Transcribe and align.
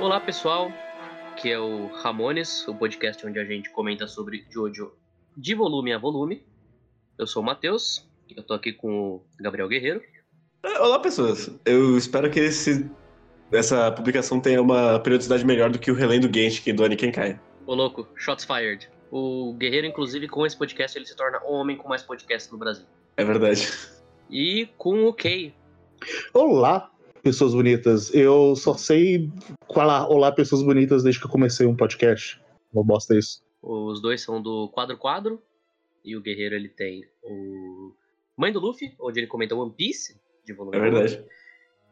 Olá 0.00 0.18
pessoal, 0.18 0.72
que 1.36 1.50
é 1.50 1.58
o 1.58 1.88
Ramones, 1.88 2.66
o 2.66 2.74
podcast 2.74 3.24
onde 3.26 3.38
a 3.38 3.44
gente 3.44 3.68
comenta 3.68 4.08
sobre 4.08 4.46
Jojo 4.48 4.94
de 5.36 5.54
volume 5.54 5.92
a 5.92 5.98
volume. 5.98 6.42
Eu 7.18 7.26
sou 7.26 7.42
o 7.42 7.44
Matheus, 7.44 8.08
eu 8.34 8.42
tô 8.42 8.54
aqui 8.54 8.72
com 8.72 9.16
o 9.16 9.22
Gabriel 9.38 9.68
Guerreiro. 9.68 10.00
É, 10.62 10.80
Olá, 10.80 10.98
pessoas. 11.00 11.50
Eu 11.66 11.98
espero 11.98 12.30
que 12.30 12.40
esse, 12.40 12.90
essa 13.52 13.92
publicação 13.92 14.40
tenha 14.40 14.62
uma 14.62 14.98
periodicidade 15.00 15.44
melhor 15.44 15.68
do 15.68 15.78
que 15.78 15.90
o 15.90 15.94
Relendo 15.94 16.34
Genshin 16.34 16.74
do 16.74 16.82
Anikenkai. 16.82 17.38
Ô 17.66 17.74
louco, 17.74 18.08
shots 18.16 18.46
fired. 18.46 18.88
O 19.10 19.52
Guerreiro, 19.52 19.86
inclusive, 19.86 20.26
com 20.28 20.46
esse 20.46 20.56
podcast, 20.56 20.96
ele 20.96 21.04
se 21.04 21.14
torna 21.14 21.42
o 21.44 21.52
homem 21.52 21.76
com 21.76 21.86
mais 21.86 22.02
podcasts 22.02 22.50
no 22.50 22.56
Brasil. 22.56 22.86
É 23.18 23.24
verdade. 23.24 23.70
E 24.30 24.66
com 24.78 25.04
o 25.04 25.12
Kay. 25.12 25.52
Olá, 26.32 26.90
pessoas 27.22 27.54
bonitas. 27.54 28.12
Eu 28.14 28.54
só 28.56 28.74
sei 28.74 29.30
falar 29.72 30.08
olá, 30.08 30.32
pessoas 30.32 30.62
bonitas, 30.62 31.02
desde 31.02 31.20
que 31.20 31.26
eu 31.26 31.30
comecei 31.30 31.66
um 31.66 31.76
podcast. 31.76 32.40
Uma 32.72 32.84
bosta 32.84 33.16
isso. 33.16 33.42
Os 33.62 34.00
dois 34.00 34.20
são 34.22 34.40
do 34.40 34.68
Quadro 34.68 34.96
Quadro. 34.96 35.42
E 36.04 36.16
o 36.16 36.20
Guerreiro, 36.20 36.54
ele 36.54 36.68
tem 36.68 37.04
o 37.22 37.92
Mãe 38.36 38.52
do 38.52 38.58
Luffy, 38.58 38.94
onde 38.98 39.20
ele 39.20 39.26
comenta 39.26 39.54
One 39.54 39.72
Piece, 39.76 40.18
de 40.46 40.54
volume 40.54 40.78
É 40.78 40.80
verdade. 40.80 41.24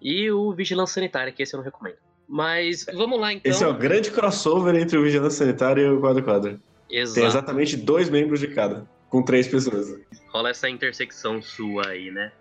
E 0.01 0.31
o 0.31 0.53
Vigilância 0.55 0.95
Sanitária, 0.95 1.33
que 1.33 1.43
esse 1.43 1.55
eu 1.55 1.59
não 1.59 1.65
recomendo. 1.65 1.97
Mas 2.27 2.87
vamos 2.95 3.21
lá, 3.21 3.33
então. 3.33 3.51
Esse 3.51 3.65
é 3.65 3.67
o 3.67 3.75
grande 3.75 4.11
crossover 4.11 4.75
entre 4.77 4.97
o 4.97 5.03
Vigilância 5.03 5.45
Sanitária 5.45 5.83
e 5.83 5.91
o 5.91 6.01
Quadro 6.01 6.23
Quadro. 6.23 6.61
Tem 6.89 6.99
Exato. 7.01 7.27
exatamente 7.27 7.77
dois 7.77 8.09
membros 8.09 8.41
de 8.41 8.49
cada, 8.49 8.89
com 9.11 9.23
três 9.23 9.47
pessoas. 9.47 9.95
rola 10.29 10.51
essa 10.51 10.71
intersecção 10.71 11.43
sua 11.43 11.89
aí, 11.89 12.11
né? 12.11 12.33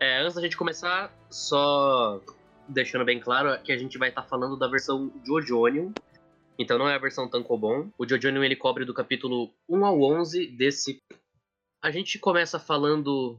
É, 0.00 0.20
antes 0.20 0.34
da 0.34 0.40
gente 0.42 0.56
começar, 0.56 1.12
só 1.30 2.20
deixando 2.68 3.04
bem 3.04 3.18
claro 3.18 3.60
que 3.62 3.72
a 3.72 3.78
gente 3.78 3.98
vai 3.98 4.10
estar 4.10 4.22
falando 4.22 4.56
da 4.56 4.68
versão 4.68 5.12
Jojonion. 5.24 5.90
Então 6.58 6.78
não 6.78 6.88
é 6.88 6.94
a 6.94 6.98
versão 6.98 7.28
Tankobon. 7.28 7.90
O 7.98 8.06
Jojonion 8.08 8.42
ele 8.42 8.56
cobre 8.56 8.84
do 8.84 8.94
capítulo 8.94 9.50
1 9.68 9.84
ao 9.84 10.00
11 10.02 10.46
desse. 10.48 11.00
A 11.82 11.90
gente 11.90 12.18
começa 12.18 12.58
falando 12.58 13.38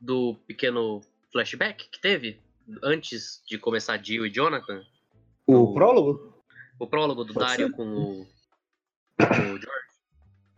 do 0.00 0.34
pequeno 0.46 1.00
flashback 1.32 1.88
que 1.90 2.00
teve 2.00 2.40
antes 2.82 3.42
de 3.46 3.58
começar 3.58 3.96
Jill 4.02 4.26
e 4.26 4.30
Jonathan. 4.32 4.82
O 5.46 5.54
O- 5.56 5.74
prólogo? 5.74 6.42
O 6.78 6.86
prólogo 6.86 7.24
do 7.24 7.34
Pode 7.34 7.46
Dario 7.46 7.66
ser. 7.68 7.72
com 7.74 7.82
o, 7.84 8.26
com 9.18 9.24
o 9.54 9.58
George. 9.58 9.66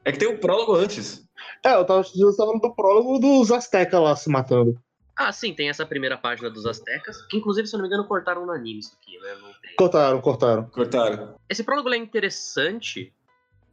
É 0.05 0.13
que 0.13 0.19
tem 0.19 0.29
um 0.29 0.39
prólogo 0.39 0.75
antes. 0.75 1.27
É, 1.65 1.75
eu 1.75 1.85
tava, 1.85 2.01
eu 2.01 2.37
tava 2.37 2.37
falando 2.37 2.61
do 2.61 2.75
prólogo 2.75 3.19
dos 3.19 3.51
Aztecas 3.51 4.01
lá 4.01 4.15
se 4.17 4.29
matando. 4.31 4.81
Ah, 5.17 5.31
sim, 5.33 5.55
tem 5.55 5.69
essa 5.69 5.85
primeira 5.85 6.17
página 6.17 6.49
dos 6.51 6.65
Aztecas, 6.67 7.17
que 7.29 7.37
inclusive, 7.37 7.67
se 7.69 7.75
eu 7.75 7.79
não 7.79 7.83
me 7.83 7.89
engano, 7.89 8.09
cortaram 8.09 8.47
no 8.47 8.53
anime 8.53 8.81
isso 8.81 8.97
aqui, 9.01 9.19
né? 9.21 9.35
Não 9.41 9.53
tem. 9.61 9.75
Cortaram, 9.77 10.21
cortaram. 10.21 10.65
Cortaram. 10.71 11.37
Esse 11.49 11.63
prólogo 11.63 11.93
é 11.93 11.97
interessante 11.97 13.13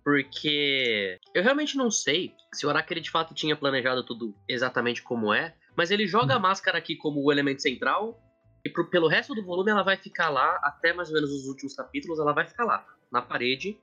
porque 0.04 1.20
eu 1.34 1.44
realmente 1.44 1.78
não 1.78 1.92
sei 1.92 2.34
se 2.54 2.66
o 2.66 2.70
Araki 2.70 3.00
de 3.00 3.12
fato 3.12 3.34
tinha 3.34 3.56
planejado 3.56 4.04
tudo 4.04 4.36
exatamente 4.48 5.02
como 5.04 5.34
é, 5.34 5.56
mas 5.76 5.92
ele 5.92 6.08
joga 6.08 6.36
a 6.36 6.40
máscara 6.40 6.78
aqui 6.78 6.96
como 6.96 7.22
o 7.24 7.32
elemento 7.32 7.62
central 7.62 8.20
e 8.66 8.70
pro- 8.70 8.90
pelo 8.90 9.08
resto 9.08 9.36
do 9.36 9.44
volume 9.46 9.72
ela 9.72 9.84
vai 9.84 9.98
ficar 9.98 10.30
lá 10.30 10.60
até 10.64 10.94
mais 10.94 11.10
ou 11.10 11.16
menos 11.16 11.32
os 11.32 11.46
últimos 11.48 11.74
capítulos, 11.76 12.20
ela 12.20 12.34
vai 12.34 12.46
ficar 12.46 12.66
lá 12.66 12.86
na 13.12 13.22
parede, 13.22 13.80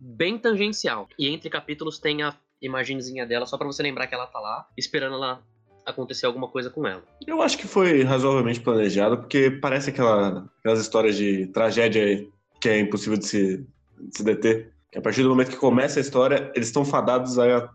bem 0.00 0.38
tangencial. 0.38 1.08
E 1.18 1.28
entre 1.28 1.48
capítulos 1.50 1.98
tem 1.98 2.22
a 2.22 2.34
imagenzinha 2.60 3.26
dela 3.26 3.46
só 3.46 3.56
pra 3.58 3.66
você 3.66 3.82
lembrar 3.82 4.06
que 4.06 4.14
ela 4.14 4.26
tá 4.26 4.40
lá, 4.40 4.68
esperando 4.76 5.14
ela 5.16 5.42
acontecer 5.84 6.26
alguma 6.26 6.48
coisa 6.48 6.70
com 6.70 6.86
ela. 6.86 7.02
Eu 7.26 7.42
acho 7.42 7.58
que 7.58 7.66
foi 7.66 8.02
razoavelmente 8.02 8.60
planejado, 8.60 9.18
porque 9.18 9.50
parece 9.50 9.90
aquela, 9.90 10.48
aquelas 10.58 10.80
histórias 10.80 11.16
de 11.16 11.46
tragédia 11.48 12.26
que 12.60 12.68
é 12.68 12.80
impossível 12.80 13.18
de 13.18 13.26
se, 13.26 13.56
de 14.00 14.16
se 14.16 14.24
deter. 14.24 14.72
Que 14.90 14.98
a 14.98 15.02
partir 15.02 15.22
do 15.22 15.28
momento 15.28 15.50
que 15.50 15.56
começa 15.56 15.98
a 15.98 16.02
história, 16.02 16.50
eles 16.54 16.68
estão 16.68 16.84
fadados 16.84 17.38
a 17.38 17.68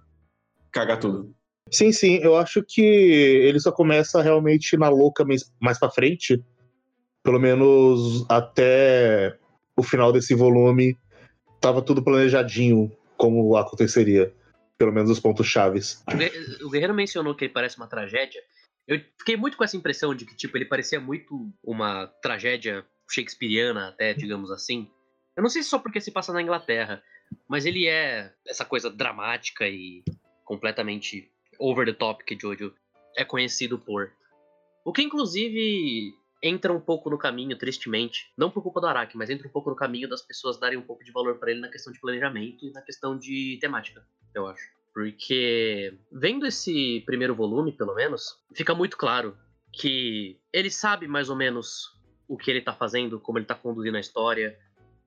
cagar 0.72 1.00
tudo. 1.00 1.34
Sim, 1.72 1.92
sim, 1.92 2.16
eu 2.24 2.36
acho 2.36 2.64
que 2.64 2.81
ele 2.81 3.59
só 3.59 3.72
começa 3.72 4.22
realmente 4.22 4.75
na 4.75 4.90
louca 4.90 5.24
mais, 5.24 5.52
mais 5.59 5.78
pra 5.78 5.92
frente. 5.92 6.44
Pelo 7.24 7.40
menos 7.40 8.25
até 8.30 9.38
o 9.75 9.84
final 9.84 10.12
desse 10.12 10.34
volume. 10.34 10.98
Tava 11.62 11.81
tudo 11.81 12.03
planejadinho 12.03 12.92
como 13.18 13.56
aconteceria. 13.58 14.34
Pelo 14.79 14.94
menos 14.94 15.12
os 15.12 15.19
pontos 15.19 15.45
chaves. 15.45 16.01
O 16.07 16.16
Guerre- 16.17 16.63
O 16.63 16.69
Guerreiro 16.69 16.94
mencionou 16.94 17.35
que 17.35 17.44
ele 17.45 17.53
parece 17.53 17.75
uma 17.78 17.88
tragédia. 17.88 18.41
Eu 18.88 19.00
fiquei 19.19 19.35
muito 19.35 19.57
com 19.57 19.63
essa 19.63 19.75
impressão 19.78 20.16
de 20.16 20.25
que, 20.25 20.35
tipo, 20.35 20.57
ele 20.57 20.66
parecia 20.66 21.00
muito 21.01 21.51
uma 21.62 22.07
tragédia 22.23 22.85
shakespeariana, 23.12 23.89
até, 23.89 24.13
digamos 24.13 24.50
assim. 24.50 24.89
Eu 25.35 25.44
não 25.44 25.50
sei 25.50 25.62
se 25.63 25.69
só 25.69 25.78
porque 25.79 26.00
se 26.00 26.12
passa 26.12 26.31
na 26.31 26.41
Inglaterra, 26.41 27.03
mas 27.47 27.66
ele 27.66 27.88
é 27.88 28.31
essa 28.47 28.63
coisa 28.66 28.89
dramática 28.89 29.68
e 29.68 30.01
completamente 30.45 31.29
over 31.59 31.85
the 31.85 31.94
top 31.94 32.23
que 32.23 32.38
Jojo 32.39 32.73
é 33.18 33.25
conhecido 33.25 33.78
por. 33.78 34.12
O 34.85 34.94
que, 34.94 35.01
inclusive, 35.03 36.13
entra 36.41 36.73
um 36.73 36.79
pouco 36.79 37.09
no 37.09 37.17
caminho, 37.17 37.57
tristemente, 37.57 38.31
não 38.38 38.50
por 38.50 38.63
culpa 38.63 38.79
do 38.79 38.88
Araki, 38.88 39.17
mas 39.17 39.29
entra 39.29 39.47
um 39.47 39.51
pouco 39.51 39.69
no 39.69 39.75
caminho 39.75 40.07
das 40.07 40.22
pessoas 40.22 40.57
darem 40.57 40.77
um 40.77 40.81
pouco 40.81 41.03
de 41.03 41.11
valor 41.11 41.38
pra 41.38 41.51
ele 41.51 41.59
na 41.59 41.69
questão 41.69 41.91
de 41.91 42.00
planejamento 42.00 42.66
e 42.66 42.72
na 42.72 42.81
questão 42.81 43.17
de 43.17 43.57
temática, 43.59 44.05
eu 44.33 44.47
acho. 44.47 44.72
Porque, 44.94 45.94
vendo 46.11 46.45
esse 46.45 47.01
primeiro 47.05 47.35
volume, 47.35 47.72
pelo 47.72 47.94
menos, 47.94 48.38
fica 48.53 48.73
muito 48.73 48.97
claro 48.97 49.38
que 49.72 50.39
ele 50.51 50.72
sabe 50.72 51.07
mais 51.07 51.29
ou 51.29 51.35
menos 51.35 51.97
o 52.27 52.38
que 52.38 52.50
ele 52.50 52.61
tá 52.61 52.73
fazendo, 52.73 53.19
como 53.19 53.38
ele 53.38 53.45
tá 53.45 53.56
conduzindo 53.56 53.97
a 53.97 54.00
história. 54.00 54.57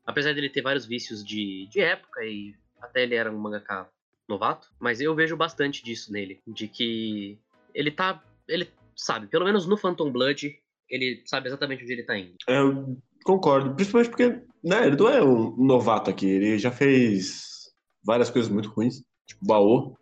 Apesar 0.07 0.35
dele 0.35 0.49
ter 0.49 0.63
vários 0.63 0.87
vícios 0.87 1.25
de, 1.25 1.67
de 1.69 1.81
época 1.81 2.25
e 2.25 2.55
até 2.81 3.03
ele 3.03 3.15
era 3.15 3.31
um 3.31 3.39
mangaka 3.39 3.89
novato, 4.29 4.69
mas 4.79 5.01
eu 5.01 5.15
vejo 5.15 5.37
bastante 5.37 5.85
disso 5.85 6.13
nele, 6.13 6.41
de 6.47 6.67
que 6.67 7.39
ele 7.75 7.91
tá, 7.91 8.23
ele 8.49 8.69
sabe, 8.97 9.27
pelo 9.27 9.45
menos 9.45 9.67
no 9.67 9.77
Phantom 9.77 10.11
Blood, 10.11 10.59
ele 10.89 11.23
sabe 11.27 11.49
exatamente 11.49 11.83
onde 11.83 11.93
ele 11.93 12.05
tá 12.05 12.17
indo. 12.17 12.35
Eu 12.49 12.97
concordo, 13.25 13.75
principalmente 13.75 14.11
porque 14.11 14.43
né, 14.63 14.87
ele 14.87 14.97
não 14.97 15.09
é 15.09 15.23
um 15.23 15.57
novato 15.57 16.11
aqui, 16.11 16.29
ele 16.29 16.59
já 16.59 16.71
fez 16.71 17.71
várias 18.05 18.31
coisas 18.31 18.51
muito 18.51 18.69
ruins, 18.69 19.03
tipo 19.27 19.45
Baô, 19.45 19.97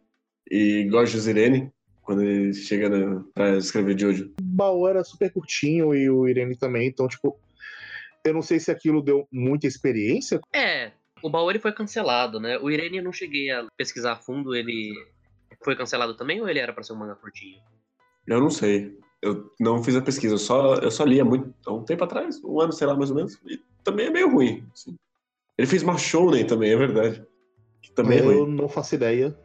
e 0.50 0.84
gosta 0.91 1.16
de 1.16 1.22
Zirene, 1.22 1.72
quando 2.02 2.22
ele 2.22 2.52
chega 2.52 2.88
na, 2.88 3.22
pra 3.32 3.56
escrever 3.56 3.98
Jojo. 3.98 4.34
O 4.41 4.42
baú 4.42 4.88
era 4.88 5.04
super 5.04 5.32
curtinho 5.32 5.94
e 5.94 6.10
o 6.10 6.26
Irene 6.26 6.56
também, 6.56 6.88
então, 6.88 7.06
tipo. 7.06 7.38
Eu 8.24 8.34
não 8.34 8.42
sei 8.42 8.58
se 8.60 8.70
aquilo 8.70 9.00
deu 9.00 9.26
muita 9.32 9.66
experiência. 9.66 10.41
É, 10.52 10.92
o 11.22 11.30
baú 11.30 11.48
ele 11.48 11.58
foi 11.58 11.72
cancelado, 11.72 12.38
né? 12.38 12.58
O 12.58 12.70
Irene 12.70 12.98
eu 12.98 13.04
não 13.04 13.12
cheguei 13.12 13.50
a 13.50 13.66
pesquisar 13.76 14.12
a 14.12 14.16
fundo, 14.16 14.54
ele 14.54 14.92
foi 15.62 15.76
cancelado 15.76 16.14
também 16.14 16.41
ou 16.41 16.48
ele 16.48 16.58
era 16.58 16.72
pra 16.72 16.82
ser 16.82 16.92
um 16.92 16.97
manga 16.97 17.14
curtinho? 17.14 17.60
Eu 18.26 18.41
não 18.41 18.50
sei, 18.50 18.98
eu 19.22 19.53
não 19.60 19.82
fiz 19.82 19.94
a 19.97 20.03
pesquisa, 20.03 20.34
eu 20.34 20.38
só, 20.38 20.76
eu 20.76 20.91
só 20.91 21.04
li 21.04 21.20
há 21.20 21.25
muito, 21.25 21.53
há 21.66 21.72
um 21.72 21.84
tempo 21.84 22.04
atrás, 22.04 22.42
um 22.42 22.60
ano, 22.60 22.72
sei 22.72 22.86
lá, 22.86 22.94
mais 22.94 23.10
ou 23.10 23.16
menos, 23.16 23.38
e 23.47 23.60
também 23.84 24.06
é 24.06 24.10
meio 24.10 24.31
ruim. 24.31 24.66
assim. 24.72 24.97
Ele 25.58 25.66
fez 25.66 25.82
Machounen 25.82 26.47
também, 26.47 26.70
é 26.72 26.76
verdade. 26.76 27.22
Que 27.82 27.92
também 27.92 28.19
é 28.19 28.22
eu 28.22 28.44
ruim. 28.44 28.54
não 28.56 28.69
faço 28.69 28.94
ideia 28.94 29.36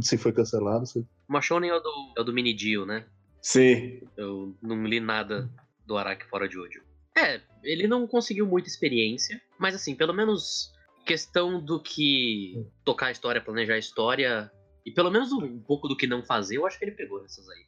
se 0.00 0.18
foi 0.18 0.32
cancelado. 0.32 0.86
Se... 0.86 1.06
Machonen 1.26 1.70
é 1.70 1.74
o 1.74 1.80
do, 1.80 2.12
é 2.18 2.20
o 2.20 2.24
do 2.24 2.32
Mini 2.32 2.52
Dio, 2.52 2.84
né? 2.84 3.06
Sim, 3.40 4.00
Eu 4.16 4.54
não 4.62 4.84
li 4.84 5.00
nada 5.00 5.50
do 5.86 5.96
Araki 5.96 6.26
fora 6.26 6.48
de 6.48 6.58
Ojo. 6.58 6.82
É, 7.16 7.40
ele 7.62 7.86
não 7.86 8.06
conseguiu 8.06 8.46
muita 8.46 8.68
experiência, 8.68 9.40
mas 9.58 9.74
assim, 9.74 9.94
pelo 9.94 10.12
menos 10.12 10.72
questão 11.04 11.60
do 11.60 11.80
que 11.80 12.66
tocar 12.84 13.06
a 13.06 13.10
história, 13.12 13.40
planejar 13.40 13.74
a 13.74 13.78
história, 13.78 14.50
e 14.84 14.90
pelo 14.90 15.10
menos 15.10 15.30
um 15.32 15.60
pouco 15.60 15.86
do 15.88 15.96
que 15.96 16.06
não 16.06 16.22
fazer, 16.22 16.56
eu 16.56 16.66
acho 16.66 16.78
que 16.78 16.84
ele 16.84 16.92
pegou 16.92 17.22
nessas 17.22 17.48
aí. 17.48 17.64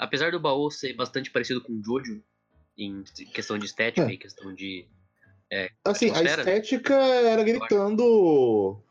Apesar 0.00 0.32
do 0.32 0.40
baú 0.40 0.70
ser 0.70 0.94
bastante 0.94 1.30
parecido 1.30 1.60
com 1.60 1.74
o 1.74 1.84
Jojo, 1.84 2.24
em 2.78 3.02
questão 3.34 3.58
de 3.58 3.66
estética 3.66 4.08
É. 4.08 4.14
e 4.14 4.16
questão 4.16 4.54
de. 4.54 4.88
Assim, 5.84 6.08
a 6.08 6.12
Atmosfera? 6.12 6.40
estética 6.40 6.94
era 6.94 7.42
gritando 7.42 8.82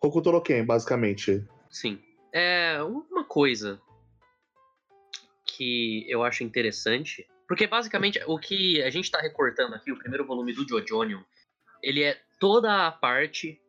Hokuto 0.00 0.40
Ken, 0.42 0.64
basicamente. 0.64 1.44
Sim. 1.68 2.00
É 2.32 2.80
uma 2.82 3.24
coisa 3.24 3.80
que 5.44 6.04
eu 6.08 6.22
acho 6.22 6.44
interessante, 6.44 7.26
porque 7.48 7.66
basicamente 7.66 8.20
o 8.28 8.38
que 8.38 8.80
a 8.82 8.90
gente 8.90 9.10
tá 9.10 9.18
recortando 9.20 9.74
aqui, 9.74 9.90
o 9.90 9.98
primeiro 9.98 10.24
volume 10.24 10.52
do 10.52 10.68
Jojonion, 10.68 11.22
ele 11.82 12.04
é 12.04 12.20
toda 12.38 12.86
a 12.86 12.92
parte 12.92 13.60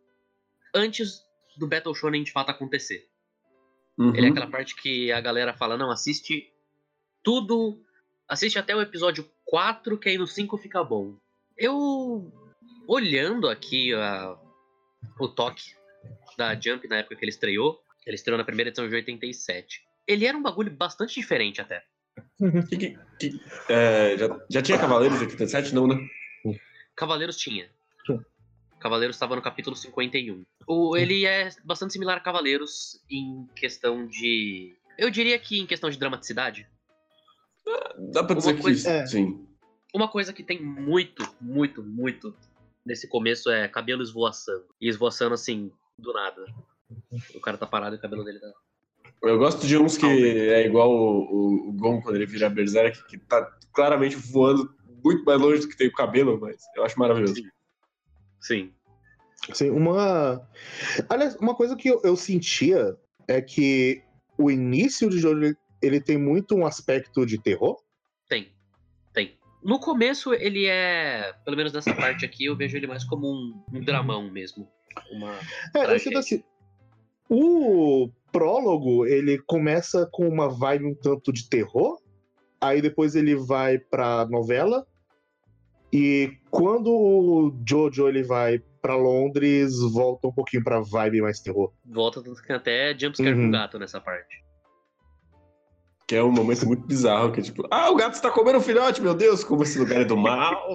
antes 0.75 1.23
do 1.57 1.65
Battle 1.65 1.95
Shonen 1.95 2.23
de 2.23 2.31
fato 2.31 2.51
acontecer. 2.51 3.07
Uhum. 3.97 4.15
Ele 4.15 4.27
é 4.27 4.29
aquela 4.29 4.47
parte 4.47 4.75
que 4.75 5.11
a 5.11 5.19
galera 5.19 5.57
fala, 5.57 5.75
não, 5.75 5.89
assiste 5.89 6.53
tudo, 7.31 7.83
assiste 8.25 8.57
até 8.57 8.73
o 8.73 8.79
episódio 8.81 9.29
4, 9.43 9.97
que 9.97 10.07
aí 10.07 10.17
no 10.17 10.25
5 10.25 10.57
fica 10.57 10.81
bom. 10.81 11.17
Eu, 11.57 12.31
olhando 12.87 13.49
aqui 13.49 13.93
a- 13.93 14.33
o 15.19 15.27
toque 15.27 15.73
da 16.37 16.55
Jump 16.57 16.87
na 16.87 16.99
época 16.99 17.17
que 17.17 17.25
ele 17.25 17.29
estreou, 17.31 17.81
ele 18.05 18.15
estreou 18.15 18.37
na 18.37 18.45
primeira 18.45 18.69
edição 18.69 18.87
de 18.87 18.95
87. 18.95 19.81
Ele 20.07 20.25
era 20.25 20.37
um 20.37 20.41
bagulho 20.41 20.71
bastante 20.71 21.15
diferente 21.15 21.59
até. 21.59 21.83
Que- 22.69 22.77
que- 22.77 22.97
que- 23.19 23.41
é, 23.67 24.17
já, 24.17 24.45
já 24.49 24.61
tinha 24.61 24.79
Cavaleiros 24.79 25.17
de 25.19 25.25
87? 25.25 25.75
Não, 25.75 25.85
né? 25.85 25.97
Cavaleiros 26.95 27.35
tinha. 27.35 27.69
Cavaleiros 28.79 29.17
estava 29.17 29.35
no 29.35 29.41
capítulo 29.41 29.75
51. 29.75 30.43
O, 30.65 30.95
ele 30.95 31.25
é 31.25 31.49
bastante 31.65 31.91
similar 31.91 32.15
a 32.19 32.21
Cavaleiros 32.21 33.03
em 33.11 33.45
questão 33.53 34.07
de. 34.07 34.77
Eu 34.97 35.09
diria 35.09 35.37
que 35.37 35.59
em 35.59 35.65
questão 35.67 35.89
de 35.89 35.97
dramaticidade. 35.99 36.65
Dá 38.11 38.23
pra 38.23 38.35
dizer 38.35 38.53
Uma 38.53 38.61
coisa- 38.61 38.83
que 38.83 38.89
é. 38.95 39.05
sim. 39.05 39.47
Uma 39.93 40.07
coisa 40.07 40.33
que 40.33 40.43
tem 40.43 40.61
muito, 40.61 41.23
muito, 41.41 41.83
muito 41.83 42.33
nesse 42.85 43.07
começo 43.07 43.49
é 43.49 43.67
cabelo 43.67 44.01
esvoaçando. 44.03 44.65
E 44.79 44.87
esvoaçando 44.89 45.33
assim, 45.33 45.71
do 45.97 46.13
nada. 46.13 46.45
O 47.35 47.39
cara 47.41 47.57
tá 47.57 47.65
parado 47.65 47.95
e 47.95 47.97
o 47.97 48.01
cabelo 48.01 48.23
dele 48.23 48.39
tá. 48.39 48.51
Eu 49.23 49.37
gosto 49.37 49.65
de 49.65 49.77
uns 49.77 49.97
que 49.97 50.05
é 50.05 50.65
igual 50.65 50.91
o, 50.91 51.19
o, 51.23 51.69
o 51.69 51.73
Gon 51.73 52.01
quando 52.01 52.15
ele 52.17 52.25
vira 52.27 52.49
Berserk, 52.49 53.05
que 53.07 53.17
tá 53.17 53.43
claramente 53.73 54.15
voando 54.15 54.73
muito 55.03 55.23
mais 55.25 55.39
longe 55.41 55.61
do 55.61 55.69
que 55.69 55.77
tem 55.77 55.87
o 55.87 55.93
cabelo, 55.93 56.39
mas 56.39 56.63
eu 56.75 56.83
acho 56.83 56.99
maravilhoso. 56.99 57.41
Sim. 58.41 58.71
Assim, 59.49 59.69
uma. 59.69 60.47
Aliás, 61.09 61.35
uma 61.37 61.55
coisa 61.55 61.75
que 61.75 61.87
eu, 61.89 62.01
eu 62.03 62.15
sentia 62.15 62.95
é 63.27 63.41
que 63.41 64.03
o 64.37 64.51
início 64.51 65.09
de 65.09 65.19
jogo 65.19 65.55
ele, 65.87 66.01
tem 66.01 66.17
muito 66.17 66.55
um 66.55 66.65
aspecto 66.65 67.25
de 67.25 67.41
terror. 67.41 67.77
Tem. 68.27 68.51
Tem. 69.13 69.37
No 69.63 69.79
começo, 69.79 70.33
ele 70.33 70.65
é. 70.67 71.33
Pelo 71.43 71.57
menos 71.57 71.73
nessa 71.73 71.93
parte 71.93 72.25
aqui, 72.25 72.45
eu 72.45 72.55
vejo 72.55 72.77
ele 72.77 72.87
mais 72.87 73.03
como 73.03 73.27
um, 73.27 73.63
um 73.73 73.79
dramão 73.81 74.29
mesmo. 74.31 74.67
Uma. 75.11 75.33
É, 75.75 75.93
eu 75.93 75.99
sinto 75.99 76.17
assim. 76.17 76.43
O 77.29 78.09
prólogo, 78.31 79.05
ele 79.05 79.37
começa 79.39 80.07
com 80.11 80.27
uma 80.27 80.49
vibe 80.49 80.85
um 80.85 80.95
tanto 80.95 81.33
de 81.33 81.49
terror, 81.49 81.99
aí 82.61 82.81
depois 82.81 83.15
ele 83.15 83.35
vai 83.35 83.77
pra 83.77 84.25
novela, 84.27 84.85
e 85.91 86.31
quando 86.49 86.89
o 86.91 87.53
Jojo 87.67 88.07
ele 88.07 88.23
vai 88.23 88.59
pra 88.81 88.95
Londres, 88.95 89.73
volta 89.91 90.27
um 90.27 90.31
pouquinho 90.33 90.63
pra 90.63 90.79
vibe 90.79 91.21
mais 91.21 91.39
terror. 91.41 91.73
Volta 91.85 92.21
tanto 92.23 92.41
que 92.41 92.53
até 92.53 92.97
jumpscare 92.97 93.33
Uhum. 93.33 93.45
com 93.45 93.51
gato 93.51 93.77
nessa 93.79 93.99
parte. 93.99 94.43
É 96.17 96.23
um 96.23 96.31
momento 96.31 96.65
muito 96.65 96.85
bizarro, 96.85 97.31
que 97.31 97.39
é 97.39 97.43
tipo, 97.43 97.67
ah, 97.69 97.91
o 97.91 97.95
gato 97.95 98.15
está 98.15 98.31
comendo 98.31 98.57
o 98.57 98.61
filhote, 98.61 99.01
meu 99.01 99.13
Deus, 99.13 99.43
como 99.43 99.61
esse 99.61 99.77
lugar 99.77 100.01
é 100.01 100.05
do 100.05 100.17
mal. 100.17 100.67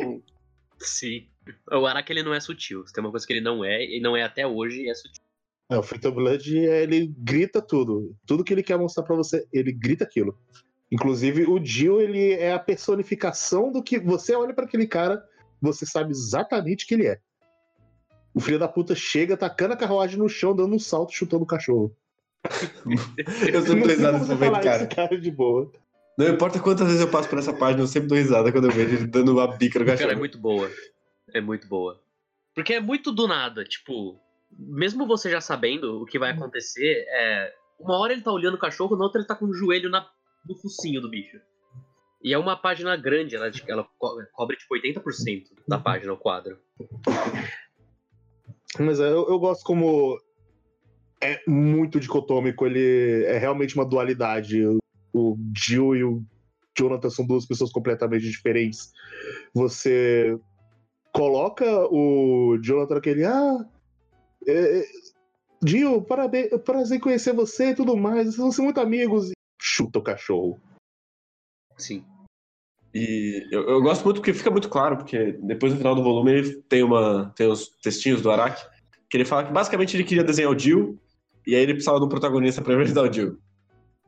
Sim. 0.78 1.26
O 1.70 1.84
Araki 1.84 2.12
ele 2.12 2.22
não 2.22 2.32
é 2.32 2.38
sutil. 2.38 2.86
Se 2.86 2.92
tem 2.92 3.02
uma 3.02 3.10
coisa 3.10 3.26
que 3.26 3.32
ele 3.32 3.40
não 3.40 3.64
é, 3.64 3.84
e 3.84 4.00
não 4.00 4.16
é 4.16 4.22
até 4.22 4.46
hoje, 4.46 4.88
é 4.88 4.94
sutil. 4.94 5.22
É, 5.68 5.76
o 5.76 5.82
Fatal 5.82 6.12
Blood, 6.12 6.58
é, 6.58 6.82
ele 6.82 7.12
grita 7.18 7.60
tudo. 7.60 8.14
Tudo 8.26 8.44
que 8.44 8.52
ele 8.52 8.62
quer 8.62 8.78
mostrar 8.78 9.02
pra 9.02 9.16
você, 9.16 9.44
ele 9.52 9.72
grita 9.72 10.04
aquilo. 10.04 10.38
Inclusive, 10.92 11.44
o 11.46 11.64
Jill, 11.64 12.00
ele 12.00 12.32
é 12.34 12.52
a 12.52 12.58
personificação 12.58 13.72
do 13.72 13.82
que 13.82 13.98
você 13.98 14.36
olha 14.36 14.54
pra 14.54 14.64
aquele 14.64 14.86
cara, 14.86 15.24
você 15.60 15.86
sabe 15.86 16.10
exatamente 16.10 16.86
que 16.86 16.94
ele 16.94 17.06
é. 17.06 17.18
O 18.34 18.40
filho 18.40 18.58
da 18.58 18.68
puta 18.68 18.94
chega 18.94 19.36
tacando 19.36 19.74
a 19.74 19.76
carruagem 19.76 20.18
no 20.18 20.28
chão, 20.28 20.54
dando 20.54 20.74
um 20.74 20.78
salto, 20.78 21.12
chutando 21.12 21.44
o 21.44 21.46
cachorro. 21.46 21.96
Eu 23.52 23.62
risada 23.62 24.18
como 24.18 24.26
nesse 24.28 24.34
momento, 24.34 24.62
cara. 24.64 24.86
cara 24.86 25.20
de 25.20 25.30
boa. 25.30 25.70
Não 26.18 26.28
importa 26.28 26.60
quantas 26.60 26.86
vezes 26.86 27.00
eu 27.00 27.10
passo 27.10 27.28
por 27.28 27.38
essa 27.38 27.52
página, 27.52 27.82
eu 27.82 27.86
sempre 27.86 28.08
dou 28.08 28.18
risada 28.18 28.52
quando 28.52 28.66
eu 28.66 28.70
vejo 28.70 28.96
ele 28.96 29.06
dando 29.06 29.32
uma 29.32 29.46
bica 29.46 29.78
no 29.78 29.84
Cara, 29.86 29.96
é 29.98 30.02
cachorro. 30.02 30.18
muito 30.18 30.38
boa. 30.38 30.70
É 31.34 31.40
muito 31.40 31.66
boa. 31.68 32.00
Porque 32.54 32.74
é 32.74 32.80
muito 32.80 33.10
do 33.10 33.26
nada, 33.26 33.64
tipo, 33.64 34.20
mesmo 34.50 35.06
você 35.06 35.30
já 35.30 35.40
sabendo 35.40 36.02
o 36.02 36.04
que 36.04 36.18
vai 36.18 36.30
acontecer, 36.32 37.04
é. 37.08 37.54
Uma 37.80 37.98
hora 37.98 38.12
ele 38.12 38.22
tá 38.22 38.30
olhando 38.30 38.54
o 38.54 38.58
cachorro, 38.58 38.94
na 38.96 39.04
outra 39.04 39.20
ele 39.20 39.26
tá 39.26 39.34
com 39.34 39.46
o 39.46 39.54
joelho 39.54 39.88
na, 39.90 40.06
no 40.46 40.54
focinho 40.56 41.00
do 41.00 41.08
bicho. 41.10 41.38
E 42.22 42.32
é 42.32 42.38
uma 42.38 42.56
página 42.56 42.94
grande, 42.96 43.34
ela, 43.34 43.50
ela 43.66 43.84
co- 43.98 44.16
cobre 44.32 44.56
tipo 44.56 44.74
80% 44.76 45.44
da 45.66 45.78
página, 45.78 46.12
o 46.12 46.16
quadro. 46.16 46.58
Mas 48.78 49.00
eu, 49.00 49.26
eu 49.28 49.38
gosto 49.38 49.64
como 49.64 50.16
é 51.22 51.40
muito 51.46 52.00
dicotômico, 52.00 52.66
ele 52.66 53.24
é 53.24 53.38
realmente 53.38 53.74
uma 53.76 53.84
dualidade. 53.84 54.62
O 55.14 55.36
Jill 55.56 55.96
e 55.96 56.04
o 56.04 56.22
Jonathan 56.76 57.10
são 57.10 57.26
duas 57.26 57.46
pessoas 57.46 57.70
completamente 57.70 58.28
diferentes. 58.28 58.92
Você 59.54 60.36
coloca 61.12 61.64
o 61.90 62.58
Jonathan 62.60 62.96
aquele, 62.96 63.24
ah, 63.24 63.64
é, 64.46 64.80
é, 64.80 64.84
Jill, 65.64 66.02
parabéns, 66.02 66.48
prazer 66.64 66.98
em 66.98 67.00
conhecer 67.00 67.32
você 67.32 67.70
e 67.70 67.74
tudo 67.74 67.96
mais, 67.96 68.24
vocês 68.24 68.36
vão 68.36 68.50
ser 68.50 68.62
muito 68.62 68.80
amigos. 68.80 69.30
E 69.30 69.32
chuta 69.60 69.98
o 69.98 70.02
cachorro. 70.02 70.60
Sim. 71.76 72.04
E 72.94 73.46
eu, 73.50 73.62
eu 73.68 73.80
gosto 73.80 74.04
muito 74.04 74.16
porque 74.16 74.34
fica 74.34 74.50
muito 74.50 74.68
claro, 74.68 74.96
porque 74.96 75.32
depois 75.42 75.72
no 75.72 75.78
final 75.78 75.94
do 75.94 76.02
volume 76.02 76.32
ele 76.32 76.62
tem, 76.62 76.82
uma, 76.82 77.32
tem 77.36 77.46
os 77.46 77.68
textinhos 77.82 78.20
do 78.20 78.30
Araki, 78.30 78.62
que 79.08 79.16
ele 79.16 79.24
fala 79.24 79.44
que 79.44 79.52
basicamente 79.52 79.96
ele 79.96 80.04
queria 80.04 80.24
desenhar 80.24 80.50
o 80.50 80.58
Jill, 80.58 80.98
e 81.46 81.54
aí 81.54 81.62
ele 81.62 81.72
precisava 81.74 81.98
de 81.98 82.04
um 82.06 82.08
protagonista 82.08 82.62
pra 82.62 82.76
ajudar 82.80 83.02
o 83.02 83.12
Jill. 83.12 83.38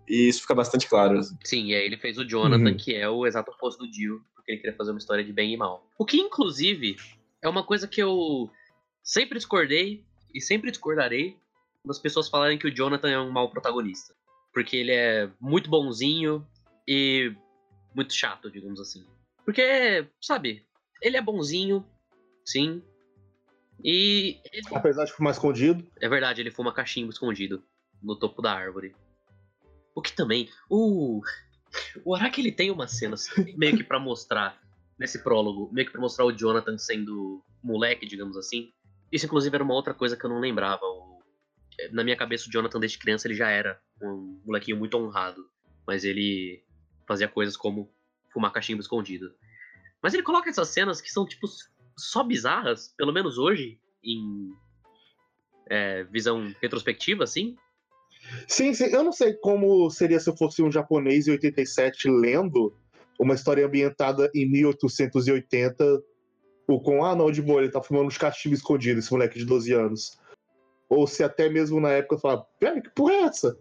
E 0.09 0.29
isso 0.29 0.43
fica 0.43 0.55
bastante 0.55 0.87
claro. 0.89 1.19
assim. 1.19 1.37
Sim, 1.45 1.67
e 1.67 1.75
aí 1.75 1.85
ele 1.85 1.97
fez 1.97 2.19
o 2.19 2.25
Jonathan, 2.25 2.71
Uhum. 2.71 2.77
que 2.77 2.95
é 2.95 3.09
o 3.09 3.27
exato 3.27 3.51
oposto 3.51 3.85
do 3.87 3.93
Jill, 3.93 4.21
porque 4.35 4.53
ele 4.53 4.61
queria 4.61 4.77
fazer 4.77 4.91
uma 4.91 4.99
história 4.99 5.25
de 5.25 5.33
bem 5.33 5.53
e 5.55 5.57
mal. 5.57 5.87
O 5.99 6.05
que, 6.05 6.19
inclusive, 6.19 6.97
é 7.41 7.49
uma 7.49 7.65
coisa 7.65 7.89
que 7.89 8.03
eu 8.03 8.51
sempre 9.03 9.39
discordei 9.39 10.05
e 10.35 10.41
sempre 10.41 10.71
discordarei 10.71 11.37
das 11.87 11.99
pessoas 11.99 12.29
falarem 12.29 12.59
que 12.59 12.67
o 12.67 12.75
Jonathan 12.75 13.11
é 13.11 13.19
um 13.19 13.31
mau 13.31 13.51
protagonista. 13.51 14.15
Porque 14.53 14.77
ele 14.77 14.93
é 14.93 15.31
muito 15.41 15.69
bonzinho 15.71 16.47
e 16.87 17.35
muito 17.95 18.13
chato, 18.15 18.51
digamos 18.51 18.81
assim. 18.81 19.05
Porque, 19.45 20.07
sabe, 20.21 20.65
ele 21.03 21.17
é 21.17 21.23
bonzinho, 21.23 21.85
sim. 22.45 22.83
E 23.83 24.41
ele- 24.53 24.67
Apesar 24.75 25.05
de 25.05 25.13
fumar 25.13 25.33
escondido. 25.33 25.87
é 26.01 26.09
verdade, 26.09 26.41
ele 26.41 26.51
fuma 26.51 26.73
cachimbo 26.73 27.11
escondido 27.11 27.63
no 28.03 28.17
topo 28.19 28.41
da 28.43 28.53
árvore. 28.53 28.95
O 29.95 30.03
que 30.03 30.13
também. 30.13 30.49
O. 30.69 31.21
O 32.05 32.15
Araki 32.15 32.41
ele 32.41 32.53
tem 32.53 32.71
umas 32.71 32.93
cenas 32.93 33.29
meio 33.57 33.77
que 33.77 33.83
pra 33.85 33.99
mostrar 33.99 34.61
nesse 34.99 35.23
prólogo, 35.23 35.69
meio 35.73 35.87
que 35.87 35.93
pra 35.93 36.01
mostrar 36.01 36.25
o 36.25 36.33
Jonathan 36.33 36.79
sendo 36.79 37.43
moleque, 37.63 38.07
digamos 38.07 38.37
assim. 38.37 38.71
Isso, 39.11 39.27
inclusive, 39.27 39.55
era 39.55 39.65
uma 39.65 39.75
outra 39.75 39.93
coisa 39.95 40.17
que 40.17 40.25
eu 40.25 40.31
não 40.31 40.39
lembrava. 40.41 40.85
O- 40.85 41.15
Na 41.91 42.05
minha 42.05 42.17
cabeça, 42.17 42.49
o 42.49 42.53
Jonathan, 42.53 42.79
desde 42.79 42.99
criança, 42.99 43.27
ele 43.27 43.35
já 43.35 43.49
era 43.51 43.81
um 44.01 44.41
molequinho 44.45 44.77
muito 44.77 44.97
honrado. 44.97 45.45
Mas 45.87 46.05
ele 46.05 46.63
fazia 47.07 47.27
coisas 47.29 47.57
como 47.57 47.93
fumar 48.33 48.53
cachimbo 48.53 48.81
escondido. 48.81 49.35
Mas 50.01 50.15
ele 50.15 50.23
coloca 50.23 50.49
essas 50.49 50.69
cenas 50.69 51.01
que 51.01 51.11
são, 51.11 51.27
tipo, 51.27 51.47
só 51.97 52.23
bizarras, 52.23 52.95
pelo 52.97 53.13
menos 53.13 53.39
hoje, 53.39 53.79
em 54.03 54.53
é, 55.69 56.05
visão 56.05 56.55
retrospectiva, 56.61 57.25
assim. 57.25 57.57
Sim, 58.49 58.73
sim. 58.75 58.85
Eu 58.87 59.05
não 59.05 59.13
sei 59.13 59.35
como 59.35 59.91
seria 59.91 60.19
se 60.19 60.29
eu 60.29 60.37
fosse 60.37 60.63
um 60.63 60.71
japonês 60.71 61.27
em 61.27 61.33
87 61.33 62.09
lendo 62.09 62.75
uma 63.19 63.35
história 63.35 63.65
ambientada 63.65 64.31
em 64.35 64.51
1880, 64.51 66.03
ou 66.67 66.83
com, 66.83 67.05
ah, 67.05 67.15
não, 67.15 67.31
de 67.31 67.43
boa, 67.43 67.63
ele 67.63 67.71
tá 67.71 67.83
fumando 67.83 68.07
uns 68.07 68.19
cachimbos 68.19 68.59
escondidos, 68.59 69.05
esse 69.05 69.13
moleque 69.13 69.39
de 69.39 69.45
12 69.45 69.73
anos. 69.73 70.19
Ou 70.89 71.07
se 71.07 71.23
até 71.23 71.49
mesmo 71.49 71.81
na 71.81 71.91
época 71.91 72.17
eu 72.17 72.21
falava, 72.21 72.47
pera, 72.59 72.81
que 72.81 72.91
porra 72.91 73.13
é 73.13 73.23
essa? 73.23 73.57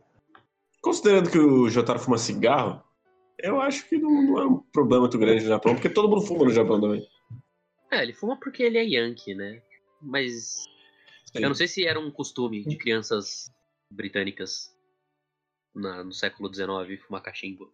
Considerando 0.82 1.30
que 1.30 1.38
o 1.38 1.70
Jotaro 1.70 2.00
fuma 2.00 2.18
cigarro, 2.18 2.82
eu 3.40 3.62
acho 3.62 3.88
que 3.88 3.98
não, 3.98 4.10
não 4.24 4.40
é 4.40 4.46
um 4.46 4.58
problema 4.72 5.02
muito 5.02 5.18
grande 5.18 5.44
no 5.44 5.50
Japão, 5.50 5.74
porque 5.74 5.90
todo 5.90 6.10
mundo 6.10 6.22
fuma 6.22 6.46
no 6.46 6.52
Japão 6.52 6.80
também. 6.80 7.06
É, 7.94 8.04
ele 8.04 8.14
fuma 8.14 8.38
porque 8.40 8.64
ele 8.64 8.78
é 8.78 8.84
Yankee, 8.86 9.36
né? 9.36 9.62
Mas 10.02 10.66
eu 11.36 11.42
não 11.48 11.56
sei 11.56 11.68
se 11.68 11.86
era 11.86 12.00
um 12.00 12.12
costume 12.12 12.64
de 12.66 12.76
crianças 12.78 13.52
britânicas 13.90 14.76
na- 15.76 16.04
no 16.04 16.14
século 16.14 16.54
XIX 16.54 17.00
fumar 17.06 17.22
cachimbo. 17.22 17.72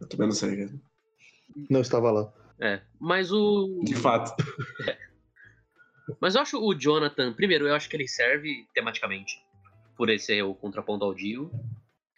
Eu 0.00 0.08
também 0.08 0.26
não 0.26 0.34
sei. 0.34 0.56
cara. 0.56 0.80
Não 1.70 1.80
estava 1.80 2.10
lá. 2.10 2.32
É, 2.60 2.82
mas 3.00 3.32
o. 3.32 3.82
De 3.84 3.94
fato. 3.94 4.34
Mas 6.20 6.34
eu 6.34 6.42
acho 6.42 6.58
o 6.58 6.74
Jonathan, 6.74 7.32
primeiro, 7.32 7.66
eu 7.66 7.74
acho 7.74 7.88
que 7.88 7.96
ele 7.96 8.08
serve 8.08 8.66
tematicamente, 8.74 9.40
por 9.96 10.08
ele 10.08 10.18
ser 10.18 10.42
o 10.42 10.52
contraponto 10.54 11.04
ao 11.04 11.14
Dio. 11.14 11.50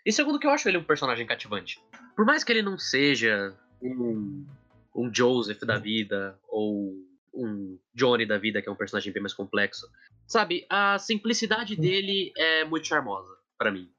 E 0.04 0.10
segundo, 0.12 0.38
que 0.38 0.46
eu 0.46 0.50
acho 0.50 0.68
ele 0.68 0.78
um 0.78 0.84
personagem 0.84 1.26
cativante. 1.26 1.78
Por 2.16 2.24
mais 2.24 2.42
que 2.42 2.50
ele 2.50 2.62
não 2.62 2.78
seja 2.78 3.54
um, 3.82 4.46
um 4.94 5.12
Joseph 5.12 5.60
da 5.60 5.78
vida, 5.78 6.38
ou 6.48 6.94
um 7.34 7.78
Johnny 7.94 8.24
da 8.24 8.38
vida, 8.38 8.62
que 8.62 8.68
é 8.68 8.72
um 8.72 8.76
personagem 8.76 9.12
bem 9.12 9.22
mais 9.22 9.34
complexo, 9.34 9.88
sabe, 10.26 10.64
a 10.70 10.98
simplicidade 10.98 11.76
dele 11.76 12.32
é 12.36 12.64
muito 12.64 12.86
charmosa, 12.86 13.32
pra 13.58 13.70
mim. 13.70 13.90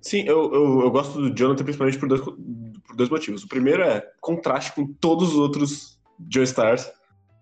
Sim, 0.00 0.22
eu, 0.26 0.54
eu, 0.54 0.80
eu 0.82 0.90
gosto 0.90 1.20
do 1.20 1.34
Jonathan 1.36 1.64
principalmente 1.64 1.98
por 1.98 2.08
dois, 2.08 2.20
por 2.20 2.96
dois 2.96 3.10
motivos. 3.10 3.42
O 3.42 3.48
primeiro 3.48 3.82
é 3.82 4.00
contraste 4.20 4.72
com 4.72 4.86
todos 4.94 5.30
os 5.30 5.36
outros 5.36 5.98
Joestars, 6.32 6.88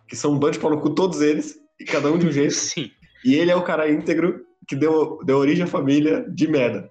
que 0.08 0.16
são 0.16 0.32
um 0.32 0.38
bando 0.38 0.52
de 0.52 0.60
pau 0.60 0.70
no 0.70 0.80
cu, 0.80 0.94
todos 0.94 1.20
eles, 1.20 1.60
e 1.78 1.84
cada 1.84 2.10
um 2.10 2.18
de 2.18 2.26
um 2.26 2.32
jeito. 2.32 2.54
Sim. 2.54 2.90
E 3.22 3.34
ele 3.34 3.50
é 3.50 3.56
o 3.56 3.62
cara 3.62 3.90
íntegro 3.90 4.46
que 4.66 4.74
deu, 4.74 5.18
deu 5.24 5.36
origem 5.36 5.64
à 5.64 5.66
família 5.66 6.24
de 6.30 6.48
merda. 6.48 6.90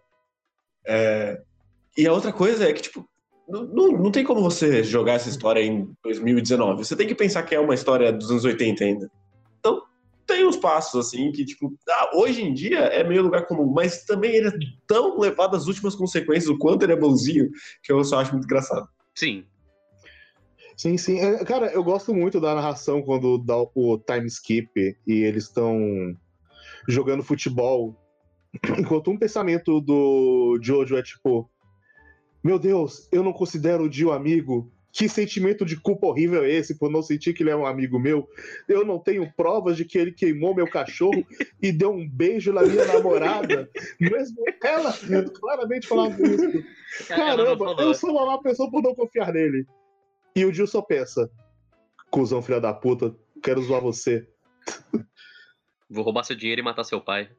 É, 0.85 1.41
E 1.97 2.05
a 2.05 2.13
outra 2.13 2.31
coisa 2.31 2.69
é 2.69 2.73
que, 2.73 2.81
tipo, 2.83 3.07
não, 3.47 3.63
não, 3.63 3.91
não 3.91 4.11
tem 4.11 4.23
como 4.23 4.41
você 4.41 4.83
jogar 4.83 5.13
essa 5.13 5.29
história 5.29 5.61
em 5.61 5.87
2019. 6.03 6.85
Você 6.85 6.95
tem 6.95 7.07
que 7.07 7.15
pensar 7.15 7.43
que 7.43 7.53
é 7.55 7.59
uma 7.59 7.73
história 7.73 8.11
dos 8.11 8.29
anos 8.31 8.45
80 8.45 8.83
ainda. 8.83 9.11
Então, 9.59 9.81
tem 10.25 10.45
uns 10.45 10.55
passos, 10.55 11.07
assim, 11.07 11.31
que, 11.31 11.45
tipo, 11.45 11.73
ah, 11.89 12.11
hoje 12.15 12.41
em 12.41 12.53
dia 12.53 12.79
é 12.79 13.03
meio 13.03 13.23
lugar 13.23 13.45
comum, 13.45 13.65
mas 13.65 14.03
também 14.05 14.35
ele 14.35 14.47
é 14.47 14.53
tão 14.87 15.19
levado 15.19 15.55
às 15.55 15.67
últimas 15.67 15.95
consequências, 15.95 16.49
o 16.49 16.57
quanto 16.57 16.83
ele 16.83 16.93
é 16.93 16.99
bonzinho, 16.99 17.49
que 17.83 17.91
eu 17.91 18.03
só 18.03 18.19
acho 18.19 18.31
muito 18.31 18.45
engraçado. 18.45 18.87
Sim. 19.13 19.45
Sim, 20.75 20.97
sim. 20.97 21.19
É, 21.19 21.43
cara, 21.45 21.67
eu 21.67 21.83
gosto 21.83 22.13
muito 22.13 22.39
da 22.39 22.55
narração 22.55 23.01
quando 23.01 23.37
dá 23.37 23.55
o 23.57 23.97
time 23.97 24.27
skip 24.27 24.97
e 25.05 25.13
eles 25.13 25.45
estão 25.45 25.77
jogando 26.87 27.23
futebol. 27.23 27.95
Enquanto 28.77 29.11
um 29.11 29.17
pensamento 29.17 29.79
do 29.79 30.57
Jojo 30.61 30.97
é 30.97 31.03
tipo: 31.03 31.49
Meu 32.43 32.59
Deus, 32.59 33.07
eu 33.11 33.23
não 33.23 33.31
considero 33.31 33.85
o 33.85 33.89
Dio 33.89 34.11
amigo. 34.11 34.71
Que 34.91 35.09
sentimento 35.09 35.65
de 35.65 35.75
culpa 35.75 36.05
horrível 36.05 36.43
é 36.43 36.51
esse 36.51 36.77
por 36.77 36.91
não 36.91 37.01
sentir 37.01 37.33
que 37.33 37.41
ele 37.41 37.49
é 37.49 37.55
um 37.55 37.65
amigo 37.65 37.97
meu? 37.97 38.29
Eu 38.67 38.85
não 38.85 38.99
tenho 38.99 39.31
provas 39.35 39.75
de 39.75 39.85
que 39.85 39.97
ele 39.97 40.11
queimou 40.11 40.53
meu 40.53 40.69
cachorro 40.69 41.25
e 41.59 41.71
deu 41.71 41.91
um 41.91 42.07
beijo 42.07 42.53
na 42.53 42.61
minha 42.61 42.85
namorada. 42.85 43.67
Mesmo 43.99 44.43
ela 44.63 44.93
tendo 44.93 45.31
claramente 45.31 45.87
falado 45.87 46.21
isso. 46.23 46.63
Caramba, 47.07 47.75
eu 47.79 47.95
sou 47.95 48.11
uma 48.11 48.27
má 48.27 48.37
pessoa 48.37 48.69
por 48.69 48.83
não 48.83 48.93
confiar 48.93 49.33
nele. 49.33 49.65
E 50.35 50.45
o 50.45 50.51
Dio 50.51 50.67
só 50.67 50.79
pensa: 50.79 51.27
Cusão, 52.11 52.43
filha 52.43 52.61
da 52.61 52.71
puta, 52.71 53.15
quero 53.41 53.63
zoar 53.63 53.81
você. 53.81 54.27
Vou 55.89 56.03
roubar 56.03 56.23
seu 56.23 56.35
dinheiro 56.35 56.61
e 56.61 56.63
matar 56.63 56.83
seu 56.83 57.01
pai. 57.01 57.31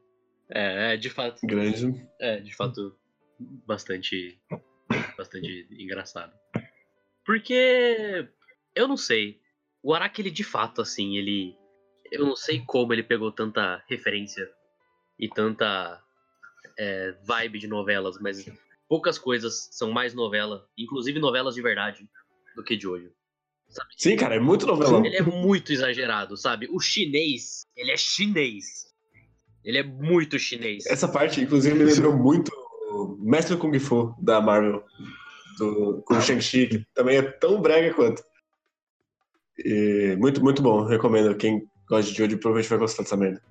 É, 0.49 0.93
é 0.93 0.97
de 0.97 1.09
fato. 1.09 1.39
Grande. 1.45 2.05
É, 2.19 2.41
de 2.41 2.53
fato, 2.53 2.93
bastante. 3.39 4.37
Bastante 5.17 5.67
engraçado. 5.71 6.33
Porque. 7.25 8.27
Eu 8.75 8.87
não 8.87 8.97
sei. 8.97 9.39
O 9.81 9.93
Araki, 9.93 10.21
ele 10.21 10.31
de 10.31 10.43
fato, 10.43 10.81
assim, 10.81 11.17
ele. 11.17 11.55
Eu 12.11 12.25
não 12.25 12.35
sei 12.35 12.63
como 12.65 12.93
ele 12.93 13.03
pegou 13.03 13.31
tanta 13.31 13.83
referência 13.87 14.47
e 15.19 15.27
tanta 15.27 16.01
é, 16.77 17.15
vibe 17.23 17.59
de 17.59 17.67
novelas, 17.67 18.17
mas 18.19 18.45
poucas 18.87 19.17
coisas 19.17 19.69
são 19.71 19.91
mais 19.91 20.13
novela, 20.13 20.67
inclusive 20.77 21.19
novelas 21.19 21.55
de 21.55 21.61
verdade, 21.61 22.07
do 22.55 22.63
que 22.63 22.75
de 22.75 22.87
hoje. 22.87 23.11
Sabe? 23.69 23.89
Sim, 23.97 24.15
cara, 24.15 24.35
é 24.35 24.39
muito 24.39 24.67
novelão. 24.67 25.03
Ele 25.05 25.17
é 25.17 25.21
muito 25.21 25.71
exagerado, 25.73 26.37
sabe? 26.37 26.67
O 26.69 26.79
chinês, 26.79 27.65
ele 27.75 27.91
é 27.91 27.97
chinês. 27.97 28.85
Ele 29.63 29.79
é 29.79 29.83
muito 29.83 30.37
chinês. 30.37 30.85
Essa 30.85 31.07
parte, 31.07 31.41
inclusive, 31.41 31.75
me 31.75 31.85
lembrou 31.85 32.15
muito 32.15 32.51
o 32.95 33.17
Mestre 33.19 33.57
Kung 33.57 33.77
Fu 33.79 34.15
da 34.19 34.39
Marvel, 34.39 34.83
do, 35.57 36.01
com 36.05 36.15
o 36.15 36.21
Shang-Chi, 36.21 36.67
que 36.67 36.85
também 36.93 37.17
é 37.17 37.21
tão 37.21 37.61
brega 37.61 37.93
quanto. 37.93 38.23
E 39.57 40.15
muito, 40.17 40.43
muito 40.43 40.61
bom. 40.61 40.85
Recomendo. 40.85 41.35
Quem 41.35 41.67
gosta 41.87 42.11
de 42.11 42.17
Jojo 42.17 42.37
provavelmente 42.37 42.69
vai 42.69 42.79
gostar 42.79 43.03
dessa 43.03 43.17
merda. 43.17 43.41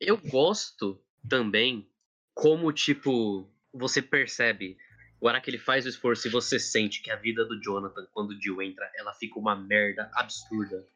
Eu 0.00 0.16
gosto 0.16 0.98
também 1.28 1.86
como, 2.34 2.72
tipo, 2.72 3.46
você 3.72 4.00
percebe. 4.00 4.76
O 5.20 5.28
Araki 5.28 5.50
ele 5.50 5.58
faz 5.58 5.84
o 5.84 5.88
esforço 5.88 6.26
e 6.26 6.30
você 6.30 6.58
sente 6.58 7.02
que 7.02 7.10
a 7.10 7.16
vida 7.16 7.44
do 7.44 7.60
Jonathan, 7.60 8.06
quando 8.14 8.30
o 8.30 8.40
Jill 8.40 8.62
entra, 8.62 8.90
ela 8.96 9.12
fica 9.12 9.38
uma 9.38 9.54
merda 9.54 10.10
absurda. 10.14 10.86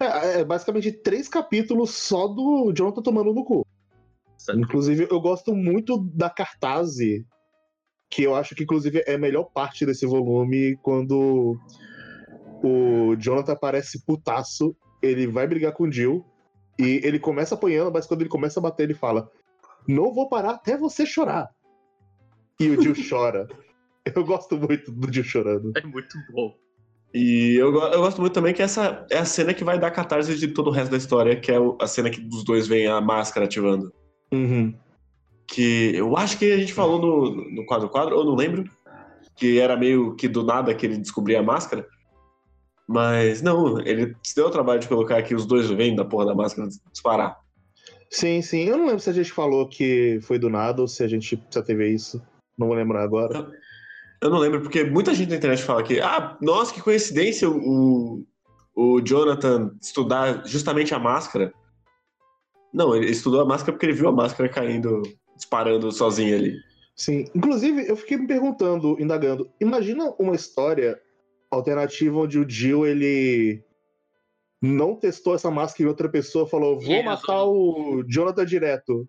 É, 0.00 0.40
é 0.40 0.44
basicamente 0.44 0.92
três 0.92 1.28
capítulos 1.28 1.90
só 1.90 2.28
do 2.28 2.72
Jonathan 2.72 3.02
tomando 3.02 3.34
no 3.34 3.44
cu. 3.44 3.65
Sabe? 4.46 4.60
Inclusive, 4.60 5.08
eu 5.10 5.20
gosto 5.20 5.54
muito 5.54 5.98
da 6.14 6.30
cartaz, 6.30 6.96
que 8.08 8.22
eu 8.22 8.36
acho 8.36 8.54
que, 8.54 8.62
inclusive, 8.62 9.02
é 9.04 9.14
a 9.14 9.18
melhor 9.18 9.50
parte 9.52 9.84
desse 9.84 10.06
volume 10.06 10.76
quando 10.82 11.58
o 12.62 13.16
Jonathan 13.16 13.56
parece 13.56 14.04
putaço, 14.06 14.76
ele 15.02 15.26
vai 15.26 15.48
brigar 15.48 15.72
com 15.72 15.84
o 15.84 15.92
Jill, 15.92 16.24
e 16.78 17.00
ele 17.02 17.18
começa 17.18 17.56
apanhando, 17.56 17.92
mas 17.92 18.06
quando 18.06 18.20
ele 18.20 18.30
começa 18.30 18.60
a 18.60 18.62
bater, 18.62 18.84
ele 18.84 18.94
fala: 18.94 19.28
Não 19.88 20.14
vou 20.14 20.28
parar 20.28 20.50
até 20.50 20.76
você 20.76 21.04
chorar. 21.04 21.50
E 22.60 22.68
o 22.68 22.80
Jill 22.80 22.94
chora. 23.10 23.48
Eu 24.04 24.24
gosto 24.24 24.56
muito 24.56 24.92
do 24.92 25.12
Jill 25.12 25.24
chorando. 25.24 25.72
É 25.76 25.84
muito 25.84 26.16
bom. 26.30 26.54
E 27.12 27.56
eu, 27.56 27.74
eu 27.74 28.00
gosto 28.00 28.20
muito 28.20 28.34
também 28.34 28.54
que 28.54 28.62
essa 28.62 29.04
é 29.10 29.18
a 29.18 29.24
cena 29.24 29.52
que 29.52 29.64
vai 29.64 29.78
dar 29.78 29.90
catarse 29.90 30.36
de 30.36 30.48
todo 30.48 30.68
o 30.68 30.70
resto 30.70 30.92
da 30.92 30.96
história, 30.96 31.34
que 31.34 31.50
é 31.50 31.56
a 31.80 31.86
cena 31.88 32.10
que 32.10 32.20
dos 32.20 32.44
dois 32.44 32.68
vem 32.68 32.86
a 32.86 33.00
máscara 33.00 33.46
ativando. 33.46 33.92
Uhum. 34.32 34.74
Que 35.46 35.92
eu 35.94 36.16
acho 36.16 36.38
que 36.38 36.50
a 36.50 36.58
gente 36.58 36.72
falou 36.72 37.00
no, 37.00 37.50
no 37.50 37.66
quadro 37.66 37.88
quadro, 37.88 38.16
ou 38.16 38.24
não 38.24 38.34
lembro, 38.34 38.68
que 39.36 39.58
era 39.60 39.76
meio 39.76 40.14
que 40.14 40.26
do 40.26 40.42
nada 40.42 40.74
que 40.74 40.86
ele 40.86 40.98
descobria 40.98 41.40
a 41.40 41.42
máscara. 41.42 41.86
Mas 42.88 43.42
não, 43.42 43.80
ele 43.80 44.16
se 44.22 44.34
deu 44.34 44.46
o 44.46 44.50
trabalho 44.50 44.80
de 44.80 44.88
colocar 44.88 45.22
que 45.22 45.34
os 45.34 45.44
dois 45.44 45.68
vêm 45.68 45.96
da 45.96 46.04
porra 46.04 46.26
da 46.26 46.34
máscara 46.34 46.68
disparar. 46.92 47.38
Sim, 48.10 48.40
sim. 48.40 48.64
Eu 48.64 48.76
não 48.76 48.86
lembro 48.86 49.00
se 49.00 49.10
a 49.10 49.12
gente 49.12 49.32
falou 49.32 49.68
que 49.68 50.20
foi 50.22 50.38
do 50.38 50.48
nada 50.48 50.80
ou 50.80 50.88
se 50.88 51.02
a 51.02 51.08
gente 51.08 51.40
já 51.50 51.62
teve 51.62 51.88
isso. 51.88 52.22
Não 52.56 52.68
vou 52.68 52.76
lembrar 52.76 53.02
agora. 53.02 53.50
Eu 54.22 54.30
não 54.30 54.38
lembro, 54.38 54.62
porque 54.62 54.84
muita 54.84 55.14
gente 55.14 55.30
na 55.30 55.36
internet 55.36 55.62
fala 55.62 55.82
que, 55.82 56.00
ah, 56.00 56.36
nossa, 56.40 56.72
que 56.72 56.80
coincidência 56.80 57.50
o, 57.50 58.24
o 58.74 59.00
Jonathan 59.00 59.72
estudar 59.80 60.46
justamente 60.46 60.94
a 60.94 60.98
máscara. 60.98 61.52
Não, 62.76 62.94
ele 62.94 63.10
estudou 63.10 63.40
a 63.40 63.44
máscara 63.46 63.72
porque 63.72 63.86
ele 63.86 63.94
viu 63.94 64.06
a 64.06 64.12
máscara 64.12 64.50
caindo, 64.50 65.00
disparando 65.34 65.90
sozinho 65.90 66.36
ali. 66.36 66.60
Sim. 66.94 67.24
Inclusive, 67.34 67.88
eu 67.88 67.96
fiquei 67.96 68.18
me 68.18 68.26
perguntando, 68.26 69.00
indagando. 69.00 69.50
Imagina 69.58 70.14
uma 70.18 70.34
história 70.34 71.00
alternativa 71.50 72.18
onde 72.18 72.38
o 72.38 72.46
Jill, 72.46 72.86
ele 72.86 73.64
não 74.60 74.94
testou 74.94 75.34
essa 75.34 75.50
máscara 75.50 75.84
em 75.84 75.88
outra 75.88 76.06
pessoa, 76.06 76.46
falou, 76.46 76.78
vou 76.78 76.94
E 76.94 77.02
matar 77.02 77.44
o 77.44 78.04
Jonathan 78.06 78.44
direto. 78.44 79.08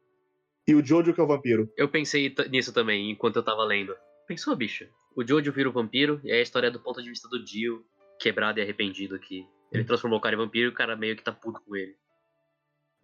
E 0.66 0.74
o 0.74 0.86
Jojo 0.86 1.14
que 1.14 1.20
é 1.20 1.24
o 1.24 1.28
vampiro. 1.28 1.70
Eu 1.76 1.90
pensei 1.90 2.34
nisso 2.50 2.74
também 2.74 3.12
enquanto 3.12 3.36
eu 3.36 3.44
tava 3.44 3.66
lendo. 3.66 3.94
Pensou, 4.28 4.56
bicho? 4.56 4.86
O 5.14 5.28
Jojo 5.28 5.52
vira 5.52 5.68
o 5.68 5.74
vampiro 5.74 6.22
e 6.24 6.32
é 6.32 6.40
a 6.40 6.42
história 6.42 6.72
do 6.72 6.80
ponto 6.80 7.04
de 7.04 7.10
vista 7.10 7.28
do 7.28 7.46
Jill, 7.46 7.84
quebrado 8.18 8.60
e 8.60 8.62
arrependido 8.62 9.20
que 9.20 9.46
ele 9.74 9.84
transformou 9.84 10.20
o 10.20 10.22
cara 10.22 10.36
em 10.36 10.40
vampiro 10.40 10.70
e 10.70 10.70
o 10.70 10.76
cara 10.76 10.96
meio 10.96 11.18
que 11.18 11.24
tá 11.24 11.34
puto 11.34 11.62
com 11.66 11.76
ele. 11.76 11.96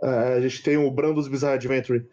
Ah, 0.03 0.33
a 0.33 0.41
gente 0.41 0.61
tem 0.61 0.75
o 0.77 0.91
Brandos 0.91 1.29
Bizarre 1.29 1.55
Adventure. 1.55 2.05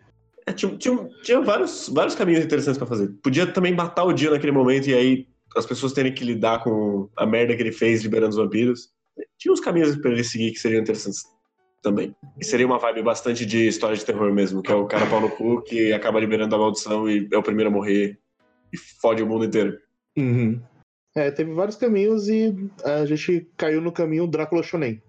É, 0.46 0.52
tinha 0.52 0.76
tinha, 0.76 1.08
tinha 1.22 1.40
vários, 1.40 1.88
vários 1.88 2.14
caminhos 2.14 2.44
interessantes 2.44 2.78
pra 2.78 2.86
fazer. 2.86 3.08
Podia 3.22 3.46
também 3.46 3.74
matar 3.74 4.04
o 4.04 4.12
dia 4.12 4.30
naquele 4.30 4.52
momento 4.52 4.88
e 4.88 4.94
aí 4.94 5.26
as 5.56 5.66
pessoas 5.66 5.92
terem 5.92 6.14
que 6.14 6.24
lidar 6.24 6.62
com 6.62 7.08
a 7.16 7.26
merda 7.26 7.56
que 7.56 7.62
ele 7.62 7.72
fez 7.72 8.02
liberando 8.02 8.30
os 8.30 8.36
vampiros. 8.36 8.90
Tinha 9.36 9.52
uns 9.52 9.60
caminhos 9.60 9.96
pra 9.96 10.12
ele 10.12 10.22
seguir 10.22 10.52
que 10.52 10.58
seriam 10.58 10.80
interessantes 10.80 11.24
também. 11.82 12.14
E 12.38 12.44
seria 12.44 12.66
uma 12.66 12.78
vibe 12.78 13.02
bastante 13.02 13.44
de 13.44 13.66
história 13.66 13.96
de 13.96 14.04
terror 14.04 14.32
mesmo, 14.32 14.62
que 14.62 14.70
é 14.70 14.74
o 14.74 14.86
cara 14.86 15.06
pau 15.06 15.20
no 15.20 15.30
cu 15.30 15.62
que 15.62 15.92
acaba 15.92 16.20
liberando 16.20 16.54
a 16.54 16.58
maldição 16.58 17.10
e 17.10 17.28
é 17.32 17.36
o 17.36 17.42
primeiro 17.42 17.70
a 17.70 17.72
morrer 17.72 18.18
e 18.72 18.76
fode 19.00 19.22
o 19.22 19.26
mundo 19.26 19.44
inteiro. 19.44 19.76
Uhum. 20.16 20.60
É, 21.16 21.30
teve 21.30 21.52
vários 21.52 21.76
caminhos 21.76 22.28
e 22.28 22.54
a 22.84 23.04
gente 23.04 23.50
caiu 23.56 23.80
no 23.80 23.90
caminho 23.90 24.28
Drácula 24.28 24.62
Shonen. 24.62 25.02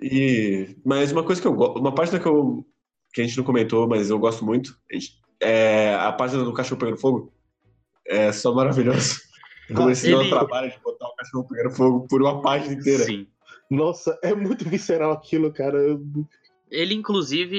E, 0.00 0.76
mas 0.84 1.12
uma 1.12 1.22
coisa 1.24 1.40
que 1.40 1.46
eu 1.46 1.52
gosto, 1.54 1.78
uma 1.78 1.94
página 1.94 2.18
que, 2.18 2.26
eu, 2.26 2.64
que 3.12 3.20
a 3.20 3.24
gente 3.24 3.36
não 3.36 3.44
comentou, 3.44 3.86
mas 3.88 4.10
eu 4.10 4.18
gosto 4.18 4.44
muito, 4.44 4.76
a 4.90 4.94
gente- 4.94 5.20
é 5.40 5.94
a 5.94 6.12
página 6.12 6.44
do 6.44 6.52
cachorro 6.52 6.78
pegando 6.78 6.98
fogo. 6.98 7.32
É 8.06 8.32
só 8.32 8.52
maravilhoso. 8.54 9.20
Como 9.68 9.82
Ah, 9.82 9.86
eles 9.86 9.98
se 9.98 10.10
dão 10.10 10.18
o 10.18 10.22
ele- 10.22 10.30
trabalho 10.30 10.70
de 10.70 10.78
botar 10.80 11.06
o 11.08 11.14
cachorro 11.14 11.48
pegando 11.48 11.74
fogo 11.74 12.06
por 12.08 12.20
uma 12.22 12.40
página 12.42 12.74
inteira. 12.74 13.04
Sim. 13.04 13.26
Nossa, 13.70 14.18
é 14.22 14.34
muito 14.34 14.68
visceral 14.68 15.12
aquilo, 15.12 15.52
cara. 15.52 15.78
Ele, 16.70 16.94
inclusive, 16.94 17.56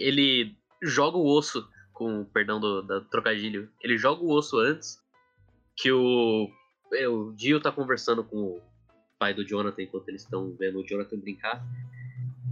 ele 0.00 0.54
joga 0.82 1.16
o 1.16 1.26
osso, 1.26 1.66
com 1.92 2.20
o 2.20 2.24
perdão 2.26 2.60
do, 2.60 2.82
da 2.82 3.00
trocadilho, 3.00 3.70
ele 3.82 3.96
joga 3.96 4.22
o 4.22 4.30
osso 4.30 4.58
antes 4.58 4.98
que 5.76 5.90
o, 5.90 6.46
é, 6.92 7.08
o 7.08 7.34
Jill 7.38 7.60
tá 7.60 7.72
conversando 7.72 8.22
com 8.22 8.36
o 8.36 8.60
pai 9.18 9.34
do 9.34 9.44
Jonathan 9.46 9.82
enquanto 9.82 10.08
eles 10.08 10.22
estão 10.22 10.54
vendo 10.58 10.78
o 10.80 10.86
Jonathan 10.86 11.18
brincar. 11.18 11.64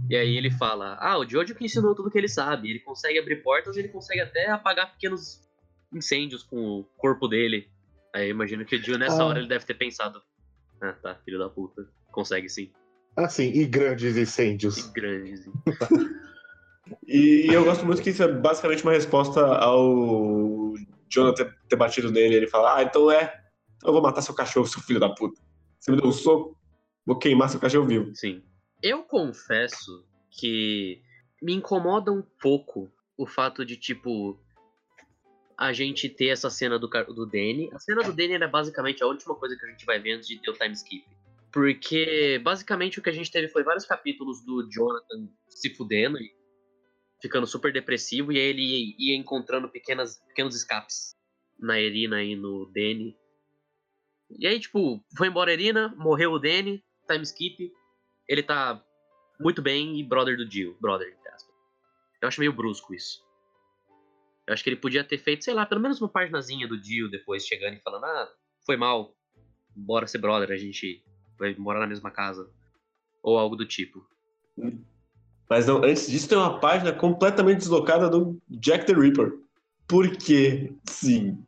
E 0.09 0.15
aí 0.15 0.37
ele 0.37 0.51
fala, 0.51 0.97
ah, 0.99 1.17
o 1.17 1.27
Jojo 1.27 1.55
que 1.55 1.65
ensinou 1.65 1.95
tudo 1.95 2.11
que 2.11 2.17
ele 2.17 2.27
sabe. 2.27 2.69
Ele 2.69 2.79
consegue 2.79 3.17
abrir 3.17 3.37
portas, 3.41 3.75
ele 3.77 3.87
consegue 3.87 4.21
até 4.21 4.49
apagar 4.49 4.91
pequenos 4.93 5.41
incêndios 5.93 6.43
com 6.43 6.57
o 6.79 6.83
corpo 6.97 7.27
dele. 7.27 7.67
Aí 8.13 8.27
eu 8.27 8.31
imagino 8.31 8.65
que 8.65 8.75
o 8.75 8.81
Jill 8.81 8.97
nessa 8.97 9.21
Ah. 9.21 9.25
hora 9.25 9.39
ele 9.39 9.47
deve 9.47 9.65
ter 9.65 9.73
pensado, 9.73 10.21
ah 10.81 10.93
tá, 10.93 11.15
filho 11.25 11.39
da 11.39 11.49
puta, 11.49 11.87
consegue 12.11 12.47
sim. 12.49 12.71
Assim, 13.17 13.49
e 13.53 13.65
grandes 13.65 14.15
incêndios. 14.17 14.77
E 14.77 14.91
grande, 14.93 15.37
sim. 15.37 15.51
E 17.07 17.47
eu 17.51 17.63
gosto 17.65 17.83
muito 17.83 17.99
que 18.01 18.11
isso 18.11 18.21
é 18.21 18.31
basicamente 18.31 18.83
uma 18.83 18.91
resposta 18.91 19.41
ao 19.43 20.75
Jonathan 21.09 21.45
ter, 21.45 21.55
ter 21.67 21.75
batido 21.75 22.11
nele. 22.11 22.35
Ele 22.35 22.47
fala: 22.47 22.77
Ah, 22.77 22.83
então 22.83 23.09
é. 23.09 23.41
Então 23.77 23.89
eu 23.89 23.93
vou 23.93 24.03
matar 24.03 24.21
seu 24.21 24.35
cachorro, 24.35 24.67
seu 24.67 24.81
filho 24.83 24.99
da 24.99 25.09
puta. 25.09 25.41
Você 25.85 25.91
me 25.91 25.97
deu 25.97 26.07
um 26.07 26.11
soco, 26.11 26.57
vou 27.05 27.19
queimar 27.19 27.47
seu 27.47 27.59
cachorro 27.59 27.85
vivo. 27.85 28.15
Sim. 28.15 28.41
Eu 28.81 29.03
confesso 29.03 30.03
que 30.31 30.99
me 31.39 31.53
incomoda 31.53 32.11
um 32.11 32.23
pouco 32.41 32.91
o 33.15 33.27
fato 33.27 33.63
de, 33.63 33.77
tipo. 33.77 34.39
a 35.55 35.71
gente 35.71 36.09
ter 36.09 36.29
essa 36.29 36.49
cena 36.49 36.79
do, 36.79 36.87
do 36.87 37.27
Danny. 37.27 37.69
A 37.71 37.77
cena 37.77 38.01
do 38.01 38.11
Danny 38.11 38.33
era 38.33 38.47
basicamente 38.47 39.03
a 39.03 39.05
última 39.05 39.35
coisa 39.35 39.55
que 39.55 39.63
a 39.63 39.69
gente 39.69 39.85
vai 39.85 39.99
ver 39.99 40.13
antes 40.13 40.27
de 40.27 40.41
ter 40.41 40.49
o 40.49 40.55
time 40.55 40.73
skip. 40.73 41.05
Porque 41.53 42.41
basicamente 42.43 42.97
o 42.97 43.03
que 43.03 43.09
a 43.11 43.13
gente 43.13 43.31
teve 43.31 43.47
foi 43.47 43.63
vários 43.63 43.85
capítulos 43.85 44.43
do 44.43 44.67
Jonathan 44.67 45.29
se 45.47 45.69
fudendo 45.69 46.17
e 46.17 46.33
ficando 47.21 47.45
super 47.45 47.71
depressivo, 47.71 48.31
e 48.31 48.37
aí 48.37 48.47
ele 48.47 48.61
ia, 48.61 48.95
ia 48.97 49.15
encontrando 49.15 49.69
pequenas, 49.69 50.19
pequenos 50.27 50.55
escapes 50.55 51.15
na 51.59 51.79
Irina 51.79 52.23
e 52.23 52.35
no 52.35 52.65
Danny. 52.73 53.15
E 54.29 54.47
aí, 54.47 54.59
tipo, 54.59 55.03
foi 55.17 55.27
embora 55.27 55.51
a 55.51 55.53
Irina, 55.53 55.93
morreu 55.97 56.31
o 56.31 56.39
Danny, 56.39 56.83
time 57.07 57.23
skip, 57.23 57.71
ele 58.27 58.43
tá 58.43 58.83
muito 59.39 59.61
bem 59.61 59.99
e 59.99 60.03
brother 60.03 60.37
do 60.37 60.49
Jill, 60.49 60.75
brother, 60.79 61.07
entre 61.07 61.29
aspas. 61.29 61.55
Eu 62.21 62.27
acho 62.27 62.39
meio 62.39 62.53
brusco 62.53 62.93
isso. 62.93 63.23
Eu 64.47 64.53
acho 64.53 64.63
que 64.63 64.69
ele 64.69 64.77
podia 64.77 65.03
ter 65.03 65.17
feito, 65.17 65.43
sei 65.43 65.53
lá, 65.53 65.65
pelo 65.65 65.81
menos 65.81 65.99
uma 65.99 66.09
paginazinha 66.09 66.67
do 66.67 66.81
Jill 66.81 67.09
depois 67.09 67.45
chegando 67.45 67.75
e 67.75 67.81
falando, 67.81 68.05
ah, 68.05 68.29
foi 68.65 68.77
mal, 68.77 69.15
bora 69.75 70.07
ser 70.07 70.19
brother, 70.19 70.51
a 70.51 70.57
gente 70.57 71.03
vai 71.37 71.55
morar 71.55 71.79
na 71.79 71.87
mesma 71.87 72.11
casa. 72.11 72.49
Ou 73.21 73.37
algo 73.37 73.55
do 73.55 73.65
tipo. 73.65 74.07
Mas 75.49 75.67
não, 75.67 75.83
antes 75.83 76.07
disso 76.09 76.29
tem 76.29 76.37
uma 76.37 76.59
página 76.59 76.93
completamente 76.93 77.59
deslocada 77.59 78.09
do 78.09 78.39
Jack 78.49 78.85
the 78.85 78.93
Ripper. 78.93 79.33
Por 79.87 80.15
quê? 80.17 80.73
Sim. 80.87 81.43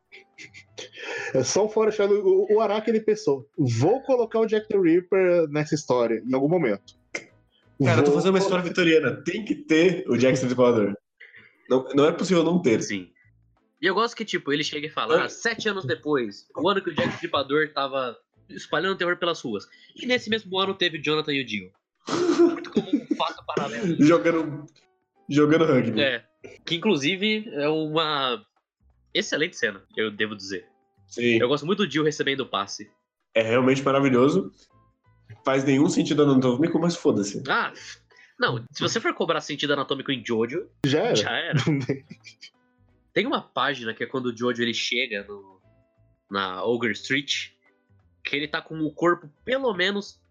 É 1.33 1.43
só 1.43 1.65
um 1.65 1.69
foreshadow. 1.69 2.17
O, 2.25 2.55
o 2.55 2.61
Araki 2.61 2.89
ele 2.89 3.01
pensou: 3.01 3.49
vou 3.57 4.01
colocar 4.01 4.39
o 4.39 4.45
Jack 4.45 4.67
the 4.67 4.77
Ripper 4.77 5.47
nessa 5.49 5.75
história, 5.75 6.21
em 6.25 6.33
algum 6.33 6.49
momento. 6.49 6.95
Cara, 7.83 7.99
eu 7.99 8.03
tô 8.03 8.11
Vou 8.11 8.19
fazendo 8.19 8.33
uma 8.33 8.39
história 8.39 8.63
vitoriana. 8.63 9.21
Tem 9.23 9.45
que 9.45 9.55
ter 9.55 10.03
o 10.07 10.17
Jack 10.17 10.39
the 10.39 10.47
Ripper. 10.47 10.95
Não, 11.69 11.85
não 11.93 12.05
é 12.05 12.11
possível 12.11 12.43
não 12.43 12.61
ter. 12.61 12.81
Sim. 12.81 13.11
E 13.81 13.85
eu 13.85 13.93
gosto 13.93 14.15
que, 14.15 14.25
tipo, 14.25 14.51
ele 14.51 14.63
chega 14.63 14.87
e 14.87 14.89
fala, 14.89 15.25
ah, 15.25 15.29
sete 15.29 15.69
anos 15.69 15.85
depois, 15.85 16.47
o 16.55 16.67
ano 16.67 16.81
que 16.81 16.89
o 16.89 16.95
Jack 16.95 17.13
Stripador 17.13 17.71
tava 17.73 18.17
espalhando 18.49 18.97
terror 18.97 19.17
pelas 19.17 19.39
ruas. 19.41 19.67
E 19.95 20.05
nesse 20.05 20.29
mesmo 20.29 20.57
ano 20.57 20.73
teve 20.73 20.97
o 20.97 21.03
Jonathan 21.03 21.33
e 21.33 21.43
o 21.43 21.47
Jill. 21.47 21.71
Muito 22.39 22.71
como 22.71 22.87
um 22.87 23.15
fato 23.15 23.45
paralelo. 23.45 23.95
Jogando, 24.03 24.65
jogando 25.29 25.65
rugby. 25.65 26.01
É. 26.01 26.23
Que 26.65 26.75
inclusive 26.75 27.49
é 27.53 27.67
uma 27.67 28.43
excelente 29.17 29.57
cena, 29.57 29.83
eu 29.95 30.11
devo 30.11 30.35
dizer. 30.35 30.67
Sim. 31.07 31.39
Eu 31.39 31.47
gosto 31.47 31.65
muito 31.65 31.85
do 31.85 31.91
Jill 31.91 32.03
recebendo 32.03 32.41
o 32.41 32.45
passe. 32.45 32.89
É 33.33 33.41
realmente 33.41 33.81
maravilhoso. 33.83 34.51
Faz 35.45 35.63
nenhum 35.63 35.89
sentido 35.89 36.23
anatômico, 36.23 36.79
mas 36.79 36.95
foda-se. 36.95 37.43
Ah, 37.47 37.71
não, 38.39 38.63
se 38.71 38.81
você 38.81 38.99
for 38.99 39.13
cobrar 39.13 39.41
sentido 39.41 39.73
anatômico 39.73 40.11
em 40.11 40.23
Jojo, 40.25 40.69
Já 40.85 40.99
era. 40.99 41.15
já 41.15 41.31
era. 41.31 41.59
Tem 43.13 43.25
uma 43.25 43.41
página 43.41 43.93
que 43.93 44.03
é 44.03 44.07
quando 44.07 44.27
o 44.27 44.37
Jojo 44.37 44.61
ele 44.61 44.73
chega 44.73 45.23
no, 45.23 45.59
na 46.29 46.63
Ogre 46.63 46.91
Street, 46.91 47.49
que 48.23 48.35
ele 48.35 48.47
tá 48.47 48.61
com 48.61 48.79
o 48.79 48.91
corpo 48.91 49.27
pelo 49.43 49.73
menos, 49.73 50.21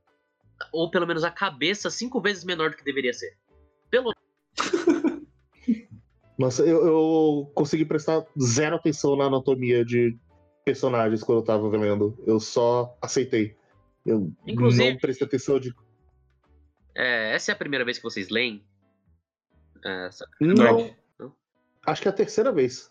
ou 0.72 0.90
pelo 0.90 1.06
menos 1.06 1.24
a 1.24 1.30
cabeça 1.30 1.90
cinco 1.90 2.20
vezes 2.20 2.44
menor 2.44 2.70
do 2.70 2.76
que 2.76 2.84
deveria 2.84 3.12
ser. 3.12 3.36
Pelo 3.90 4.14
Nossa, 6.38 6.62
eu, 6.64 6.84
eu 6.86 7.50
consegui 7.54 7.84
prestar 7.84 8.24
zero 8.40 8.76
atenção 8.76 9.16
na 9.16 9.24
anatomia 9.24 9.84
de 9.84 10.16
personagens 10.64 11.22
quando 11.22 11.38
eu 11.38 11.44
tava 11.44 11.68
lendo. 11.68 12.16
Eu 12.26 12.38
só 12.38 12.96
aceitei. 13.00 13.56
Eu 14.04 14.30
Inclusive- 14.46 14.90
não 14.92 14.98
prestei 14.98 15.26
atenção 15.26 15.58
de. 15.58 15.74
é, 16.94 17.32
essa 17.34 17.50
é 17.50 17.54
a 17.54 17.56
primeira 17.58 17.84
vez 17.84 17.96
que 17.98 18.04
vocês 18.04 18.28
leem? 18.28 18.64
É, 19.84 20.06
essa- 20.06 20.28
Não. 20.40 20.94
Não? 21.18 21.34
Acho 21.86 22.02
que 22.02 22.08
é 22.08 22.10
a 22.10 22.14
terceira 22.14 22.52
vez. 22.52 22.90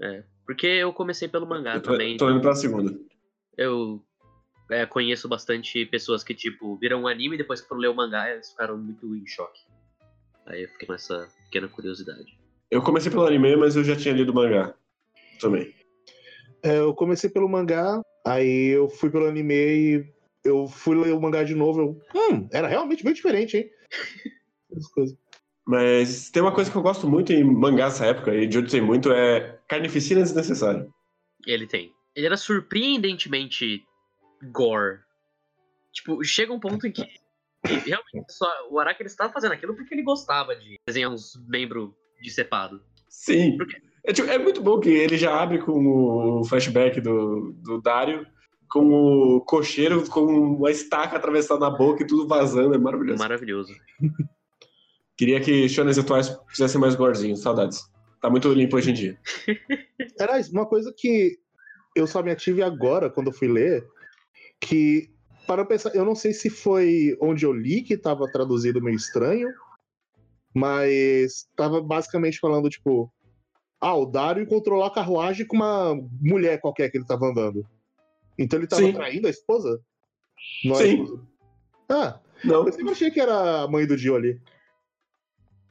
é, 0.00 0.24
porque 0.46 0.66
eu 0.66 0.92
comecei 0.92 1.26
pelo 1.28 1.46
mangá 1.46 1.74
Eu 1.76 1.82
tô, 1.82 1.92
também. 1.92 2.16
tô 2.16 2.30
indo 2.30 2.40
pra 2.40 2.54
segunda. 2.54 2.96
Eu 3.56 4.04
é, 4.70 4.84
conheço 4.86 5.28
bastante 5.28 5.84
pessoas 5.86 6.22
que, 6.24 6.34
tipo, 6.34 6.76
viram 6.76 7.02
um 7.02 7.06
anime 7.08 7.34
e 7.34 7.38
depois 7.38 7.60
que 7.60 7.68
foram 7.68 7.80
ler 7.80 7.88
o 7.88 7.94
mangá, 7.94 8.30
eles 8.30 8.50
ficaram 8.50 8.76
muito 8.78 9.14
em 9.14 9.26
choque. 9.26 9.60
Aí 10.46 10.62
eu 10.62 10.68
fiquei 10.68 10.86
com 10.86 10.94
essa 10.94 11.28
pequena 11.44 11.68
curiosidade. 11.68 12.38
Eu 12.74 12.82
comecei 12.82 13.08
pelo 13.08 13.24
anime, 13.24 13.54
mas 13.54 13.76
eu 13.76 13.84
já 13.84 13.94
tinha 13.94 14.12
lido 14.12 14.32
o 14.32 14.34
mangá. 14.34 14.74
Também. 15.40 15.72
É, 16.60 16.78
eu 16.78 16.92
comecei 16.92 17.30
pelo 17.30 17.48
mangá, 17.48 18.02
aí 18.26 18.70
eu 18.70 18.88
fui 18.88 19.10
pelo 19.10 19.28
anime 19.28 19.54
e 19.54 20.04
eu 20.44 20.66
fui 20.66 20.96
ler 20.96 21.14
o 21.14 21.20
mangá 21.20 21.44
de 21.44 21.54
novo. 21.54 21.80
Eu, 21.80 22.00
hum, 22.20 22.48
era 22.50 22.66
realmente 22.66 23.04
bem 23.04 23.12
diferente, 23.12 23.58
hein? 23.58 23.70
Mas 25.64 26.30
tem 26.30 26.42
uma 26.42 26.52
coisa 26.52 26.68
que 26.68 26.76
eu 26.76 26.82
gosto 26.82 27.08
muito 27.08 27.32
em 27.32 27.44
mangá 27.44 27.84
nessa 27.84 28.06
época, 28.06 28.34
e 28.34 28.50
Jojo 28.50 28.68
tem 28.68 28.80
muito, 28.80 29.12
é 29.12 29.56
carnificina 29.68 30.20
desnecessária. 30.20 30.88
Ele 31.46 31.68
tem. 31.68 31.92
Ele 32.12 32.26
era 32.26 32.36
surpreendentemente 32.36 33.84
gore. 34.50 34.98
Tipo, 35.92 36.24
chega 36.24 36.52
um 36.52 36.58
ponto 36.58 36.88
em 36.88 36.90
que, 36.90 37.04
que 37.04 37.12
realmente 37.86 38.32
só, 38.32 38.50
o 38.68 38.80
Araki 38.80 39.00
ele 39.00 39.08
estava 39.08 39.32
fazendo 39.32 39.52
aquilo 39.52 39.76
porque 39.76 39.94
ele 39.94 40.02
gostava 40.02 40.56
de 40.56 40.74
desenhar 40.84 41.12
uns 41.12 41.40
membros 41.46 41.94
decepados. 42.28 42.80
Sim. 43.08 43.56
Por 43.56 43.66
quê? 43.66 43.80
É, 44.06 44.12
tipo, 44.12 44.28
é 44.28 44.38
muito 44.38 44.60
bom 44.62 44.78
que 44.78 44.90
ele 44.90 45.16
já 45.16 45.40
abre 45.40 45.58
com 45.58 46.40
o 46.40 46.44
flashback 46.44 47.00
do, 47.00 47.54
do 47.62 47.80
Dario, 47.80 48.26
com 48.68 48.90
o 48.90 49.40
cocheiro 49.40 50.06
com 50.10 50.24
uma 50.24 50.70
estaca 50.70 51.16
atravessada 51.16 51.60
na 51.60 51.70
boca 51.70 52.02
e 52.02 52.06
tudo 52.06 52.28
vazando, 52.28 52.74
é 52.74 52.78
maravilhoso. 52.78 53.18
Maravilhoso. 53.18 53.74
Queria 55.16 55.40
que 55.40 55.68
shonen 55.68 55.98
atuais 55.98 56.36
fizessem 56.48 56.80
mais 56.80 56.94
gorzinho, 56.94 57.36
saudades. 57.36 57.88
Tá 58.20 58.28
muito 58.28 58.52
limpo 58.52 58.76
hoje 58.76 58.90
em 58.90 58.94
dia. 58.94 59.18
Era 60.18 60.40
uma 60.52 60.66
coisa 60.66 60.92
que 60.96 61.38
eu 61.94 62.06
só 62.06 62.22
me 62.22 62.30
ative 62.30 62.62
agora, 62.62 63.08
quando 63.08 63.28
eu 63.28 63.32
fui 63.32 63.46
ler, 63.48 63.86
que, 64.60 65.08
para 65.46 65.62
eu 65.62 65.66
pensar, 65.66 65.94
eu 65.94 66.04
não 66.04 66.14
sei 66.14 66.32
se 66.32 66.50
foi 66.50 67.16
onde 67.20 67.46
eu 67.46 67.52
li 67.52 67.80
que 67.82 67.94
estava 67.94 68.30
traduzido 68.30 68.82
meio 68.82 68.96
estranho, 68.96 69.48
mas 70.54 71.46
estava 71.50 71.80
basicamente 71.82 72.38
falando, 72.38 72.70
tipo, 72.70 73.12
ah, 73.80 73.94
o 73.94 74.06
Dario 74.06 74.46
controlou 74.46 74.84
a 74.84 74.94
carruagem 74.94 75.46
com 75.46 75.56
uma 75.56 75.94
mulher 76.20 76.60
qualquer 76.60 76.90
que 76.90 76.96
ele 76.96 77.04
estava 77.04 77.26
andando. 77.26 77.66
Então 78.38 78.58
ele 78.58 78.64
estava 78.64 78.82
Sim. 78.82 78.92
traindo 78.92 79.26
a 79.26 79.30
esposa? 79.30 79.80
Não 80.64 80.76
é 80.76 80.78
a 80.78 80.82
Sim. 80.82 81.02
esposa? 81.02 81.22
Ah, 81.88 82.20
Não, 82.44 82.66
eu 82.66 82.72
sempre 82.72 82.92
achei 82.92 83.10
que 83.10 83.20
era 83.20 83.62
a 83.62 83.68
mãe 83.68 83.86
do 83.86 83.96
Dio 83.96 84.16
ali. 84.16 84.40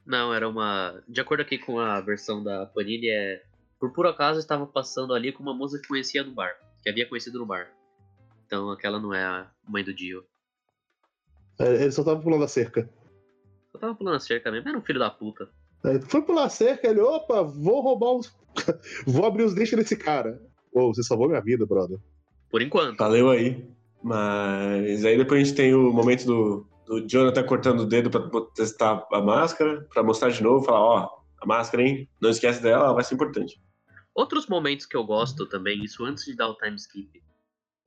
Não, 0.06 0.34
era 0.34 0.48
uma. 0.48 1.02
De 1.08 1.20
acordo 1.20 1.40
aqui 1.40 1.58
com 1.58 1.78
a 1.78 2.00
versão 2.00 2.42
da 2.42 2.66
Panini, 2.66 3.08
é. 3.08 3.42
Por 3.80 3.92
puro 3.92 4.08
acaso 4.08 4.38
estava 4.38 4.66
passando 4.66 5.12
ali 5.12 5.32
com 5.32 5.42
uma 5.42 5.54
moça 5.54 5.78
que 5.78 5.88
conhecia 5.88 6.22
no 6.22 6.32
bar. 6.32 6.54
Que 6.82 6.90
havia 6.90 7.08
conhecido 7.08 7.38
no 7.38 7.46
bar. 7.46 7.70
Então 8.46 8.70
aquela 8.70 9.00
não 9.00 9.12
é 9.12 9.24
a 9.24 9.50
mãe 9.66 9.82
do 9.82 9.92
Dio. 9.94 10.24
É, 11.58 11.82
Ele 11.82 11.90
só 11.90 12.04
tava 12.04 12.20
pulando 12.20 12.44
a 12.44 12.48
cerca. 12.48 12.88
Eu 13.74 13.80
tava 13.80 13.94
pulando 13.94 14.16
a 14.16 14.20
cerca 14.20 14.52
mesmo, 14.52 14.68
era 14.68 14.78
um 14.78 14.82
filho 14.82 15.00
da 15.00 15.10
puta. 15.10 15.48
Aí 15.84 16.00
Foi 16.00 16.22
pular 16.22 16.44
a 16.44 16.48
cerca, 16.48 16.88
ele, 16.88 17.00
opa, 17.00 17.42
vou 17.42 17.82
roubar 17.82 18.12
os. 18.12 18.34
vou 19.04 19.26
abrir 19.26 19.42
os 19.42 19.54
dentes 19.54 19.76
desse 19.76 19.96
cara. 19.96 20.40
Ô, 20.72 20.94
você 20.94 21.02
salvou 21.02 21.28
minha 21.28 21.42
vida, 21.42 21.66
brother. 21.66 21.98
Por 22.50 22.62
enquanto. 22.62 22.96
valeu 22.96 23.30
aí. 23.30 23.68
Mas 24.02 25.04
aí 25.04 25.16
depois 25.16 25.40
a 25.40 25.44
gente 25.44 25.56
tem 25.56 25.74
o 25.74 25.92
momento 25.92 26.24
do, 26.24 26.66
do 26.86 27.08
Jonathan 27.08 27.44
cortando 27.44 27.80
o 27.80 27.86
dedo 27.86 28.10
pra 28.10 28.20
testar 28.54 29.06
a 29.10 29.20
máscara, 29.20 29.86
pra 29.92 30.02
mostrar 30.02 30.30
de 30.30 30.42
novo, 30.42 30.64
falar, 30.64 30.80
ó, 30.80 31.10
a 31.40 31.46
máscara, 31.46 31.82
hein? 31.82 32.08
Não 32.20 32.30
esquece 32.30 32.62
dela, 32.62 32.84
ela 32.84 32.94
vai 32.94 33.02
ser 33.02 33.14
importante. 33.14 33.60
Outros 34.14 34.46
momentos 34.46 34.86
que 34.86 34.96
eu 34.96 35.04
gosto 35.04 35.46
também, 35.46 35.82
isso 35.82 36.04
antes 36.04 36.24
de 36.24 36.36
dar 36.36 36.48
o 36.48 36.56
time 36.56 36.76
skip, 36.76 37.22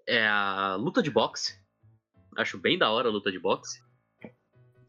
é 0.05 0.27
a 0.27 0.75
luta 0.75 1.01
de 1.01 1.09
boxe. 1.09 1.57
Acho 2.35 2.57
bem 2.57 2.77
da 2.77 2.89
hora 2.91 3.07
a 3.07 3.11
luta 3.11 3.31
de 3.31 3.39
boxe. 3.39 3.79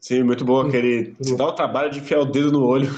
Sim, 0.01 0.23
muito 0.23 0.45
boa, 0.45 0.69
que 0.69 0.77
ele 0.77 1.15
se 1.21 1.35
dá 1.35 1.47
o 1.47 1.51
trabalho 1.53 1.91
de 1.91 1.99
enfiar 1.99 2.19
o 2.19 2.25
dedo 2.25 2.51
no 2.51 2.63
olho. 2.65 2.89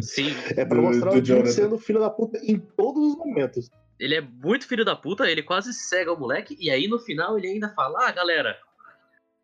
Sim, 0.00 0.28
É 0.56 0.64
pra 0.64 0.76
Do- 0.76 0.82
mostrar 0.82 1.10
do 1.10 1.18
o 1.20 1.24
Jim 1.24 1.44
sendo 1.46 1.78
filho 1.78 1.98
da 2.00 2.08
puta 2.10 2.38
em 2.42 2.58
todos 2.58 3.12
os 3.12 3.16
momentos. 3.18 3.68
ele 3.98 4.14
é 4.14 4.20
muito 4.20 4.66
filho 4.66 4.84
da 4.84 4.94
puta, 4.94 5.28
ele 5.30 5.42
quase 5.42 5.72
cega 5.74 6.12
o 6.12 6.18
moleque, 6.18 6.56
e 6.60 6.70
aí 6.70 6.86
no 6.86 6.98
final 6.98 7.36
ele 7.36 7.48
ainda 7.48 7.68
fala: 7.74 8.06
Ah, 8.08 8.12
galera, 8.12 8.56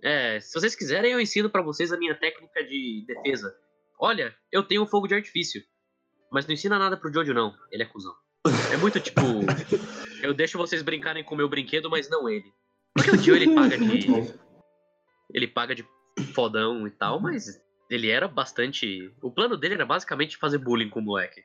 é, 0.03 0.39
se 0.41 0.55
vocês 0.55 0.77
quiserem, 0.77 1.13
eu 1.13 1.21
ensino 1.21 1.51
pra 1.51 1.63
vocês 1.63 1.93
a 1.93 1.97
minha 1.99 2.15
técnica 2.15 2.63
de 2.65 3.05
defesa. 3.07 3.53
Olha, 4.01 4.33
eu 4.53 4.63
tenho 4.63 4.83
um 4.83 4.87
fogo 4.87 5.09
de 5.09 5.15
artifício, 5.15 5.61
mas 6.31 6.47
não 6.47 6.55
ensina 6.55 6.79
nada 6.79 6.97
pro 6.97 7.13
Jojo, 7.13 7.35
não. 7.35 7.53
Ele 7.73 7.83
é 7.83 7.87
cuzão. 7.87 8.15
É 8.73 8.77
muito 8.77 9.01
tipo: 9.01 9.21
Eu 10.23 10.33
deixo 10.33 10.57
vocês 10.59 10.83
brincarem 10.83 11.25
com 11.25 11.35
o 11.35 11.39
meu 11.39 11.49
brinquedo, 11.49 11.91
mas 11.91 12.09
não 12.09 12.29
ele. 12.29 12.47
Porque 12.95 13.11
o 13.11 13.19
Joe 13.19 13.37
ele 13.43 13.53
paga 13.55 13.77
de. 13.77 14.07
bom. 14.07 14.27
Ele 15.35 15.47
paga 15.49 15.75
de 15.75 15.85
fodão 16.35 16.87
e 16.87 16.91
tal, 16.91 17.21
mas 17.21 17.61
ele 17.91 18.11
era 18.11 18.29
bastante. 18.29 19.13
O 19.23 19.31
plano 19.31 19.57
dele 19.57 19.75
era 19.75 19.87
basicamente 19.87 20.37
fazer 20.37 20.59
bullying 20.59 20.91
com 20.91 21.01
o 21.01 21.03
moleque. 21.03 21.43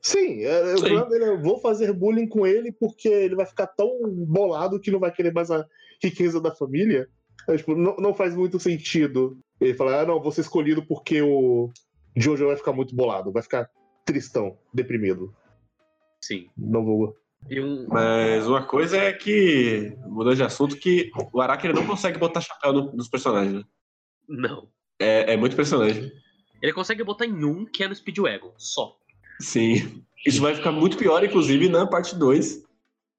Sim, 0.00 0.42
é, 0.42 0.74
o 0.74 0.78
Sim. 0.78 0.88
plano 0.88 1.08
dele 1.08 1.24
é, 1.24 1.28
eu 1.28 1.40
vou 1.40 1.60
fazer 1.60 1.92
bullying 1.92 2.26
com 2.26 2.46
ele 2.46 2.72
porque 2.72 3.08
ele 3.08 3.36
vai 3.36 3.46
ficar 3.46 3.68
tão 3.68 3.88
bolado 4.26 4.80
que 4.80 4.90
não 4.90 4.98
vai 4.98 5.12
querer 5.12 5.32
mais 5.32 5.50
a 5.50 5.64
riqueza 6.02 6.40
da 6.40 6.54
família. 6.54 7.08
É, 7.48 7.56
tipo, 7.56 7.74
não, 7.74 7.96
não 7.96 8.14
faz 8.14 8.34
muito 8.34 8.58
sentido 8.58 9.38
ele 9.60 9.74
falar, 9.74 10.00
ah, 10.00 10.06
não, 10.06 10.20
vou 10.20 10.32
ser 10.32 10.40
escolhido 10.40 10.84
porque 10.84 11.22
o 11.22 11.70
Jojo 12.16 12.46
vai 12.46 12.56
ficar 12.56 12.72
muito 12.72 12.94
bolado, 12.94 13.32
vai 13.32 13.42
ficar 13.42 13.70
tristão, 14.04 14.58
deprimido. 14.74 15.34
Sim. 16.20 16.48
Não 16.56 16.84
vou. 16.84 17.16
E 17.50 17.60
um. 17.60 17.86
Mas 17.88 18.46
uma 18.46 18.64
coisa 18.64 18.96
é 18.96 19.12
que, 19.12 19.96
mudando 20.06 20.36
de 20.36 20.42
assunto, 20.42 20.76
que 20.76 21.10
o 21.32 21.40
Araki 21.40 21.66
ele 21.66 21.74
não 21.74 21.86
consegue 21.86 22.18
botar 22.18 22.40
chapéu 22.40 22.72
no- 22.72 22.92
nos 22.92 23.08
personagens, 23.08 23.54
né? 23.54 23.64
Não. 24.28 24.68
É, 24.98 25.32
é 25.32 25.36
muito 25.36 25.52
impressionante. 25.52 26.12
Ele 26.62 26.72
consegue 26.72 27.02
botar 27.02 27.26
em 27.26 27.44
um, 27.44 27.64
que 27.66 27.82
é 27.82 27.88
no 27.88 27.94
Speedwagon, 27.94 28.52
só. 28.56 28.96
Sim. 29.40 30.04
Isso 30.24 30.40
vai 30.40 30.54
ficar 30.54 30.70
muito 30.70 30.96
pior, 30.96 31.22
inclusive, 31.24 31.68
na 31.68 31.86
parte 31.86 32.14
2. 32.14 32.62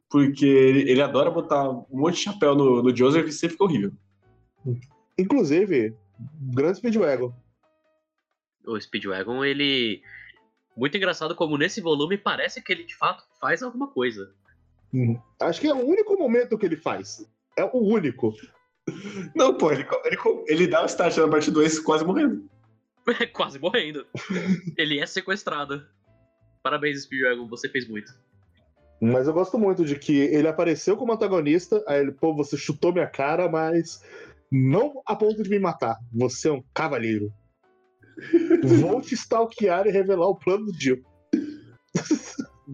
Porque 0.10 0.46
ele, 0.46 0.90
ele 0.90 1.02
adora 1.02 1.30
botar 1.30 1.70
um 1.70 1.86
monte 1.92 2.16
de 2.16 2.22
chapéu 2.22 2.56
no, 2.56 2.82
no 2.82 2.96
Joseph 2.96 3.28
e 3.28 3.32
sempre 3.32 3.54
fica 3.54 3.64
horrível. 3.66 3.92
Inclusive, 5.18 5.96
grande 6.54 6.78
Speedwagon. 6.78 7.34
O 8.66 8.80
Speedwagon, 8.80 9.44
ele. 9.44 10.02
Muito 10.76 10.98
engraçado 10.98 11.36
como 11.36 11.58
nesse 11.58 11.82
volume 11.82 12.18
parece 12.18 12.62
que 12.62 12.72
ele 12.72 12.84
de 12.84 12.96
fato 12.96 13.24
faz 13.40 13.62
alguma 13.62 13.88
coisa. 13.88 14.32
Acho 15.40 15.62
que 15.62 15.68
é 15.68 15.74
o 15.74 15.86
único 15.86 16.18
momento 16.18 16.58
que 16.58 16.66
ele 16.66 16.78
faz. 16.78 17.28
É 17.58 17.64
o 17.64 17.78
único. 17.78 18.34
Não, 19.36 19.58
pô, 19.58 19.72
ele, 19.72 19.86
ele, 20.06 20.18
ele 20.48 20.68
dá 20.68 20.84
o 20.84 20.86
start 20.86 21.18
na 21.18 21.28
parte 21.28 21.52
2 21.52 21.80
quase 21.80 22.06
morrendo. 22.06 22.50
Quase 23.34 23.60
morrendo. 23.60 24.06
ele 24.78 24.98
é 24.98 25.06
sequestrado. 25.06 25.86
Parabéns, 26.62 27.04
Speedwagon, 27.04 27.50
você 27.50 27.68
fez 27.68 27.86
muito. 27.86 28.14
Mas 29.02 29.28
eu 29.28 29.34
gosto 29.34 29.60
muito 29.60 29.84
de 29.84 29.98
que 30.00 30.18
ele 30.18 30.48
apareceu 30.48 30.96
como 30.96 31.12
antagonista, 31.12 31.84
aí 31.86 32.00
ele, 32.00 32.14
pô, 32.14 32.34
você 32.34 32.56
chutou 32.56 32.94
minha 32.94 33.06
cara, 33.06 33.50
mas 33.50 34.02
não 34.50 35.02
a 35.06 35.14
ponto 35.14 35.44
de 35.44 35.50
me 35.50 35.60
matar. 35.60 35.98
Você 36.14 36.48
é 36.48 36.54
um 36.54 36.64
cavaleiro. 36.74 37.34
Vou 38.64 39.02
te 39.02 39.16
stalkear 39.16 39.88
e 39.88 39.92
revelar 39.92 40.28
o 40.28 40.36
plano 40.36 40.66
do 40.66 40.74
Jill. 40.74 41.04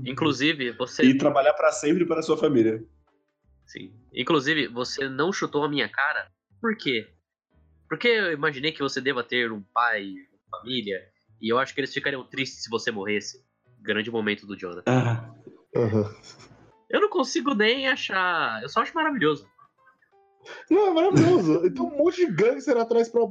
Inclusive, 0.05 0.71
você. 0.71 1.03
E 1.03 1.17
trabalhar 1.17 1.53
pra 1.53 1.71
sempre 1.71 2.05
para 2.05 2.19
a 2.19 2.23
sua 2.23 2.37
família. 2.37 2.83
Sim. 3.65 3.93
Inclusive, 4.13 4.67
você 4.67 5.07
não 5.07 5.31
chutou 5.31 5.63
a 5.63 5.69
minha 5.69 5.89
cara. 5.89 6.31
Por 6.61 6.75
quê? 6.75 7.07
Porque 7.87 8.07
eu 8.07 8.31
imaginei 8.31 8.71
que 8.71 8.81
você 8.81 9.01
deva 9.01 9.23
ter 9.23 9.51
um 9.51 9.63
pai, 9.73 10.13
uma 10.47 10.59
família, 10.59 10.99
e 11.41 11.51
eu 11.51 11.57
acho 11.57 11.73
que 11.73 11.79
eles 11.81 11.93
ficariam 11.93 12.23
tristes 12.23 12.63
se 12.63 12.69
você 12.69 12.91
morresse. 12.91 13.43
Grande 13.81 14.11
momento 14.11 14.45
do 14.45 14.57
Jonathan. 14.57 14.83
Ah. 14.87 15.33
Eu 16.89 17.01
não 17.01 17.09
consigo 17.09 17.53
nem 17.53 17.87
achar. 17.87 18.61
Eu 18.61 18.69
só 18.69 18.81
acho 18.81 18.93
maravilhoso. 18.93 19.47
Não, 20.69 20.87
é 20.87 20.93
maravilhoso. 20.93 21.65
Então 21.65 21.85
um 21.87 21.97
monte 21.97 22.25
de 22.25 22.31
gangster 22.31 22.77
atrás 22.77 23.09
pra 23.09 23.21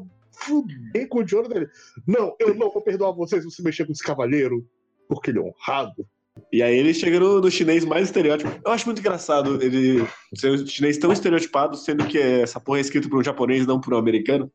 fuder 0.41 1.09
com 1.09 1.21
o 1.21 1.27
Jonathan. 1.27 1.57
Ele, 1.57 1.71
Não, 2.07 2.37
eu 2.39 2.55
não 2.55 2.71
vou 2.71 2.83
perdoar 2.83 3.13
vocês 3.13 3.43
se 3.43 3.51
você 3.51 3.63
mexer 3.63 3.85
com 3.87 3.93
esse 3.93 4.03
cavaleiro, 4.03 4.69
porque 5.09 5.31
ele 5.31 5.39
é 5.39 5.43
honrado. 5.43 6.07
E 6.53 6.63
aí 6.63 6.77
ele 6.77 6.95
chega 6.95 7.19
no, 7.19 7.41
no 7.41 7.51
chinês 7.51 7.85
mais 7.85 8.05
estereótipo. 8.05 8.51
Eu 8.65 8.71
acho 8.71 8.87
muito 8.87 9.01
engraçado 9.01 9.61
ele 9.63 10.07
ser 10.35 10.53
um 10.53 10.67
chinês 10.67 10.97
tão 10.97 11.13
estereotipado, 11.13 11.77
sendo 11.77 12.07
que 12.07 12.19
essa 12.19 12.61
porra 12.61 12.79
é 12.79 12.81
escrito 12.83 13.09
por 13.09 13.19
um 13.19 13.25
japonês, 13.25 13.67
não 13.67 13.81
por 13.81 13.93
um 13.93 13.99
americano. 13.99 14.51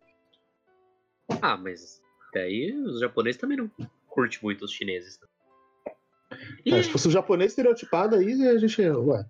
Ah, 1.41 1.57
mas 1.57 2.01
daí 2.33 2.71
os 2.73 2.99
japoneses 2.99 3.39
também 3.39 3.57
não 3.57 3.69
curtem 4.07 4.39
muito 4.41 4.65
os 4.65 4.71
chineses. 4.71 5.19
né? 5.19 5.27
E, 6.65 6.73
É, 6.73 6.81
se 6.81 6.89
fosse 6.89 7.07
o 7.07 7.11
japonês 7.11 7.51
estereotipado 7.51 8.15
aí, 8.15 8.47
a 8.47 8.57
gente. 8.57 8.81
Ué. 8.81 9.25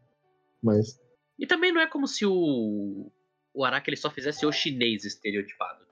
Mas. 0.61 0.99
e 1.37 1.45
também 1.45 1.71
não 1.73 1.81
é 1.81 1.87
como 1.87 2.07
se 2.07 2.25
o, 2.25 3.11
o 3.53 3.65
Araki 3.65 3.89
ele 3.89 3.97
só 3.97 4.09
fizesse 4.09 4.45
o 4.45 4.51
chinês 4.51 5.03
estereotipado. 5.03 5.82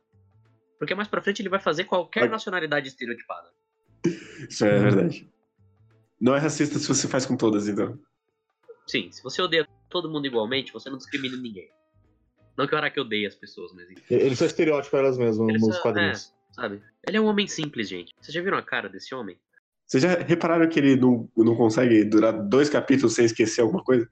Porque 0.82 0.96
mais 0.96 1.08
pra 1.08 1.22
frente 1.22 1.44
ele 1.44 1.48
vai 1.50 1.60
fazer 1.60 1.84
qualquer 1.84 2.28
nacionalidade 2.28 2.88
estereotipada. 2.88 3.52
Isso 4.50 4.66
é 4.66 4.80
verdade. 4.80 5.30
Não 6.20 6.36
é 6.36 6.40
racista 6.40 6.80
se 6.80 6.88
você 6.88 7.08
faz 7.08 7.24
com 7.24 7.38
todas, 7.38 7.68
então. 7.68 8.00
Sim, 8.88 9.12
se 9.12 9.22
você 9.22 9.44
odeia 9.44 9.68
todo 9.92 10.10
mundo 10.10 10.26
igualmente, 10.26 10.74
você 10.74 10.90
não 10.90 10.98
discrimina 10.98 11.38
ninguém. 11.38 11.70
Não 12.58 12.66
que 12.66 12.74
o 12.74 12.78
Araki 12.80 13.00
odeie 13.00 13.28
as 13.28 13.36
pessoas, 13.36 13.72
mas 13.76 13.92
enfim, 13.92 14.02
Eles 14.10 14.40
são 14.40 14.48
estereótipos 14.48 14.98
elas 15.00 15.20
mesmas 15.20 15.50
Eles 15.50 15.62
nos 15.62 15.76
são- 15.76 15.84
quadrinhos. 15.84 16.34
sabe? 16.52 16.82
Ele 17.08 17.18
é 17.18 17.22
um 17.22 17.26
homem 17.28 17.48
simples, 17.48 17.88
gente. 17.88 18.12
Vocês 18.20 18.34
já 18.34 18.42
viram 18.42 18.58
a 18.58 18.64
cara 18.64 18.90
desse 18.90 19.14
homem? 19.14 19.38
Vocês 19.86 20.02
já 20.02 20.16
repararam 20.16 20.68
que 20.68 20.80
ele 20.80 20.96
não, 20.96 21.30
não 21.38 21.56
consegue 21.56 22.04
durar 22.06 22.34
dois 22.34 22.72
capítulos 22.72 23.14
sem 23.14 23.26
esquecer 23.26 23.62
alguma 23.62 23.84
coisa? 23.84 24.10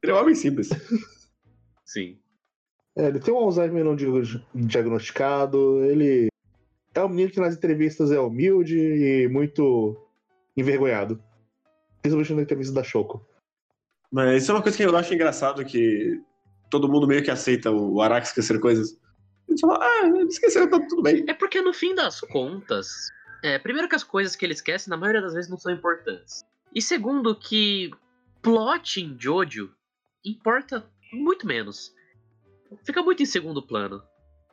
Ele 0.00 0.12
é 0.12 0.14
um 0.14 0.18
homem 0.20 0.36
simples. 0.36 0.68
Sim. 1.84 2.20
É, 2.96 3.08
ele 3.08 3.18
tem 3.18 3.34
um 3.34 3.38
Alzheimer 3.38 3.84
não 3.84 3.96
di- 3.96 4.06
diagnosticado, 4.54 5.84
ele 5.84 6.28
é 6.94 7.04
um 7.04 7.08
menino 7.08 7.30
que 7.30 7.40
nas 7.40 7.56
entrevistas 7.56 8.12
é 8.12 8.20
humilde 8.20 8.78
e 8.78 9.28
muito 9.28 9.96
envergonhado. 10.56 11.22
Principalmente 12.00 12.34
na 12.34 12.42
entrevista 12.42 12.72
da 12.72 12.84
Choco. 12.84 13.26
Mas 14.12 14.42
isso 14.42 14.52
é 14.52 14.54
uma 14.54 14.62
coisa 14.62 14.76
que 14.76 14.84
eu 14.84 14.96
acho 14.96 15.12
engraçado, 15.12 15.64
que 15.64 16.22
todo 16.70 16.88
mundo 16.88 17.06
meio 17.06 17.24
que 17.24 17.30
aceita 17.30 17.70
o 17.70 18.00
Araki 18.00 18.28
esquecer 18.28 18.60
coisas. 18.60 18.96
Eles 19.48 19.60
falam, 19.60 19.80
ah, 19.82 20.06
ele 20.06 20.28
esqueceu, 20.28 20.70
tá 20.70 20.78
tudo 20.88 21.02
bem. 21.02 21.24
É 21.26 21.34
porque 21.34 21.60
no 21.60 21.72
fim 21.72 21.94
das 21.94 22.20
contas, 22.20 23.10
é, 23.42 23.58
primeiro 23.58 23.88
que 23.88 23.96
as 23.96 24.04
coisas 24.04 24.36
que 24.36 24.44
ele 24.46 24.54
esquece, 24.54 24.88
na 24.88 24.96
maioria 24.96 25.20
das 25.20 25.34
vezes, 25.34 25.50
não 25.50 25.58
são 25.58 25.72
importantes. 25.72 26.44
E 26.72 26.80
segundo 26.80 27.34
que 27.34 27.90
plot 28.40 29.00
em 29.00 29.16
Jojo 29.18 29.70
importa 30.24 30.86
muito 31.12 31.46
menos. 31.46 31.92
Fica 32.84 33.02
muito 33.02 33.22
em 33.22 33.26
segundo 33.26 33.62
plano. 33.62 34.02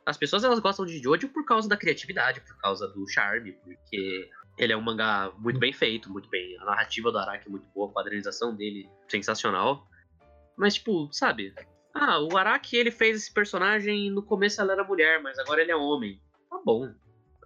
As 0.04 0.16
pessoas 0.16 0.42
elas 0.42 0.58
gostam 0.58 0.84
de 0.84 0.98
Jojo 0.98 1.28
por 1.28 1.44
causa 1.44 1.68
da 1.68 1.76
criatividade, 1.76 2.40
por 2.40 2.56
causa 2.58 2.88
do 2.88 3.08
charme, 3.08 3.52
porque 3.52 4.28
ele 4.58 4.72
é 4.72 4.76
um 4.76 4.80
mangá 4.80 5.32
muito 5.38 5.58
bem 5.58 5.72
feito, 5.72 6.10
muito 6.10 6.28
bem. 6.28 6.58
A 6.58 6.64
narrativa 6.64 7.10
do 7.10 7.18
Araki 7.18 7.46
é 7.46 7.50
muito 7.50 7.68
boa, 7.74 7.88
a 7.88 7.92
quadrinização 7.92 8.54
dele 8.54 8.88
sensacional. 9.08 9.86
Mas, 10.56 10.74
tipo, 10.74 11.08
sabe? 11.12 11.54
Ah, 11.94 12.18
o 12.20 12.36
Araki 12.36 12.76
ele 12.76 12.90
fez 12.90 13.16
esse 13.16 13.32
personagem 13.32 14.10
no 14.10 14.22
começo 14.22 14.60
ela 14.60 14.72
era 14.72 14.84
mulher, 14.84 15.22
mas 15.22 15.38
agora 15.38 15.62
ele 15.62 15.70
é 15.70 15.76
homem. 15.76 16.20
Tá 16.50 16.60
bom. 16.64 16.92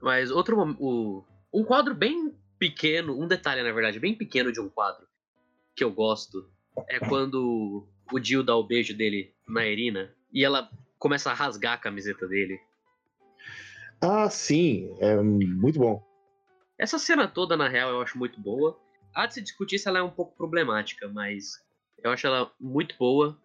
Mas 0.01 0.31
outro 0.31 0.57
o 0.79 1.25
um 1.53 1.65
quadro 1.65 1.95
bem 1.95 2.35
pequeno, 2.59 3.19
um 3.19 3.27
detalhe 3.27 3.63
na 3.63 3.73
verdade, 3.73 4.01
bem 4.01 4.15
pequeno 4.15 4.53
de 4.53 4.61
um 4.61 4.69
quadro 4.69 5.07
que 5.75 5.85
eu 5.85 5.91
gosto 5.91 6.51
é 6.89 6.99
quando 6.99 7.87
o 8.13 8.21
Jill 8.23 8.43
dá 8.43 8.57
o 8.57 8.67
beijo 8.67 8.97
dele 8.97 9.35
na 9.47 9.67
Irina 9.67 10.16
e 10.37 10.45
ela 10.45 10.71
começa 10.99 11.31
a 11.31 11.35
rasgar 11.35 11.73
a 11.73 11.79
camiseta 11.79 12.29
dele. 12.29 12.61
Ah, 14.03 14.29
sim, 14.29 14.95
é 15.01 15.17
muito 15.17 15.79
bom. 15.79 16.07
Essa 16.79 16.99
cena 16.99 17.27
toda, 17.27 17.57
na 17.57 17.67
real, 17.67 17.89
eu 17.89 18.03
acho 18.03 18.19
muito 18.19 18.39
boa. 18.39 18.79
Há 19.15 19.25
de 19.25 19.33
se 19.33 19.41
discutir 19.41 19.79
se 19.79 19.89
ela 19.89 19.99
é 19.99 20.03
um 20.03 20.11
pouco 20.11 20.37
problemática, 20.37 21.09
mas 21.09 21.65
eu 22.05 22.11
acho 22.11 22.27
ela 22.27 22.53
muito 22.61 22.95
boa. 22.99 23.41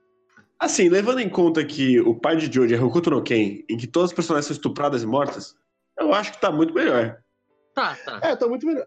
Assim, 0.60 0.89
levando 0.89 1.19
em 1.19 1.30
conta 1.30 1.63
que 1.63 1.97
o 2.01 2.13
pai 2.13 2.36
de 2.36 2.54
Jojo 2.54 2.75
é 2.75 2.82
Hokuto 2.82 3.10
no 3.10 3.23
Ken, 3.23 3.63
em 3.69 3.77
que 3.77 3.88
todas 3.88 4.10
as 4.10 4.15
personagens 4.15 4.47
são 4.47 4.54
estupradas 4.54 5.01
e 5.01 5.08
mortas, 5.08 5.56
eu 5.97 6.13
acho 6.13 6.34
que 6.34 6.41
tá 6.41 6.51
muito 6.51 6.73
melhor. 6.73 7.23
Tá, 7.73 7.95
tá. 7.95 8.19
É, 8.21 8.36
tá 8.36 8.47
muito 8.47 8.67
melhor. 8.67 8.86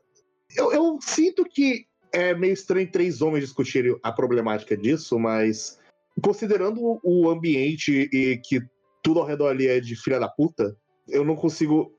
Eu, 0.55 0.71
eu 0.75 0.99
sinto 1.01 1.43
que 1.43 1.87
é 2.13 2.35
meio 2.35 2.53
estranho 2.53 2.91
três 2.93 3.23
homens 3.23 3.45
discutirem 3.45 3.99
a 4.03 4.13
problemática 4.13 4.77
disso, 4.77 5.19
mas 5.19 5.81
considerando 6.23 7.01
o- 7.03 7.29
ambiente 7.31 8.09
e 8.13 8.39
que 8.45 8.61
tudo 9.03 9.21
ao 9.21 9.27
redor 9.27 9.49
ali 9.49 9.67
é 9.67 9.81
de 9.81 9.97
filha 9.97 10.19
da 10.19 10.29
puta, 10.29 10.77
eu 11.09 11.25
não 11.25 11.37
consigo 11.37 11.93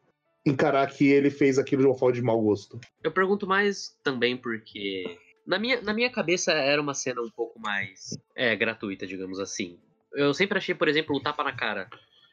encarar 0.45 0.87
que 0.91 1.07
ele 1.07 1.29
fez 1.29 1.57
aquilo 1.57 1.81
de 1.81 1.87
uma 1.87 1.97
forma 1.97 2.13
de 2.15 2.21
mau 2.21 2.41
gosto. 2.41 2.79
Eu 3.03 3.11
pergunto 3.11 3.47
mais 3.47 3.97
também 4.03 4.37
porque. 4.37 5.03
Na 5.45 5.59
minha, 5.59 5.79
na 5.81 5.93
minha 5.93 6.09
cabeça 6.11 6.51
era 6.53 6.81
uma 6.81 6.95
cena 6.95 7.21
um 7.21 7.29
pouco 7.29 7.59
mais 7.59 8.17
é, 8.35 8.55
gratuita, 8.55 9.05
digamos 9.05 9.39
assim. 9.39 9.77
Eu 10.13 10.33
sempre 10.33 10.57
achei, 10.57 10.73
por 10.73 10.87
exemplo, 10.87 11.15
o 11.15 11.21
tapa 11.21 11.43
na 11.43 11.51
cara 11.51 11.87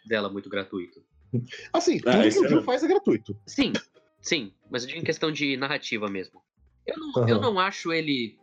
dela 0.07 0.31
muito 0.31 0.49
gratuito. 0.49 1.03
Assim, 1.75 1.99
tudo 1.99 2.09
Ah, 2.09 2.23
que 2.23 2.29
isso 2.29 2.41
o 2.41 2.45
é 2.45 2.49
Gil 2.49 2.59
verdade. 2.59 2.65
faz 2.67 2.83
é 2.83 2.89
gratuito. 2.89 3.37
Sim, 3.47 3.73
sim, 4.23 4.53
mas 4.71 4.83
eu 4.83 4.89
digo 4.89 5.01
em 5.01 5.05
questão 5.05 5.31
de 5.31 5.57
narrativa 5.59 6.09
mesmo. 6.09 6.41
Eu 6.87 6.97
não, 6.99 7.13
Aham. 7.23 7.29
eu 7.29 7.41
não 7.41 7.59
acho 7.59 7.93
ele 7.93 8.39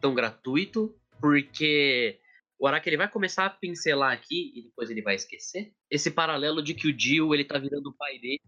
tão 0.00 0.14
gratuito, 0.14 0.94
porque 1.20 2.18
o 2.58 2.66
Araki 2.66 2.88
ele 2.88 2.96
vai 2.96 3.08
começar 3.08 3.46
a 3.46 3.50
pincelar 3.50 4.12
aqui 4.12 4.52
e 4.54 4.62
depois 4.62 4.90
ele 4.90 5.02
vai 5.02 5.14
esquecer. 5.14 5.72
Esse 5.90 6.10
paralelo 6.10 6.62
de 6.62 6.74
que 6.74 6.88
o 6.88 6.92
Dio 6.92 7.34
ele 7.34 7.44
tá 7.44 7.58
virando 7.58 7.90
o 7.90 7.94
pai 7.94 8.18
dele 8.18 8.40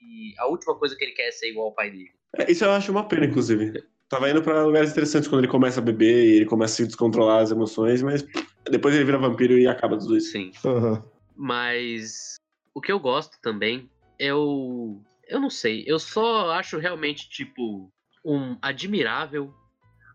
e 0.00 0.34
a 0.38 0.46
última 0.46 0.74
coisa 0.76 0.96
que 0.96 1.04
ele 1.04 1.12
quer 1.12 1.28
é 1.28 1.32
ser 1.32 1.50
igual 1.50 1.66
ao 1.66 1.74
pai 1.74 1.90
dele. 1.90 2.10
É, 2.36 2.50
Isso 2.50 2.64
eu 2.64 2.70
acho 2.70 2.90
uma 2.92 3.06
pena, 3.06 3.26
inclusive. 3.26 3.84
Tava 4.08 4.30
indo 4.30 4.42
pra 4.42 4.64
lugares 4.64 4.90
interessantes 4.90 5.28
quando 5.28 5.42
ele 5.42 5.50
começa 5.50 5.80
a 5.80 5.84
beber 5.84 6.24
e 6.24 6.36
ele 6.36 6.46
começa 6.46 6.74
a 6.74 6.76
se 6.78 6.86
descontrolar 6.86 7.42
as 7.42 7.50
emoções, 7.50 8.02
mas 8.02 8.24
depois 8.68 8.94
ele 8.94 9.04
vira 9.04 9.18
vampiro 9.18 9.58
e 9.58 9.66
acaba 9.66 9.98
tudo 9.98 10.16
isso. 10.16 10.32
Sim. 10.32 10.50
Aham. 10.64 11.04
Mas 11.36 12.34
o 12.74 12.80
que 12.80 12.90
eu 12.90 12.98
gosto 12.98 13.38
também 13.40 13.88
é 14.18 14.34
o. 14.34 15.00
Eu 15.28 15.40
não 15.40 15.50
sei, 15.50 15.84
eu 15.86 15.98
só 15.98 16.50
acho 16.50 16.76
realmente, 16.76 17.28
tipo, 17.30 17.88
um 18.24 18.56
admirável 18.60 19.54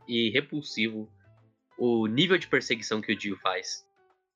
e 0.07 0.29
repulsivo 0.29 1.09
o 1.77 2.07
nível 2.07 2.37
de 2.37 2.47
perseguição 2.47 3.01
que 3.01 3.11
o 3.13 3.15
Dio 3.17 3.37
faz. 3.37 3.85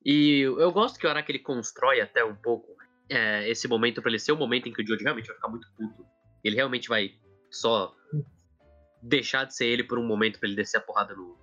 E 0.05 0.39
eu 0.41 0.71
gosto 0.71 0.97
que 0.99 1.05
o 1.05 1.09
Araki 1.09 1.31
ele 1.31 1.39
constrói 1.39 1.99
até 2.01 2.23
um 2.23 2.35
pouco 2.35 2.67
é, 3.09 3.49
esse 3.49 3.67
momento 3.67 4.01
pra 4.01 4.09
ele 4.11 4.19
ser 4.19 4.31
o 4.31 4.37
momento 4.37 4.67
em 4.69 4.73
que 4.73 4.81
o 4.81 4.85
Dio 4.85 4.97
realmente 4.97 5.27
vai 5.27 5.35
ficar 5.35 5.49
muito 5.49 5.67
puto. 5.77 6.05
Ele 6.43 6.55
realmente 6.55 6.87
vai 6.87 7.11
só 7.51 7.93
deixar 9.01 9.45
de 9.45 9.55
ser 9.55 9.65
ele 9.65 9.83
por 9.83 9.97
um 9.97 10.05
momento 10.05 10.39
pra 10.39 10.47
ele 10.47 10.55
descer 10.55 10.77
a 10.77 10.81
porrada 10.81 11.15
no 11.15 11.35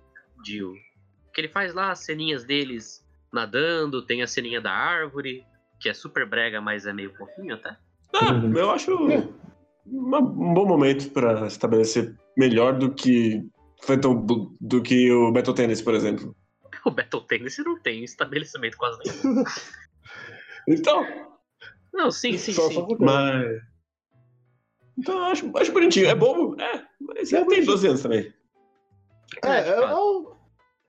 Dio. 0.43 0.73
Que 1.33 1.41
ele 1.41 1.49
faz 1.49 1.73
lá 1.73 1.91
as 1.91 1.99
ceninhas 1.99 2.43
deles 2.43 3.05
nadando, 3.31 4.05
tem 4.05 4.21
a 4.23 4.27
ceninha 4.27 4.61
da 4.61 4.71
árvore, 4.71 5.43
que 5.79 5.89
é 5.89 5.93
super 5.93 6.25
brega, 6.27 6.59
mas 6.61 6.85
é 6.85 6.93
meio 6.93 7.13
fofinho 7.15 7.55
até. 7.55 7.77
Ah, 8.15 8.29
eu 8.55 8.71
acho 8.71 8.95
uma- 9.85 10.19
um 10.19 10.53
bom 10.53 10.65
momento 10.65 11.11
pra 11.11 11.45
estabelecer 11.45 12.15
melhor 12.35 12.77
do 12.77 12.93
que 12.93 13.43
Phantom 13.81 14.25
do 14.59 14.81
que 14.81 15.11
o 15.11 15.31
Battle 15.31 15.53
Tennis, 15.55 15.81
por 15.81 15.93
exemplo. 15.93 16.35
O 16.85 16.91
Battle 16.91 17.21
Tennis 17.21 17.57
não 17.57 17.77
tem 17.81 18.03
estabelecimento 18.03 18.77
quase 18.77 18.99
nenhum. 19.03 19.43
Então, 20.69 21.05
Não, 21.93 22.11
sim, 22.11 22.37
sim, 22.37 22.53
Só- 22.53 22.67
sim. 22.67 22.75
só 22.75 22.85
por- 22.85 22.99
mas. 22.99 23.61
Então, 24.97 25.17
eu 25.17 25.23
acho, 25.25 25.57
acho 25.57 25.71
bonitinho. 25.71 26.07
É 26.07 26.15
bobo, 26.15 26.59
é. 26.61 26.85
Mas 26.99 27.31
É 27.31 27.37
tem 27.37 27.45
bonitinho. 27.45 27.65
12 27.67 27.87
anos 27.87 28.01
também. 28.01 28.33
É, 29.43 29.61
de 29.63 29.69
eu, 29.69 29.81
fato. 29.81 29.91
eu, 29.91 30.37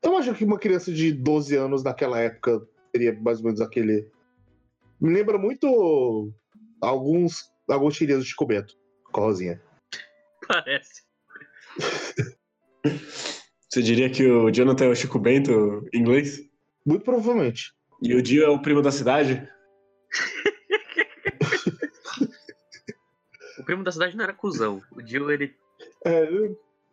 eu 0.04 0.16
acho 0.18 0.34
que 0.34 0.44
uma 0.44 0.58
criança 0.58 0.92
de 0.92 1.12
12 1.12 1.56
anos 1.56 1.82
naquela 1.84 2.18
época 2.20 2.60
teria 2.92 3.12
mais 3.20 3.38
ou 3.38 3.44
menos 3.44 3.60
aquele. 3.60 4.10
Me 5.00 5.12
lembra 5.14 5.38
muito 5.38 6.32
alguns, 6.80 7.50
alguns 7.68 7.98
do 7.98 8.22
Chico 8.24 8.46
Bento 8.46 8.74
com 9.12 9.20
a 9.20 9.24
Rosinha. 9.24 9.62
Parece. 10.46 11.02
Você 13.68 13.82
diria 13.82 14.08
que 14.08 14.26
o 14.26 14.50
Jonathan 14.50 14.86
é 14.86 14.88
o 14.88 14.94
Chico 14.94 15.18
Bento 15.18 15.86
em 15.92 16.00
inglês? 16.00 16.40
Muito 16.86 17.04
provavelmente. 17.04 17.72
E 18.02 18.14
o 18.14 18.22
Dio 18.22 18.44
é 18.44 18.48
o 18.48 18.62
primo 18.62 18.80
da 18.80 18.90
cidade? 18.90 19.46
O 23.58 23.64
primo 23.64 23.84
da 23.84 23.92
cidade 23.92 24.16
não 24.16 24.24
era 24.24 24.32
cuzão. 24.32 24.80
O 24.92 25.02
Dio, 25.02 25.30
ele. 25.30 25.54
É, 26.04 26.26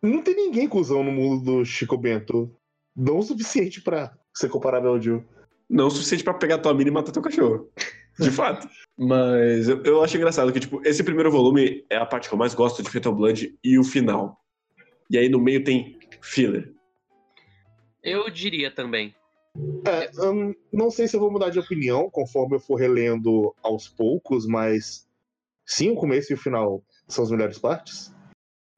não 0.02 0.20
tem 0.20 0.34
ninguém 0.34 0.68
cuzão 0.68 1.02
no 1.02 1.12
mundo 1.12 1.44
do 1.44 1.64
Chico 1.64 1.96
Bento. 1.96 2.54
Não 2.94 3.18
o 3.18 3.22
suficiente 3.22 3.80
pra 3.80 4.16
ser 4.34 4.48
comparável 4.48 4.90
ao 4.90 5.00
Jill. 5.00 5.24
Não 5.68 5.86
o 5.86 5.90
suficiente 5.90 6.24
pra 6.24 6.34
pegar 6.34 6.58
tua 6.58 6.74
mina 6.74 6.90
e 6.90 6.92
matar 6.92 7.12
teu 7.12 7.22
cachorro. 7.22 7.70
De 8.18 8.30
fato. 8.32 8.68
Mas 8.98 9.68
eu, 9.68 9.82
eu 9.82 10.02
acho 10.02 10.16
engraçado 10.16 10.52
que, 10.52 10.60
tipo, 10.60 10.80
esse 10.84 11.02
primeiro 11.02 11.30
volume 11.30 11.84
é 11.90 11.96
a 11.96 12.06
parte 12.06 12.28
que 12.28 12.34
eu 12.34 12.38
mais 12.38 12.54
gosto 12.54 12.82
de 12.82 12.90
Fatal 12.90 13.14
Blood 13.14 13.56
e 13.62 13.78
o 13.78 13.84
final. 13.84 14.38
E 15.10 15.18
aí 15.18 15.28
no 15.28 15.40
meio 15.40 15.62
tem 15.62 15.98
filler. 16.20 16.72
Eu 18.02 18.28
diria 18.30 18.70
também. 18.70 19.14
É, 19.86 20.10
hum, 20.30 20.54
não 20.72 20.90
sei 20.90 21.08
se 21.08 21.16
eu 21.16 21.20
vou 21.20 21.30
mudar 21.30 21.50
de 21.50 21.58
opinião 21.58 22.10
conforme 22.10 22.56
eu 22.56 22.60
for 22.60 22.76
relendo 22.76 23.54
aos 23.62 23.88
poucos, 23.88 24.46
mas 24.46 25.06
sim, 25.64 25.90
o 25.90 25.96
começo 25.96 26.32
e 26.32 26.34
o 26.34 26.38
final 26.38 26.84
são 27.08 27.24
as 27.24 27.30
melhores 27.30 27.58
partes. 27.58 28.12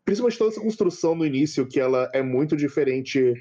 Principalmente 0.05 0.39
toda 0.39 0.51
essa 0.53 0.61
construção 0.61 1.15
no 1.15 1.27
início, 1.27 1.67
que 1.67 1.81
ela 1.81 2.09
é 2.15 2.23
muito 2.23 2.57
diferente 2.57 3.35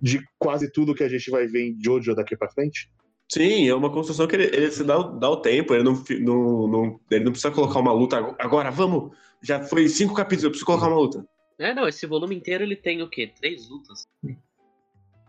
de 0.00 0.20
quase 0.38 0.70
tudo 0.72 0.94
que 0.94 1.04
a 1.04 1.08
gente 1.08 1.30
vai 1.30 1.46
ver 1.46 1.68
em 1.68 1.76
Jojo 1.82 2.14
daqui 2.14 2.36
pra 2.36 2.50
frente. 2.50 2.90
Sim, 3.30 3.68
é 3.68 3.74
uma 3.74 3.90
construção 3.92 4.26
que 4.26 4.36
ele, 4.36 4.44
ele 4.46 4.70
se 4.70 4.84
dá, 4.84 4.98
o- 4.98 5.18
dá 5.18 5.28
o 5.28 5.36
tempo, 5.40 5.74
ele 5.74 5.82
não, 5.82 5.94
não, 6.20 6.68
não- 6.68 7.00
ele 7.10 7.24
não 7.24 7.32
precisa 7.32 7.50
colocar 7.52 7.80
uma 7.80 7.92
luta 7.92 8.16
ago- 8.18 8.36
agora, 8.38 8.70
vamos! 8.70 9.16
Já 9.42 9.62
foi 9.62 9.88
cinco 9.88 10.14
capítulos, 10.14 10.44
eu 10.44 10.50
preciso 10.50 10.66
colocar 10.66 10.86
uma 10.88 10.96
luta. 10.98 11.26
É, 11.58 11.74
não, 11.74 11.88
esse 11.88 12.06
volume 12.06 12.34
inteiro 12.36 12.64
ele 12.64 12.76
tem 12.76 13.02
o 13.02 13.08
quê? 13.08 13.32
Três 13.34 13.68
lutas? 13.68 14.06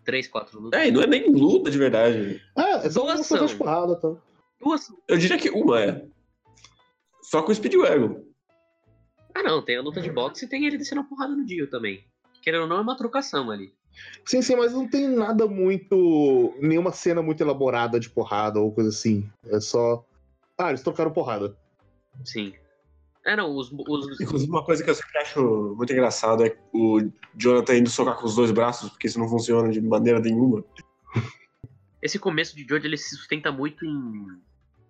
Três, 0.03 0.27
quatro 0.27 0.59
lutas? 0.59 0.79
É, 0.79 0.87
e 0.87 0.91
não 0.91 1.01
é 1.01 1.07
nem 1.07 1.29
luta 1.31 1.71
de 1.71 1.77
verdade. 1.77 2.41
Ah, 2.55 2.81
é 2.83 2.89
só 2.89 3.03
uma 3.03 3.15
Doação. 3.15 3.37
luta 3.37 3.51
de 3.53 3.57
porrada, 3.57 3.95
tá? 3.95 4.15
Duas. 4.59 4.91
Eu 5.07 5.17
diria 5.17 5.37
que 5.37 5.49
uma 5.49 5.81
é. 5.81 6.05
Só 7.21 7.41
com 7.41 7.51
o 7.51 7.55
Speedwagon. 7.55 8.25
Ah, 9.33 9.43
não, 9.43 9.63
tem 9.63 9.77
a 9.77 9.81
luta 9.81 10.01
de 10.01 10.09
boxe 10.11 10.45
e 10.45 10.47
tem 10.49 10.65
ele 10.65 10.77
descendo 10.77 11.01
a 11.01 11.03
porrada 11.03 11.35
no 11.35 11.45
Dio 11.45 11.69
também. 11.69 12.03
Querendo 12.41 12.61
ou 12.61 12.67
não, 12.67 12.77
é 12.77 12.81
uma 12.81 12.97
trocação 12.97 13.51
ali. 13.51 13.73
Sim, 14.25 14.41
sim, 14.41 14.55
mas 14.55 14.73
não 14.73 14.87
tem 14.87 15.07
nada 15.07 15.47
muito. 15.47 16.55
nenhuma 16.59 16.91
cena 16.91 17.21
muito 17.21 17.41
elaborada 17.41 17.99
de 17.99 18.09
porrada 18.09 18.59
ou 18.59 18.71
coisa 18.71 18.89
assim. 18.89 19.29
É 19.47 19.59
só. 19.59 20.05
Ah, 20.57 20.69
eles 20.69 20.81
trocaram 20.81 21.11
porrada. 21.11 21.55
Sim. 22.23 22.53
É, 23.27 23.35
não, 23.35 23.53
os. 23.55 23.69
os 23.71 24.21
Inclusive, 24.21 24.49
uma 24.49 24.63
coisa 24.63 24.81
que 24.83 24.89
eu 24.89 24.95
sempre 24.95 25.17
acho 25.19 25.75
muito 25.77 25.91
engraçado 25.91 26.45
é 26.45 26.57
o 26.73 27.01
Jonathan 27.35 27.75
indo 27.75 27.89
socar 27.89 28.15
com 28.17 28.25
os 28.25 28.35
dois 28.35 28.51
braços, 28.51 28.89
porque 28.89 29.07
isso 29.07 29.19
não 29.19 29.27
funciona 29.27 29.69
de 29.69 29.81
maneira 29.81 30.19
nenhuma. 30.19 30.63
esse 32.01 32.17
começo 32.17 32.55
de 32.55 32.63
Jojo 32.67 32.85
ele 32.85 32.95
se 32.97 33.15
sustenta 33.17 33.51
muito 33.51 33.85
em 33.85 34.41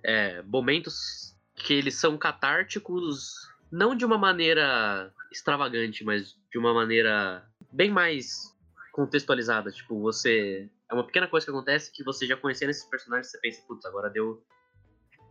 é, 0.04 0.41
momentos 0.43 1.36
que 1.56 1.73
eles 1.73 1.95
são 1.95 2.15
catárticos, 2.15 3.34
não 3.71 3.95
de 3.95 4.06
uma 4.06 4.19
maneira 4.19 5.12
extravagante, 5.32 6.04
mas 6.04 6.38
de 6.52 6.60
uma 6.60 6.73
maneira 6.73 7.43
bem 7.73 7.89
mais 7.89 8.56
contextualizada. 8.93 9.71
Tipo, 9.71 10.00
você. 10.00 10.69
É 10.89 10.93
uma 10.93 11.04
pequena 11.04 11.28
coisa 11.28 11.45
que 11.45 11.52
acontece 11.52 11.91
que 11.91 12.04
você 12.04 12.26
já 12.28 12.38
conhecendo 12.38 12.69
esses 12.69 12.86
personagens, 12.86 13.32
você 13.32 13.39
pensa, 13.39 13.62
putz, 13.67 13.84
agora 13.86 14.10
deu 14.10 14.41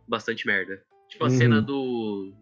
bastante 0.07 0.45
merda. 0.45 0.83
Tipo 1.09 1.23
a 1.23 1.27
Uhum. 1.29 1.37
cena 1.37 1.61
do. 1.61 2.33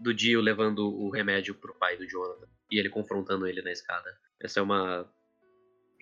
Do 0.00 0.14
Dio 0.14 0.40
levando 0.40 0.88
o 0.88 1.10
remédio 1.10 1.54
pro 1.54 1.74
pai 1.74 1.96
do 1.96 2.06
Jonathan. 2.06 2.46
E 2.70 2.78
ele 2.78 2.88
confrontando 2.88 3.46
ele 3.46 3.62
na 3.62 3.72
escada. 3.72 4.16
Essa 4.40 4.60
é 4.60 4.62
uma. 4.62 5.08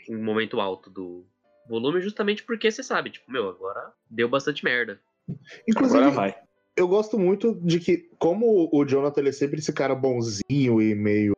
Um 0.08 0.22
momento 0.22 0.60
alto 0.60 0.88
do 0.90 1.26
volume, 1.68 2.00
justamente 2.00 2.44
porque 2.44 2.70
você 2.70 2.82
sabe, 2.82 3.10
tipo, 3.10 3.30
meu, 3.30 3.48
agora 3.48 3.92
deu 4.08 4.28
bastante 4.28 4.64
merda. 4.64 5.00
Inclusive, 5.68 5.98
Agora 5.98 6.14
vai. 6.14 6.36
eu 6.76 6.86
gosto 6.86 7.18
muito 7.18 7.54
de 7.60 7.80
que, 7.80 8.08
como 8.18 8.68
o 8.72 8.84
Jonathan 8.84 9.20
ele 9.20 9.30
é 9.30 9.32
sempre 9.32 9.58
esse 9.58 9.72
cara 9.72 9.94
bonzinho 9.94 10.80
e 10.80 10.94
meio. 10.94 11.34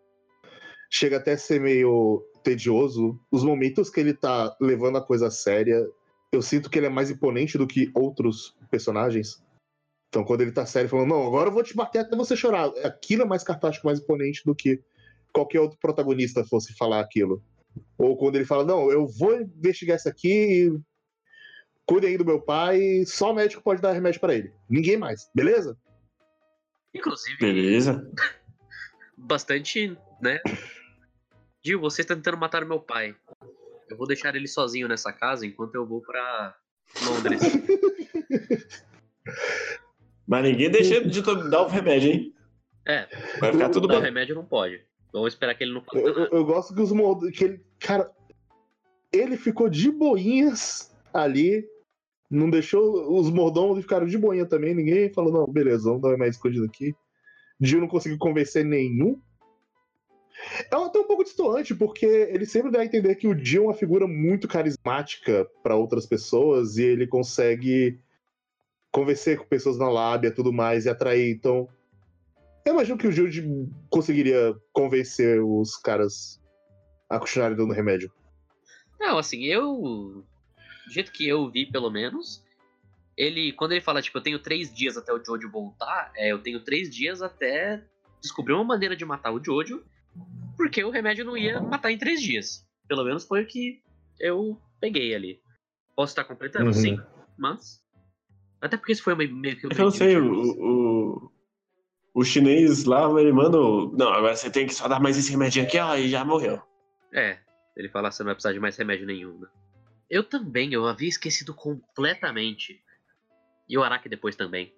chega 0.91 1.17
até 1.17 1.33
a 1.33 1.39
ser 1.39 1.61
meio 1.61 2.23
tedioso, 2.43 3.19
os 3.31 3.43
momentos 3.43 3.89
que 3.89 4.01
ele 4.01 4.13
tá 4.13 4.55
levando 4.61 4.99
a 4.99 5.03
coisa 5.03 5.29
a 5.29 5.31
séria, 5.31 5.87
eu 6.31 6.43
sinto 6.43 6.69
que 6.69 6.79
ele 6.79 6.87
é 6.87 6.91
mais 6.91 7.11
imponente 7.11 7.57
do 7.57 7.67
que 7.67 7.91
outros 7.95 8.55
personagens. 8.71 9.43
Então, 10.09 10.25
quando 10.25 10.41
ele 10.41 10.53
tá 10.53 10.65
sério, 10.65 10.89
falando, 10.89 11.09
não, 11.09 11.27
agora 11.27 11.49
eu 11.49 11.53
vou 11.53 11.63
te 11.63 11.77
bater 11.77 11.99
até 11.99 12.17
você 12.17 12.35
chorar. 12.35 12.69
Aquilo 12.85 13.23
é 13.23 13.27
mais 13.27 13.45
cartástico, 13.45 13.87
mais 13.87 14.01
imponente 14.01 14.43
do 14.45 14.55
que 14.55 14.83
qualquer 15.33 15.61
outro 15.61 15.79
protagonista 15.79 16.45
fosse 16.45 16.75
falar 16.75 17.01
aquilo. 17.01 17.43
Ou 17.99 18.17
quando 18.17 18.37
ele 18.37 18.47
fala, 18.47 18.65
não, 18.65 18.91
eu 18.91 19.07
vou 19.07 19.39
investigar 19.41 19.97
isso 19.97 20.09
aqui 20.09 20.67
e 20.67 20.81
cuidem 21.87 22.11
aí 22.11 22.19
do 22.19 22.25
meu 22.25 22.41
pai, 22.41 23.05
só 23.07 23.33
o 23.33 23.35
médico 23.35 23.63
pode 23.63 23.83
dar 23.83 23.93
remédio 23.93 24.21
pra 24.21 24.35
ele. 24.35 24.53
Ninguém 24.69 24.97
mais, 24.97 25.31
beleza? 25.35 25.77
Inclusive, 26.95 27.39
Beleza. 27.39 28.11
bastante, 29.17 29.97
né? 30.21 30.41
Dio, 31.63 31.81
você 31.81 32.01
está 32.01 32.17
tentando 32.17 32.39
matar 32.39 32.65
o 32.65 32.69
meu 32.69 32.81
pai. 32.81 33.15
Eu 33.91 33.97
vou 33.97 34.07
deixar 34.07 34.35
ele 34.35 34.49
sozinho 34.49 34.89
nessa 34.89 35.13
casa 35.13 35.47
enquanto 35.47 35.75
eu 35.75 35.87
vou 35.87 36.01
pra 36.01 36.57
Londres. 37.03 37.41
Mas 40.29 40.45
ninguém 40.45 40.71
deixa 40.71 41.01
de 41.03 41.23
dar 41.51 41.63
o 41.63 41.69
remédio, 41.69 42.11
hein? 42.13 42.35
É, 42.87 43.07
Vai 43.41 43.53
ficar 43.53 43.71
tudo 43.71 43.89
dar 43.89 43.95
bem. 43.95 44.05
remédio 44.05 44.35
não 44.35 44.45
pode. 44.45 44.81
Vamos 45.11 45.33
esperar 45.33 45.55
que 45.55 45.65
ele 45.65 45.73
não 45.73 45.81
faça 45.83 45.99
Eu, 45.99 46.27
eu- 46.27 46.45
gosto 46.45 46.75
que 46.75 46.81
os 46.83 46.93
mod... 46.93 47.31
que 47.33 47.45
ele, 47.45 47.65
cara, 47.81 48.11
ele 49.11 49.39
ficou 49.39 49.71
de 49.71 49.91
boinhas 49.91 50.95
ali, 51.15 51.67
não 52.31 52.51
deixou 52.51 53.19
os 53.19 53.31
mordomos 53.31 53.81
ficaram 53.81 54.07
de 54.07 54.19
boinha 54.19 54.45
também, 54.45 54.75
ninguém 54.75 55.11
falou 55.11 55.33
não, 55.33 55.47
beleza, 55.51 55.85
vamos 55.85 56.03
dar 56.03 56.17
mais 56.19 56.37
escondido 56.37 56.67
aqui. 56.67 56.95
Dio 57.59 57.81
não 57.81 57.89
conseguiu 57.89 58.19
convencer 58.19 58.65
nenhum. 58.67 59.19
É 60.71 60.77
até 60.77 60.99
um 60.99 61.05
pouco 61.07 61.25
distoante, 61.25 61.75
porque 61.75 62.07
ele 62.07 62.45
sempre 62.47 62.71
dá 62.71 62.81
a 62.81 62.85
entender 62.85 63.15
que 63.17 63.27
o 63.27 63.35
Dio 63.35 63.63
é 63.65 63.67
uma 63.67 63.75
figura 63.75 64.07
muito 64.07 64.47
carismática 64.47 65.49
para 65.63 65.75
outras 65.75 66.07
pessoas 66.07 66.77
e 66.77 66.85
ele 66.85 67.07
consegue 67.07 67.99
convencer 68.99 69.39
com 69.39 69.45
pessoas 69.45 69.79
na 69.79 69.89
lábia 69.89 70.29
e 70.29 70.35
tudo 70.35 70.53
mais 70.53 70.85
e 70.85 70.89
atrair. 70.89 71.31
Então, 71.31 71.69
eu 72.65 72.75
imagino 72.75 72.99
que 72.99 73.07
o 73.07 73.13
Jude 73.13 73.45
conseguiria 73.89 74.57
convencer 74.73 75.41
os 75.41 75.77
caras 75.77 76.41
a 77.09 77.19
continuarem 77.19 77.57
dando 77.57 77.73
remédio. 77.73 78.13
Não, 78.99 79.17
assim, 79.17 79.45
eu. 79.45 80.25
Do 80.87 80.93
jeito 80.93 81.13
que 81.13 81.29
eu 81.29 81.49
vi, 81.49 81.65
pelo 81.67 81.91
menos. 81.91 82.45
Ele, 83.17 83.53
quando 83.53 83.73
ele 83.73 83.81
fala, 83.81 84.03
tipo, 84.03 84.19
eu 84.19 84.23
tenho 84.23 84.39
três 84.39 84.73
dias 84.73 84.97
até 84.97 85.13
o 85.13 85.23
Jojo 85.25 85.51
voltar, 85.51 86.13
é, 86.17 86.31
eu 86.31 86.39
tenho 86.41 86.61
três 86.61 86.89
dias 86.89 87.21
até 87.21 87.83
descobrir 88.21 88.55
uma 88.55 88.65
maneira 88.65 88.95
de 88.95 89.05
matar 89.05 89.33
o 89.33 89.43
Jojo, 89.43 89.83
porque 90.57 90.85
o 90.85 90.91
remédio 90.91 91.25
não 91.25 91.37
ia 91.37 91.61
matar 91.61 91.91
em 91.91 91.99
três 91.99 92.23
dias. 92.23 92.65
Pelo 92.87 93.05
menos 93.05 93.25
foi 93.25 93.43
o 93.43 93.47
que 93.47 93.83
eu 94.21 94.61
peguei 94.81 95.15
ali. 95.17 95.41
Posso 95.97 96.13
estar 96.13 96.25
completando? 96.25 96.67
Uhum. 96.67 96.73
Sim, 96.73 97.01
mas. 97.37 97.83
Até 98.61 98.77
porque 98.77 98.93
isso 98.93 99.03
foi 99.03 99.15
meio, 99.15 99.35
meio 99.35 99.57
que. 99.59 99.67
É 99.67 99.71
que 99.71 99.81
eu 99.81 99.85
não 99.85 99.91
sei, 99.91 100.17
o, 100.17 100.33
o, 100.35 101.33
o 102.15 102.25
chinês 102.25 102.85
lá, 102.85 103.09
ele 103.21 103.33
manda. 103.33 103.59
o- 103.61 103.95
Não, 103.97 104.09
agora 104.13 104.35
você 104.35 104.51
tem 104.51 104.67
que 104.67 104.75
só 104.75 104.89
dar 104.89 105.01
mais 105.01 105.17
esse 105.17 105.31
remédio 105.31 105.63
aqui, 105.63 105.79
ó, 105.79 105.95
e 105.97 106.09
já 106.09 106.25
morreu. 106.25 106.61
É, 107.13 107.39
ele 107.77 107.89
fala 107.89 108.09
que 108.09 108.17
você 108.17 108.23
não 108.23 108.29
vai 108.29 108.35
precisar 108.35 108.53
de 108.53 108.61
mais 108.61 108.77
remédio 108.77 109.07
nenhum, 109.07 109.39
né? 109.39 109.49
Eu 110.11 110.25
também, 110.25 110.73
eu 110.73 110.87
havia 110.87 111.09
esquecido 111.09 111.55
completamente. 111.55 112.81
E 113.69 113.77
o 113.77 113.83
Araki 113.83 114.09
depois 114.09 114.35
também. 114.35 114.73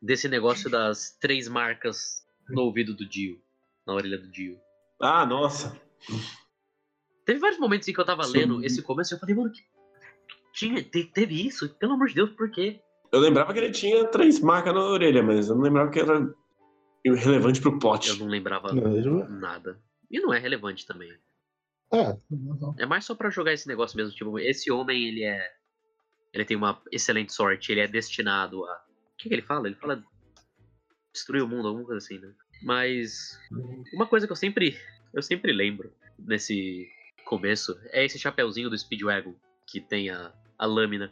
Desse 0.00 0.28
negócio 0.28 0.70
das 0.70 1.10
três 1.20 1.48
marcas 1.48 2.24
no 2.48 2.62
ouvido 2.62 2.94
do 2.94 3.06
Dio. 3.06 3.40
Na 3.86 3.94
orelha 3.94 4.16
do 4.18 4.30
Dio. 4.30 4.58
Ah, 5.00 5.26
nossa. 5.26 5.76
Teve 7.26 7.38
vários 7.40 7.58
momentos 7.58 7.86
em 7.88 7.92
que 7.92 8.00
eu 8.00 8.04
tava 8.04 8.22
Sim. 8.24 8.38
lendo 8.38 8.64
esse 8.64 8.80
começo 8.82 9.12
e 9.12 9.14
eu 9.14 9.18
falei, 9.18 9.34
mano, 9.34 9.50
que... 9.50 9.62
tinha, 10.52 10.82
te- 10.82 11.04
teve 11.04 11.46
isso? 11.46 11.68
Pelo 11.76 11.94
amor 11.94 12.08
de 12.08 12.14
Deus, 12.14 12.30
por 12.30 12.50
quê? 12.50 12.80
Eu 13.12 13.20
lembrava 13.20 13.52
que 13.52 13.58
ele 13.58 13.70
tinha 13.72 14.04
três 14.06 14.40
marcas 14.40 14.72
na 14.74 14.80
orelha, 14.80 15.22
mas 15.22 15.48
eu 15.48 15.54
não 15.56 15.62
lembrava 15.62 15.90
que 15.90 15.98
era 16.00 16.32
relevante 17.04 17.60
pro 17.60 17.72
Eu 17.72 17.78
plot. 17.78 18.18
não 18.20 18.26
lembrava 18.28 18.72
Não, 18.72 19.28
nada. 19.28 19.80
E 20.10 20.20
não 20.20 20.32
é 20.32 20.38
relevante 20.38 20.86
também. 20.86 21.12
É, 21.92 22.16
É 22.78 22.86
mais 22.86 23.04
só 23.04 23.14
pra 23.14 23.30
jogar 23.30 23.52
esse 23.52 23.66
negócio 23.66 23.96
mesmo, 23.96 24.14
tipo, 24.14 24.38
esse 24.38 24.70
homem, 24.70 25.08
ele 25.08 25.24
é... 25.24 25.44
Ele 26.32 26.44
tem 26.44 26.56
uma 26.56 26.80
excelente 26.92 27.32
sorte, 27.32 27.72
ele 27.72 27.80
é 27.80 27.88
destinado 27.88 28.64
a... 28.64 28.72
O 28.74 29.16
que, 29.18 29.28
que 29.28 29.34
ele 29.34 29.42
fala? 29.42 29.66
Ele 29.66 29.74
fala 29.74 30.02
destruir 31.12 31.42
o 31.42 31.48
mundo, 31.48 31.66
alguma 31.66 31.84
coisa 31.86 31.98
assim, 31.98 32.18
né? 32.18 32.32
Mas 32.62 33.36
uma 33.92 34.06
coisa 34.06 34.26
que 34.26 34.32
eu 34.32 34.36
sempre, 34.36 34.78
eu 35.12 35.20
sempre 35.22 35.52
lembro 35.52 35.92
nesse 36.18 36.88
começo 37.24 37.76
é 37.86 38.04
esse 38.04 38.18
chapeuzinho 38.18 38.70
do 38.70 38.78
Speedwagon, 38.78 39.34
que 39.66 39.80
tem 39.80 40.10
a, 40.10 40.32
a 40.60 40.66
lâmina. 40.66 41.10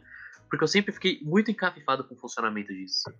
Porque 0.49 0.63
eu 0.63 0.67
sempre 0.67 0.91
fiquei 0.93 1.19
muito 1.23 1.51
encafifado 1.51 2.03
com 2.07 2.15
o 2.15 2.17
funcionamento 2.17 2.73
disso. 2.73 3.11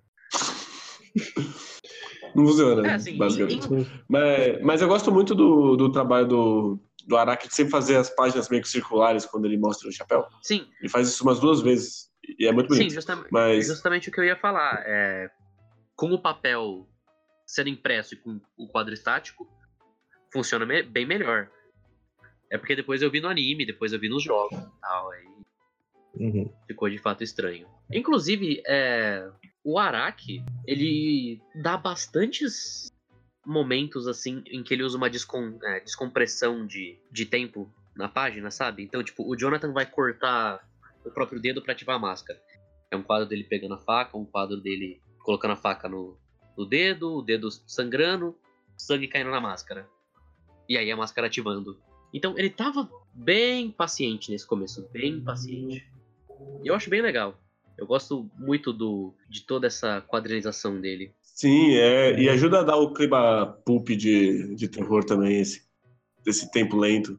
Não 2.36 2.46
funciona, 2.46 2.88
É, 2.88 2.94
assim, 2.94 3.18
basicamente. 3.18 3.74
em- 3.74 4.04
Mas, 4.08 4.62
mas 4.62 4.82
eu 4.82 4.88
gosto 4.88 5.12
muito 5.12 5.34
do, 5.36 5.76
do 5.76 5.92
trabalho 5.92 6.28
do, 6.28 6.80
do 7.08 7.18
Araki 7.18 7.48
de 7.48 7.56
sempre 7.56 7.72
fazer 7.72 7.98
as 7.98 8.10
páginas 8.10 8.50
meio 8.50 8.62
que 8.62 8.70
circulares 8.70 9.26
quando 9.26 9.46
ele 9.46 9.58
mostra 9.58 9.90
o 9.90 9.92
chapéu. 9.92 10.26
Sim, 10.42 10.68
Ele 10.80 10.90
faz 10.90 11.08
isso 11.08 11.24
umas 11.24 11.40
duas 11.40 11.62
vezes. 11.62 12.10
E 12.38 12.46
é 12.48 12.52
muito 12.52 12.72
sim, 12.74 12.80
bonito. 12.82 12.94
justam- 12.94 13.26
Mas 13.32 13.66
justamente 13.68 14.10
o 14.10 14.12
que 14.12 14.20
eu 14.20 14.24
ia 14.26 14.36
falar. 14.36 14.84
É, 14.86 15.30
com 15.96 16.12
o 16.14 16.22
papel 16.22 16.88
sendo 17.46 17.70
impresso 17.70 18.14
e 18.14 18.18
com 18.18 18.40
o 18.58 18.68
quadro 18.68 18.94
estático, 18.94 19.48
funciona 20.32 20.66
bem 20.66 21.06
melhor. 21.06 21.50
É 22.52 22.58
porque 22.58 22.76
depois 22.76 23.02
eu 23.02 23.10
vi 23.12 23.20
no 23.20 23.28
anime, 23.28 23.66
depois 23.66 23.92
eu 23.92 24.00
vi 24.00 24.08
nos 24.08 24.24
jogos 24.24 24.58
e 24.58 24.82
tal, 24.82 25.12
aí 25.12 25.26
Uhum. 26.16 26.52
ficou 26.68 26.90
de 26.90 26.98
fato 26.98 27.24
estranho. 27.24 27.68
Inclusive, 27.92 28.62
é, 28.68 29.30
o 29.64 29.78
Araki, 29.78 30.44
ele 30.66 31.42
dá 31.62 31.78
bastantes 31.78 32.92
momentos 33.46 34.08
assim 34.08 34.44
em 34.48 34.64
que 34.64 34.74
ele 34.74 34.84
usa 34.84 34.98
uma 34.98 35.10
descom- 35.10 35.58
é, 35.64 35.80
descompressão 35.80 36.66
de, 36.66 37.00
de 37.12 37.26
tempo 37.26 37.72
na 37.96 38.08
página, 38.08 38.52
sabe? 38.52 38.84
Então, 38.84 39.04
tipo, 39.04 39.24
o 39.28 39.36
Jonathan 39.36 39.74
vai 39.74 39.86
cortar 39.86 40.68
o 41.06 41.12
próprio 41.12 41.40
dedo 41.42 41.62
pra 41.62 41.74
ativar 41.74 41.96
a 41.96 42.00
máscara. 42.00 42.40
É 42.92 42.96
um 42.96 43.04
quadro 43.04 43.28
dele 43.28 43.44
pegando 43.44 43.76
a 43.76 43.80
faca, 43.80 44.18
um 44.18 44.26
quadro 44.26 44.58
dele 44.58 45.02
colocando 45.24 45.52
a 45.52 45.56
faca 45.58 45.88
no, 45.88 46.18
no 46.58 46.66
dedo, 46.66 47.18
o 47.18 47.22
dedo 47.22 47.50
sangrando, 47.68 48.36
sangue 48.78 49.08
caindo 49.08 49.32
na 49.32 49.42
máscara. 49.42 49.88
E 50.68 50.78
aí 50.78 50.92
a 50.92 50.98
máscara 50.98 51.28
ativando. 51.28 51.80
Então 52.14 52.38
ele 52.38 52.50
tava 52.50 52.90
bem 53.14 53.72
paciente 53.72 54.32
nesse 54.32 54.46
começo, 54.46 54.88
bem 54.92 55.22
paciente. 55.22 55.88
E 56.64 56.68
eu 56.68 56.76
acho 56.76 56.90
bem 56.90 57.02
legal. 57.02 57.40
Eu 57.78 57.88
gosto 57.88 58.30
muito 58.38 58.74
do 58.74 59.14
de 59.30 59.46
toda 59.46 59.68
essa 59.68 60.02
quadrinização 60.02 60.80
dele. 60.80 61.14
sim, 61.22 61.76
é, 61.76 62.20
e 62.20 62.28
ajuda 62.28 62.60
a 62.60 62.64
dar 62.64 62.76
o 62.76 62.94
clima 62.94 63.58
pulp 63.66 63.90
de, 63.90 64.54
de 64.56 64.68
terror 64.68 65.04
também, 65.04 65.40
esse, 65.40 65.62
desse 66.24 66.52
tempo 66.52 66.76
lento. 66.76 67.18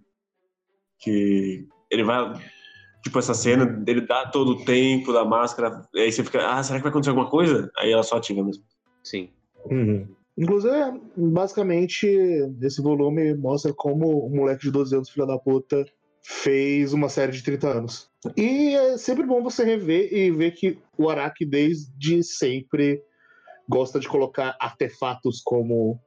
Que 0.98 1.66
ele 1.90 2.04
vai. 2.04 2.35
Tipo, 3.02 3.18
essa 3.18 3.33
cena, 3.33 3.83
ele 3.87 4.02
dá 4.02 4.26
todo 4.26 4.50
o 4.50 4.64
tempo 4.64 5.11
da 5.11 5.24
máscara, 5.24 5.88
e 5.94 6.00
aí 6.00 6.12
você 6.12 6.22
fica, 6.22 6.46
ah, 6.46 6.62
será 6.62 6.78
que 6.78 6.83
vai 6.83 6.90
acontecer 6.90 7.09
alguma 7.09 7.30
coisa? 7.30 7.70
Aí 7.78 7.90
ela 7.90 8.02
só 8.02 8.18
ativa 8.18 8.44
mesmo. 8.44 8.62
Sim. 9.02 9.30
Uhum. 9.64 10.06
Inclusive, 10.37 10.74
é, 10.74 10.92
basicamente, 11.16 12.06
esse 12.62 12.83
volume 12.83 13.35
mostra 13.35 13.72
como 13.72 14.26
o 14.26 14.28
moleque 14.28 14.62
de 14.62 14.70
12 14.70 14.94
anos, 14.94 15.09
filho 15.09 15.26
da 15.26 15.38
puta, 15.38 15.85
fez 16.22 16.92
uma 16.92 17.09
série 17.09 17.33
de 17.33 17.42
30 17.42 17.68
anos. 17.68 18.11
E 18.37 18.74
é 18.74 18.98
sempre 18.98 19.24
bom 19.24 19.42
você 19.42 19.64
rever 19.64 20.12
e 20.12 20.30
ver 20.30 20.52
que 20.52 20.78
o 20.96 21.09
Araki, 21.09 21.44
desde 21.44 22.22
sempre, 22.22 23.02
gosta 23.68 23.98
de 23.98 24.09
colocar 24.09 24.56
artefatos 24.61 25.40
como 25.42 26.00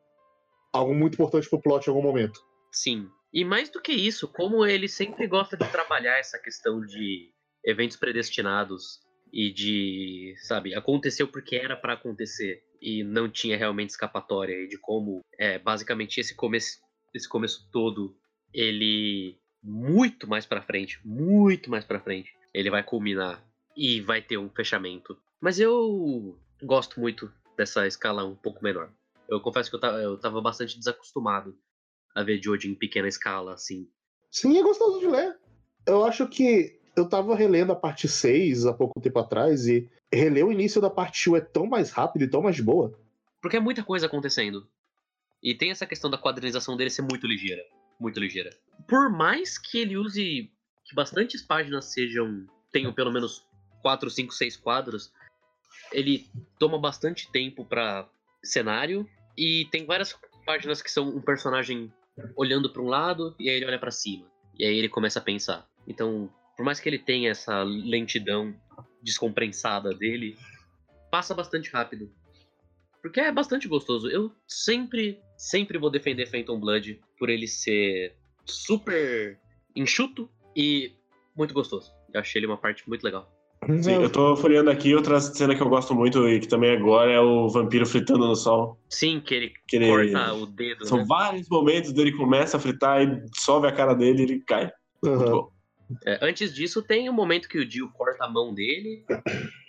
algo 0.72 0.94
muito 0.94 1.14
importante 1.14 1.50
pro 1.50 1.62
plot 1.62 1.88
em 1.88 1.90
algum 1.90 2.04
momento. 2.04 2.40
Sim. 2.72 3.08
E 3.34 3.44
mais 3.44 3.70
do 3.70 3.82
que 3.82 3.92
isso, 3.92 4.28
como 4.28 4.66
ele 4.66 4.88
sempre 4.88 5.26
gosta 5.28 5.58
de 5.58 5.68
trabalhar 5.70 6.20
essa 6.20 6.38
questão 6.38 6.82
de 6.82 7.32
eventos 7.66 7.98
predestinados 7.98 9.00
e 9.32 9.52
de, 9.52 10.36
sabe, 10.44 10.76
aconteceu 10.76 11.28
porque 11.28 11.56
era 11.56 11.76
pra 11.76 11.94
acontecer 11.94 12.62
e 12.80 13.04
não 13.04 13.28
tinha 13.28 13.58
realmente 13.58 13.90
escapatória 13.90 14.54
e 14.54 14.68
de 14.68 14.78
como, 14.78 15.22
é, 15.40 15.58
basicamente 15.58 16.20
esse 16.20 16.36
começo, 16.36 16.78
esse 17.16 17.28
começo 17.28 17.68
todo, 17.72 18.16
ele 18.54 19.40
muito 19.64 20.28
mais 20.28 20.46
pra 20.46 20.62
frente, 20.62 21.00
muito 21.06 21.70
mais 21.70 21.86
pra 21.86 22.00
frente, 22.00 22.34
ele 22.54 22.70
vai 22.70 22.84
culminar 22.84 23.44
e 23.76 24.02
vai 24.02 24.22
ter 24.22 24.38
um 24.38 24.50
fechamento. 24.50 25.18
Mas 25.42 25.60
eu 25.60 26.38
gosto 26.62 27.00
muito 27.00 27.32
dessa 27.58 27.88
escala 27.88 28.26
um 28.26 28.36
pouco 28.36 28.64
menor. 28.64 28.92
Eu 29.30 29.40
confesso 29.40 29.70
que 29.70 29.76
eu 29.76 29.80
tava, 29.80 29.98
eu 29.98 30.18
tava 30.20 30.42
bastante 30.42 30.78
desacostumado 30.78 31.58
a 32.14 32.24
ver 32.24 32.42
Jojo 32.44 32.68
em 32.68 32.76
pequena 32.76 33.08
escala, 33.08 33.54
assim. 33.54 33.88
Sim, 34.30 34.58
é 34.58 34.64
gostoso 34.64 35.00
de 35.00 35.08
ler. 35.08 35.38
Eu 35.86 36.06
acho 36.06 36.28
que 36.28 36.80
eu 36.96 37.08
tava 37.08 37.36
relendo 37.36 37.72
a 37.72 37.76
parte 37.76 38.08
6 38.08 38.66
há 38.66 38.74
pouco 38.74 39.02
tempo 39.02 39.20
atrás 39.20 39.68
e 39.68 39.90
reler 40.12 40.46
o 40.46 40.52
início 40.52 40.80
da 40.80 40.90
parte 40.90 41.30
1 41.30 41.36
é 41.38 41.42
tão 41.42 41.66
mais 41.66 41.90
rápido 41.90 42.24
e 42.24 42.30
tão 42.30 42.42
mais 42.42 42.60
boa. 42.60 43.00
Porque 43.42 43.58
é 43.58 43.60
muita 43.60 43.84
coisa 43.84 44.06
acontecendo. 44.06 44.68
E 45.42 45.56
tem 45.56 45.72
essa 45.72 45.86
questão 45.86 46.10
da 46.10 46.18
quadrinização 46.18 46.78
dele 46.78 46.90
ser 46.90 47.02
muito 47.02 47.28
ligeira. 47.28 47.62
Muito 48.00 48.20
ligeira. 48.20 48.50
Por 48.88 49.10
mais 49.10 49.58
que 49.58 49.80
ele 49.80 49.98
use 49.98 50.52
que 50.86 50.96
bastantes 50.96 51.42
páginas 51.42 51.86
sejam. 51.86 52.46
tenham 52.72 52.94
pelo 52.94 53.12
menos 53.12 53.46
4, 53.82 54.10
5, 54.10 54.34
6 54.34 54.58
quadros, 54.58 55.12
ele 55.92 56.30
toma 56.60 56.80
bastante 56.80 57.32
tempo 57.32 57.66
pra 57.66 58.10
cenário. 58.44 59.08
E 59.38 59.68
tem 59.72 59.86
várias 59.86 60.16
páginas 60.46 60.82
que 60.82 60.92
são 60.92 61.10
um 61.10 61.22
personagem 61.22 61.92
olhando 62.36 62.70
pra 62.72 62.82
um 62.82 62.88
lado 62.88 63.36
e 63.40 63.50
aí 63.50 63.56
ele 63.56 63.66
olha 63.66 63.80
pra 63.80 63.92
cima. 63.92 64.28
E 64.58 64.66
aí 64.66 64.78
ele 64.78 64.90
começa 64.90 65.20
a 65.20 65.22
pensar. 65.22 65.68
Então, 65.88 66.32
por 66.56 66.64
mais 66.64 66.80
que 66.80 66.88
ele 66.88 67.00
tenha 67.00 67.32
essa 67.32 67.64
lentidão 67.64 68.56
descompensada 69.02 69.90
dele, 69.90 70.38
passa 71.10 71.34
bastante 71.34 71.70
rápido. 71.72 72.12
Porque 73.02 73.20
é 73.20 73.32
bastante 73.32 73.68
gostoso. 73.68 74.10
Eu 74.10 74.32
sempre, 74.48 75.20
sempre 75.44 75.78
vou 75.78 75.90
defender 75.90 76.26
Phantom 76.26 76.58
Blood 76.58 77.02
por 77.20 77.30
ele 77.30 77.48
ser 77.48 78.16
super 78.46 79.38
enxuto 79.76 80.30
e 80.56 80.94
muito 81.36 81.54
gostoso. 81.54 81.92
Eu 82.14 82.22
achei 82.22 82.40
ele 82.40 82.48
uma 82.48 82.58
parte 82.58 82.88
muito 82.88 83.04
legal. 83.04 83.30
Sim, 83.82 83.94
eu 84.04 84.10
tô 84.10 84.36
folheando 84.36 84.70
aqui 84.70 84.94
outra 84.94 85.20
cena 85.20 85.56
que 85.56 85.62
eu 85.62 85.70
gosto 85.70 85.94
muito 85.96 86.28
e 86.28 86.40
que 86.40 86.48
também 86.48 86.72
agora 86.76 87.12
é 87.12 87.20
o 87.20 87.48
vampiro 87.50 87.86
fritando 87.86 88.26
no 88.28 88.36
sol. 88.36 88.78
Sim, 88.90 89.20
que 89.22 89.34
ele 89.34 89.54
Que 89.68 89.78
ele- 89.78 89.88
corta 89.88 90.34
o 90.34 90.46
dedo, 90.46 90.86
São 90.86 91.00
né? 91.00 91.06
vários 91.08 91.48
momentos 91.50 91.92
dele 91.94 92.12
começa 92.14 92.58
a 92.58 92.60
fritar 92.60 93.02
e 93.04 93.22
sobe 93.36 93.68
a 93.68 93.72
cara 93.72 93.94
dele 93.94 94.20
e 94.20 94.24
ele 94.24 94.40
cai. 94.42 94.72
Bom. 95.02 95.50
É, 96.06 96.20
antes 96.22 96.54
disso, 96.54 96.82
tem 96.82 97.10
o 97.10 97.14
momento 97.14 97.48
que 97.50 97.58
o 97.58 97.66
Dio 97.66 97.90
corta 97.92 98.26
a 98.26 98.30
mão 98.30 98.54
dele. 98.54 99.06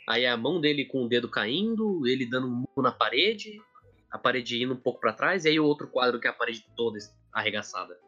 Aí 0.08 0.24
a 0.26 0.36
mão 0.36 0.60
dele 0.60 0.84
com 0.84 1.04
o 1.04 1.08
dedo 1.08 1.28
caindo, 1.28 2.06
ele 2.06 2.26
dando 2.26 2.46
um 2.46 2.50
murro 2.50 2.82
na 2.82 2.92
parede, 2.92 3.60
a 4.14 4.18
parede 4.18 4.62
indo 4.62 4.74
um 4.74 4.80
pouco 4.80 5.00
pra 5.00 5.12
trás, 5.12 5.44
e 5.44 5.48
aí 5.48 5.58
o 5.58 5.64
outro 5.64 5.88
quadro 5.88 6.20
que 6.20 6.28
é 6.28 6.30
a 6.30 6.32
parede 6.32 6.64
toda 6.76 6.96
arregaçada. 7.32 7.98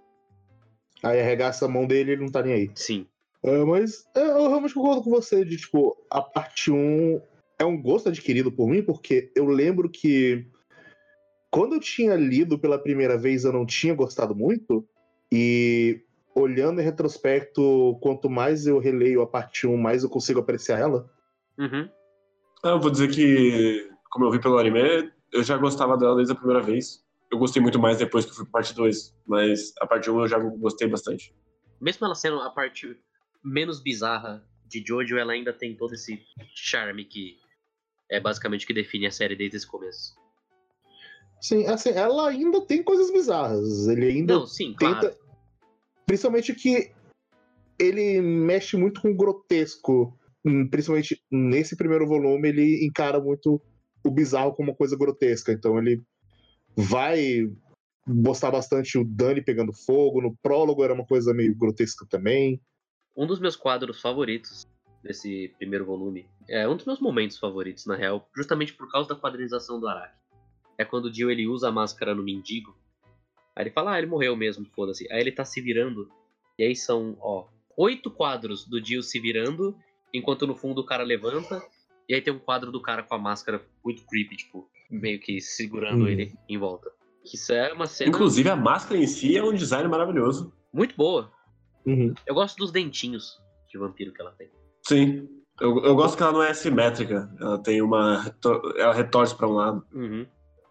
Aí 1.03 1.21
arregaça 1.21 1.65
a 1.65 1.69
mão 1.69 1.85
dele 1.85 2.11
e 2.11 2.13
ele 2.15 2.23
não 2.23 2.31
tá 2.31 2.45
nem 2.45 2.53
aí. 2.53 2.71
Sim. 2.77 3.09
É, 3.43 3.65
mas 3.65 4.05
é, 4.15 4.21
eu 4.21 4.49
realmente 4.49 4.73
concordo 4.73 5.03
com 5.03 5.11
você 5.11 5.45
de, 5.45 5.57
tipo, 5.57 5.97
a 6.09 6.23
parte 6.23 6.71
1 6.71 7.21
é 7.59 7.65
um 7.65 7.83
gosto 7.83 8.09
adquirido 8.09 8.53
por 8.53 8.69
mim, 8.69 8.85
porque 8.85 9.33
eu 9.35 9.47
lembro 9.47 9.91
que 9.91 10.47
quando 11.51 11.75
eu 11.75 11.81
tinha 11.81 12.15
lido 12.15 12.57
pela 12.57 12.79
primeira 12.79 13.19
vez 13.19 13.45
eu 13.45 13.53
não 13.53 13.67
tinha 13.67 13.93
gostado 13.93 14.33
muito, 14.33 14.89
e 15.33 16.05
olhando 16.37 16.81
em 16.81 16.85
retrospecto, 16.85 17.99
quanto 18.01 18.31
mais 18.31 18.65
eu 18.65 18.79
releio 18.79 19.23
a 19.23 19.27
parte 19.27 19.67
1, 19.67 19.77
mais 19.77 20.05
eu 20.05 20.09
consigo 20.09 20.39
apreciar 20.39 20.79
ela. 20.79 21.11
Uhum. 21.59 21.89
Ah, 22.63 22.71
Eu 22.71 22.81
vou 22.81 22.93
dizer 22.93 23.11
que, 23.11 23.91
como 24.09 24.27
eu 24.27 24.31
vi 24.31 24.41
pelo 24.41 24.59
anime, 24.59 25.11
eu 25.33 25.43
já 25.43 25.57
gostava 25.57 25.97
dela 25.97 26.17
desde 26.17 26.33
a 26.33 26.37
primeira 26.37 26.63
vez. 26.63 27.05
Eu 27.31 27.39
gostei 27.39 27.61
muito 27.61 27.79
mais 27.79 27.99
depois 27.99 28.25
que 28.25 28.31
eu 28.31 28.35
fui 28.37 28.45
pra 28.45 28.53
parte 28.53 28.75
2, 28.75 29.15
mas 29.27 29.73
a 29.81 29.87
parte 29.87 30.11
1 30.11 30.21
eu 30.21 30.29
já 30.29 30.39
gostei 30.39 30.89
bastante. 30.89 31.35
Mesmo 31.81 32.07
ela 32.07 32.15
sendo 32.15 32.41
a 32.41 32.51
parte 32.51 32.97
menos 33.45 33.83
bizarra 33.83 34.47
de 34.65 34.83
Jojo, 34.87 35.17
ela 35.17 35.33
ainda 35.33 35.53
tem 35.53 35.77
todo 35.77 35.95
esse 35.95 36.21
charme 36.55 37.05
que 37.05 37.37
é 38.11 38.21
basicamente 38.21 38.65
o 38.65 38.67
que 38.67 38.75
define 38.75 39.07
a 39.07 39.11
série 39.11 39.37
desde 39.37 39.57
esse 39.57 39.67
começo. 39.67 40.15
Sim, 41.41 41.67
assim, 41.67 41.91
ela 41.91 42.29
ainda 42.29 42.61
tem 42.63 42.83
coisas 42.83 43.13
bizarras. 43.13 43.87
Ele 43.89 44.07
ainda 44.07 44.35
Não, 44.35 44.47
sim, 44.47 44.75
tenta. 44.79 45.01
claro. 45.11 45.17
Principalmente 46.07 46.55
que 46.55 46.93
ele 47.79 48.21
mexe 48.21 48.77
muito 48.77 49.03
com 49.03 49.11
o 49.11 49.17
grotesco. 49.17 50.17
Hum, 50.45 50.69
Principalmente 50.69 51.21
nesse 51.31 51.77
primeiro 51.77 52.07
volume, 52.07 52.49
ele 52.49 52.87
encara 52.87 53.21
muito 53.21 53.61
o 54.07 54.11
bizarro 54.11 54.55
como 54.55 54.71
uma 54.71 54.77
coisa 54.77 54.97
grotesca. 54.97 55.53
Então 55.53 55.79
ele 55.79 56.03
vai 56.77 57.51
gostar 58.07 58.51
bastante 58.51 58.99
o 58.99 59.05
Dani 59.05 59.43
pegando 59.43 59.73
fogo. 59.73 60.23
No 60.23 60.37
prólogo 60.37 60.85
era 60.85 60.95
uma 60.95 61.07
coisa 61.07 61.35
meio 61.35 61.55
grotesca 61.57 62.07
também. 62.09 62.61
Um 63.17 63.27
dos 63.27 63.41
meus 63.41 63.57
quadros 63.57 64.01
favoritos 64.01 64.67
desse 65.03 65.55
primeiro 65.59 65.85
volume 65.85 66.29
é 66.49 66.69
um 66.69 66.77
dos 66.77 66.85
meus 66.85 67.01
momentos 67.01 67.39
favoritos, 67.39 67.87
na 67.87 67.97
real, 67.97 68.29
justamente 68.37 68.73
por 68.73 68.91
causa 68.91 69.09
da 69.09 69.17
quadrinização 69.17 69.81
do 69.81 69.89
Araki. 69.89 70.15
É 70.79 70.85
quando 70.85 71.07
o 71.07 71.11
Dio 71.11 71.31
ele 71.31 71.47
usa 71.47 71.69
a 71.69 71.73
máscara 71.73 72.15
no 72.15 72.23
mendigo. 72.23 72.77
Aí 73.55 73.65
ele 73.65 73.71
fala, 73.71 73.95
ah, 73.95 73.99
ele 73.99 74.07
morreu 74.07 74.37
mesmo, 74.37 74.67
foda-se. 74.67 75.11
Aí 75.11 75.21
ele 75.21 75.33
tá 75.33 75.45
se 75.45 75.61
virando. 75.61 76.11
E 76.59 76.65
aí 76.65 76.77
são, 76.77 77.17
ó, 77.21 77.47
oito 77.77 78.11
quadros 78.11 78.67
do 78.67 78.81
Dio 78.81 79.03
se 79.03 79.19
virando, 79.19 79.77
enquanto 80.13 80.47
no 80.47 80.55
fundo 80.55 80.83
o 80.83 80.87
cara 80.87 81.03
levanta. 81.03 81.63
E 82.09 82.15
aí 82.15 82.21
tem 82.23 82.33
um 82.33 82.39
quadro 82.39 82.71
do 82.71 82.81
cara 82.81 83.03
com 83.03 83.15
a 83.15 83.19
máscara 83.19 83.61
muito 83.85 84.05
creepy, 84.07 84.37
tipo, 84.37 84.69
meio 84.91 85.19
que 85.21 85.41
segurando 85.41 86.05
Hum. 86.05 86.09
ele 86.09 86.33
em 86.49 86.57
volta. 86.59 86.91
Isso 87.25 87.53
é 87.53 87.73
uma 87.73 87.87
cena 87.87 88.11
Inclusive, 88.11 88.49
a 88.49 88.55
máscara 88.57 89.01
em 89.01 89.07
si 89.07 89.37
é 89.37 89.43
um 89.43 89.53
design 89.53 89.89
maravilhoso. 89.89 90.53
muito 90.73 90.95
boa. 90.97 91.33
Uhum. 91.85 92.15
Eu 92.27 92.35
gosto 92.35 92.57
dos 92.57 92.71
dentinhos 92.71 93.41
de 93.69 93.79
vampiro 93.79 94.13
que 94.13 94.21
ela 94.21 94.33
tem. 94.33 94.49
Sim. 94.87 95.29
Eu, 95.61 95.83
eu 95.85 95.95
gosto 95.97 96.17
que 96.17 96.23
ela 96.23 96.33
não 96.33 96.43
é 96.43 96.53
simétrica. 96.53 97.29
Ela 97.41 97.59
tem 97.59 97.81
uma. 97.81 98.33
Ela 98.77 98.93
retorce 98.93 99.35
pra 99.35 99.49
um 99.49 99.53
lado, 99.55 99.85
Uhum. 99.93 100.27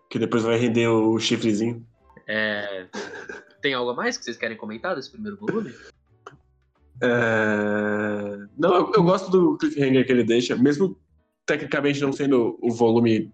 que 0.09 0.19
depois 0.19 0.43
vai 0.43 0.57
render 0.57 0.87
o 0.87 1.17
chifrezinho. 1.19 1.85
É, 2.27 2.87
Tem 3.61 3.73
algo 3.73 3.91
a 3.91 3.93
mais 3.95 4.17
que 4.17 4.23
vocês 4.23 4.37
querem 4.37 4.55
comentar 4.57 4.95
desse 4.95 5.11
primeiro 5.11 5.37
volume? 5.37 5.73
É... 7.01 8.37
Não, 8.57 8.75
eu, 8.75 8.91
eu 8.95 9.03
gosto 9.03 9.29
do 9.29 9.57
cliffhanger 9.57 10.05
que 10.05 10.11
ele 10.11 10.23
deixa, 10.23 10.55
mesmo 10.55 10.97
tecnicamente 11.45 12.01
não 12.01 12.11
sendo 12.11 12.57
o 12.61 12.71
volume 12.73 13.31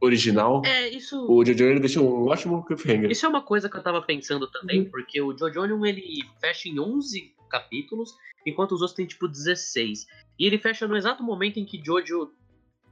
original. 0.00 0.62
É, 0.64 0.88
isso. 0.88 1.26
O 1.30 1.44
Jojo 1.44 1.64
ele 1.64 1.80
deixa 1.80 2.00
um 2.00 2.26
ótimo 2.26 2.64
cliffhanger. 2.64 3.10
Isso 3.10 3.24
é 3.24 3.28
uma 3.28 3.42
coisa 3.42 3.68
que 3.68 3.76
eu 3.76 3.82
tava 3.82 4.02
pensando 4.02 4.46
Uhum. 4.46 4.50
também, 4.52 4.84
porque 4.90 5.20
o 5.20 5.36
Jojonion 5.36 5.84
ele 5.86 6.22
fecha 6.40 6.68
em 6.68 6.78
11 6.78 7.34
capítulos, 7.48 8.10
enquanto 8.46 8.72
os 8.72 8.80
outros 8.80 8.96
tem 8.96 9.06
tipo 9.06 9.28
16. 9.28 10.06
E 10.38 10.46
ele 10.46 10.58
fecha 10.58 10.88
no 10.88 10.96
exato 10.96 11.22
momento 11.22 11.58
em 11.58 11.64
que 11.64 11.82
Jojo 11.84 12.32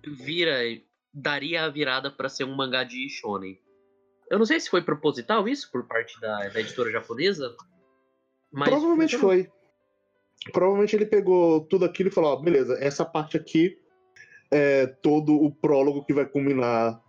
vira 0.07 0.55
daria 1.13 1.65
a 1.65 1.69
virada 1.69 2.11
pra 2.11 2.29
ser 2.29 2.45
um 2.45 2.55
mangá 2.55 2.85
de 2.85 3.09
shonen. 3.09 3.59
Eu 4.31 4.39
não 4.39 4.47
sei 4.47 4.61
se 4.61 4.71
foi 4.71 4.81
proposital 4.81 5.49
isso 5.49 5.69
por 5.73 5.89
parte 5.89 6.21
da, 6.21 6.49
da 6.49 6.61
editora 6.61 6.91
japonesa, 6.93 7.57
mas 8.53 8.69
Provavelmente 8.69 9.19
foi. 9.19 9.51
Provavelmente 10.53 10.95
ele 10.95 11.07
pegou 11.07 11.63
tudo 11.67 11.85
aquilo 11.85 12.09
e 12.09 12.13
falou: 12.13 12.33
ó, 12.33 12.37
beleza, 12.37 12.79
essa 12.81 13.05
parte 13.05 13.37
aqui 13.37 13.80
é 14.51 14.87
todo 14.87 15.35
o 15.35 15.51
prólogo 15.55 16.05
que 16.05 16.13
vai 16.13 16.27
culminar 16.27 17.01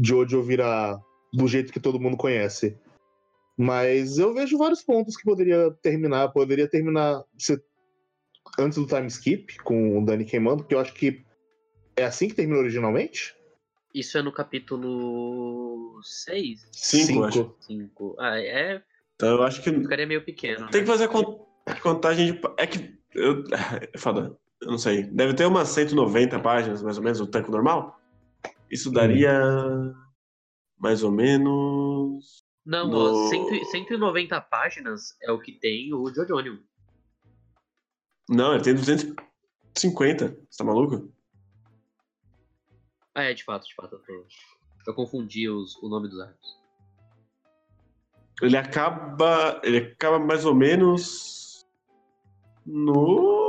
Jojo 0.00 0.42
virar 0.42 1.00
do 1.32 1.46
jeito 1.48 1.72
que 1.72 1.80
todo 1.80 1.98
mundo 2.00 2.16
conhece. 2.16 2.78
Mas 3.56 4.18
eu 4.18 4.32
vejo 4.32 4.56
vários 4.56 4.82
pontos 4.82 5.16
que 5.16 5.24
poderia 5.24 5.70
terminar. 5.82 6.28
Poderia 6.28 6.68
terminar 6.68 7.24
se- 7.36 7.60
antes 8.58 8.78
do 8.78 8.86
time 8.86 9.08
skip, 9.08 9.58
com 9.64 9.98
o 9.98 10.04
Dani 10.04 10.24
queimando, 10.24 10.62
que 10.64 10.74
eu 10.74 10.78
acho 10.78 10.94
que 10.94 11.24
é 11.96 12.04
assim 12.04 12.28
que 12.28 12.34
termina 12.34 12.60
originalmente. 12.60 13.36
Isso 13.92 14.16
é 14.16 14.22
no 14.22 14.30
capítulo 14.32 16.00
6? 16.02 16.68
Cinco, 16.72 17.12
eu 17.20 17.24
acho. 17.24 17.56
5. 17.60 18.16
Ah, 18.18 18.38
é. 18.40 18.82
Então 19.16 19.30
eu 19.30 19.42
acho 19.42 19.62
que 19.62 19.72
Ficaria 19.72 20.06
meio 20.06 20.24
pequeno. 20.24 20.68
tem 20.70 20.80
né? 20.80 20.86
que 20.86 20.92
fazer 20.92 21.04
a 21.04 21.08
con- 21.08 21.44
contagem 21.82 22.32
de. 22.32 22.40
É 22.56 22.66
que. 22.66 22.96
Eu... 23.14 23.42
É 23.92 23.98
foda. 23.98 24.38
Eu 24.60 24.70
não 24.72 24.78
sei. 24.78 25.04
Deve 25.04 25.34
ter 25.34 25.46
umas 25.46 25.68
190 25.68 26.40
páginas, 26.40 26.82
mais 26.82 26.96
ou 26.98 27.02
menos, 27.04 27.20
o 27.20 27.26
tanco 27.26 27.50
normal. 27.50 28.00
Isso 28.70 28.90
daria. 28.90 29.32
Mais 30.78 31.02
ou 31.02 31.10
menos. 31.10 32.44
Não, 32.64 32.88
No- 32.88 33.26
ó, 33.26 33.28
100 33.28 33.64
190 33.64 34.40
páginas 34.40 35.16
é 35.22 35.32
o 35.32 35.40
que 35.40 35.52
tem 35.52 35.92
o 35.94 36.12
Jojonion. 36.12 36.58
Não, 38.28 38.54
ele 38.54 38.62
tem 38.62 38.74
250. 38.74 40.36
Você 40.50 40.58
tá 40.58 40.64
maluco? 40.64 41.10
Ah, 43.14 43.22
é, 43.22 43.34
de 43.34 43.42
fato, 43.42 43.66
de 43.66 43.74
fato. 43.74 43.94
Eu, 43.94 44.00
tô- 44.00 44.26
eu 44.88 44.94
confundi 44.94 45.48
os, 45.48 45.76
o 45.82 45.88
nome 45.88 46.08
dos 46.08 46.20
arcos. 46.20 46.58
Ele 48.42 48.56
acaba. 48.56 49.60
Ele 49.64 49.78
acaba 49.78 50.18
mais 50.18 50.44
ou 50.44 50.54
menos. 50.54 51.66
No. 52.66 53.47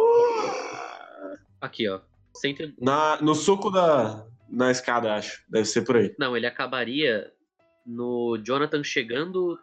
Aqui, 1.62 1.88
ó. 1.88 2.00
100, 2.36 2.76
Na, 2.80 3.22
no 3.22 3.36
suco 3.36 3.70
da. 3.70 4.26
Na 4.48 4.72
escada, 4.72 5.14
acho. 5.16 5.44
Deve 5.50 5.66
ser 5.66 5.82
por 5.84 5.98
aí. 5.98 6.16
não, 6.18 6.36
ele 6.36 6.48
acabaria 6.48 7.32
no 7.86 8.38
Jonathan 8.44 8.84
chegando 8.84 9.60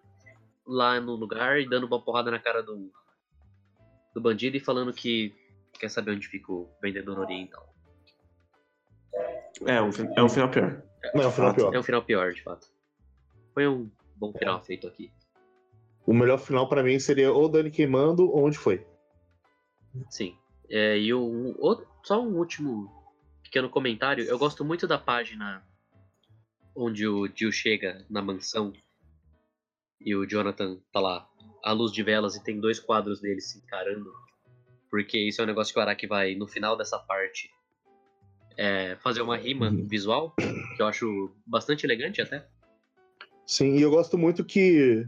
lá 0.67 1.01
no 1.01 1.15
lugar 1.15 1.61
e 1.61 1.69
dando 1.69 1.87
uma 1.87 2.01
porrada 2.01 2.31
na 2.31 2.39
cara 2.39 2.63
do, 2.63 2.93
do 4.15 4.21
bandido 4.21 4.57
e 4.57 4.61
falando 4.61 4.93
que 4.93 5.35
quer 5.79 5.89
saber 5.89 6.13
onde 6.13 6.29
fica 6.29 6.53
o 6.53 6.69
vendedor 6.83 7.19
oriental. 7.19 7.75
É, 9.65 9.81
um, 9.81 9.91
é 10.17 10.23
um 10.23 10.29
final 10.29 10.51
pior. 10.51 10.83
Não, 11.15 11.23
é 11.23 11.27
o 11.27 11.31
final 11.31 11.51
fato. 11.51 11.57
pior. 11.57 11.75
É 11.75 11.79
um 11.79 11.83
final 11.83 12.03
pior, 12.03 12.33
de 12.33 12.43
fato. 12.43 12.69
Foi 13.55 13.67
um 13.67 13.91
bom 14.17 14.33
final 14.33 14.63
feito 14.63 14.87
aqui. 14.87 15.11
O 16.07 16.13
melhor 16.13 16.39
final 16.39 16.69
pra 16.69 16.83
mim 16.83 16.99
seria 16.99 17.33
ou 17.33 17.49
Dani 17.49 17.71
queimando 17.71 18.31
ou 18.31 18.45
onde 18.45 18.59
foi. 18.59 18.87
Sim. 20.11 20.37
É, 20.69 20.99
e 20.99 21.15
um, 21.15 21.55
outro, 21.59 21.87
só 22.03 22.21
um 22.23 22.37
último 22.37 22.91
pequeno 23.43 23.69
comentário. 23.69 24.25
Eu 24.25 24.39
gosto 24.39 24.65
muito 24.65 24.87
da 24.87 24.99
página 24.99 25.63
onde 26.75 27.07
o 27.07 27.27
Jill 27.35 27.53
chega 27.53 28.05
na 28.11 28.21
mansão 28.21 28.73
e 30.01 30.15
o 30.15 30.27
Jonathan 30.27 30.79
tá 30.93 31.01
lá 31.01 31.29
à 31.65 31.73
luz 31.73 31.91
de 31.91 32.03
velas 32.03 32.37
e 32.37 32.45
tem 32.45 32.61
dois 32.61 32.79
quadros 32.79 33.21
dele 33.21 33.41
se 33.41 33.59
encarando. 33.59 34.13
Porque 34.91 35.19
isso 35.19 35.41
é 35.41 35.45
um 35.45 35.47
negócio 35.47 35.73
que 35.73 35.79
o 35.79 35.83
Araki 35.83 36.07
vai, 36.07 36.35
no 36.35 36.47
final 36.47 36.77
dessa 36.77 36.99
parte, 36.99 37.51
é, 38.57 38.97
fazer 38.97 39.21
uma 39.23 39.37
rima 39.37 39.69
Uhum. 39.71 39.87
visual, 39.87 40.35
que 40.77 40.83
eu 40.83 40.87
acho 40.87 41.31
bastante 41.47 41.85
elegante 41.85 42.21
até. 42.21 42.47
Sim, 43.47 43.77
e 43.77 43.83
eu 43.83 43.91
gosto 43.91 44.17
muito 44.19 44.45
que 44.45 45.07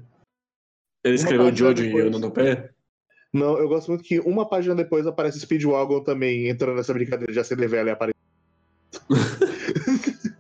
Ele 1.04 1.14
escreveu 1.14 1.54
Jojo 1.54 1.84
e 1.84 1.92
eu 1.92 2.10
no 2.10 2.30
pé. 2.30 2.72
Não, 3.32 3.58
eu 3.58 3.68
gosto 3.68 3.88
muito 3.88 4.04
que 4.04 4.20
uma 4.20 4.48
página 4.48 4.74
depois 4.74 5.06
aparece 5.06 5.40
Speedwagon 5.40 6.02
também 6.02 6.48
entrando 6.48 6.76
nessa 6.76 6.94
brincadeira 6.94 7.32
de 7.32 7.38
acender 7.38 7.68
vela 7.68 7.90
e 7.90 7.92
aparecer. 7.92 8.18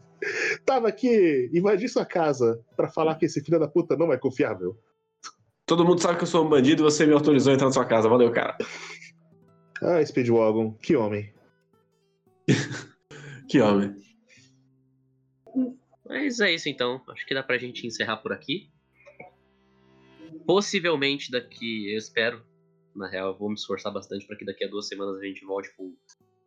Tava 0.64 0.88
aqui, 0.88 1.50
invadi 1.52 1.88
sua 1.88 2.04
casa 2.04 2.62
pra 2.76 2.88
falar 2.88 3.14
que 3.16 3.26
esse 3.26 3.42
filho 3.42 3.58
da 3.58 3.68
puta 3.68 3.96
não 3.96 4.12
é 4.12 4.18
confiável. 4.18 4.78
Todo 5.66 5.84
mundo 5.84 6.00
sabe 6.00 6.16
que 6.16 6.24
eu 6.24 6.28
sou 6.28 6.44
um 6.44 6.48
bandido 6.48 6.82
e 6.82 6.84
você 6.84 7.06
me 7.06 7.12
autorizou 7.12 7.50
a 7.50 7.54
entrar 7.54 7.66
na 7.66 7.72
sua 7.72 7.84
casa. 7.84 8.08
Valeu, 8.08 8.32
cara. 8.32 8.56
Ah, 9.82 10.04
Speedwagon, 10.04 10.72
que 10.74 10.96
homem. 10.96 11.32
Que 13.48 13.62
homem. 13.62 13.94
Mas 16.06 16.38
é 16.38 16.52
isso 16.52 16.68
então. 16.68 17.02
Acho 17.08 17.26
que 17.26 17.34
dá 17.34 17.42
pra 17.42 17.56
gente 17.56 17.86
encerrar 17.86 18.18
por 18.18 18.30
aqui. 18.30 18.70
Possivelmente 20.46 21.30
daqui, 21.30 21.92
eu 21.92 21.98
espero, 21.98 22.42
na 22.98 23.08
real, 23.08 23.28
eu 23.28 23.38
vou 23.38 23.48
me 23.48 23.54
esforçar 23.54 23.92
bastante 23.92 24.26
para 24.26 24.36
que 24.36 24.44
daqui 24.44 24.64
a 24.64 24.68
duas 24.68 24.88
semanas 24.88 25.16
a 25.16 25.24
gente 25.24 25.44
volte 25.44 25.70
pro, 25.74 25.96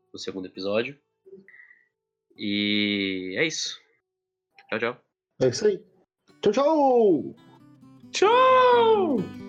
pro 0.09 0.19
segundo 0.19 0.47
episódio. 0.47 0.99
E 2.35 3.35
é 3.37 3.45
isso. 3.45 3.79
Tchau, 4.69 4.79
tchau. 4.79 5.01
É 5.41 5.47
isso 5.47 5.67
aí. 5.67 5.83
Tchau, 6.41 6.53
tchau! 6.53 7.35
Tchau! 8.11 9.40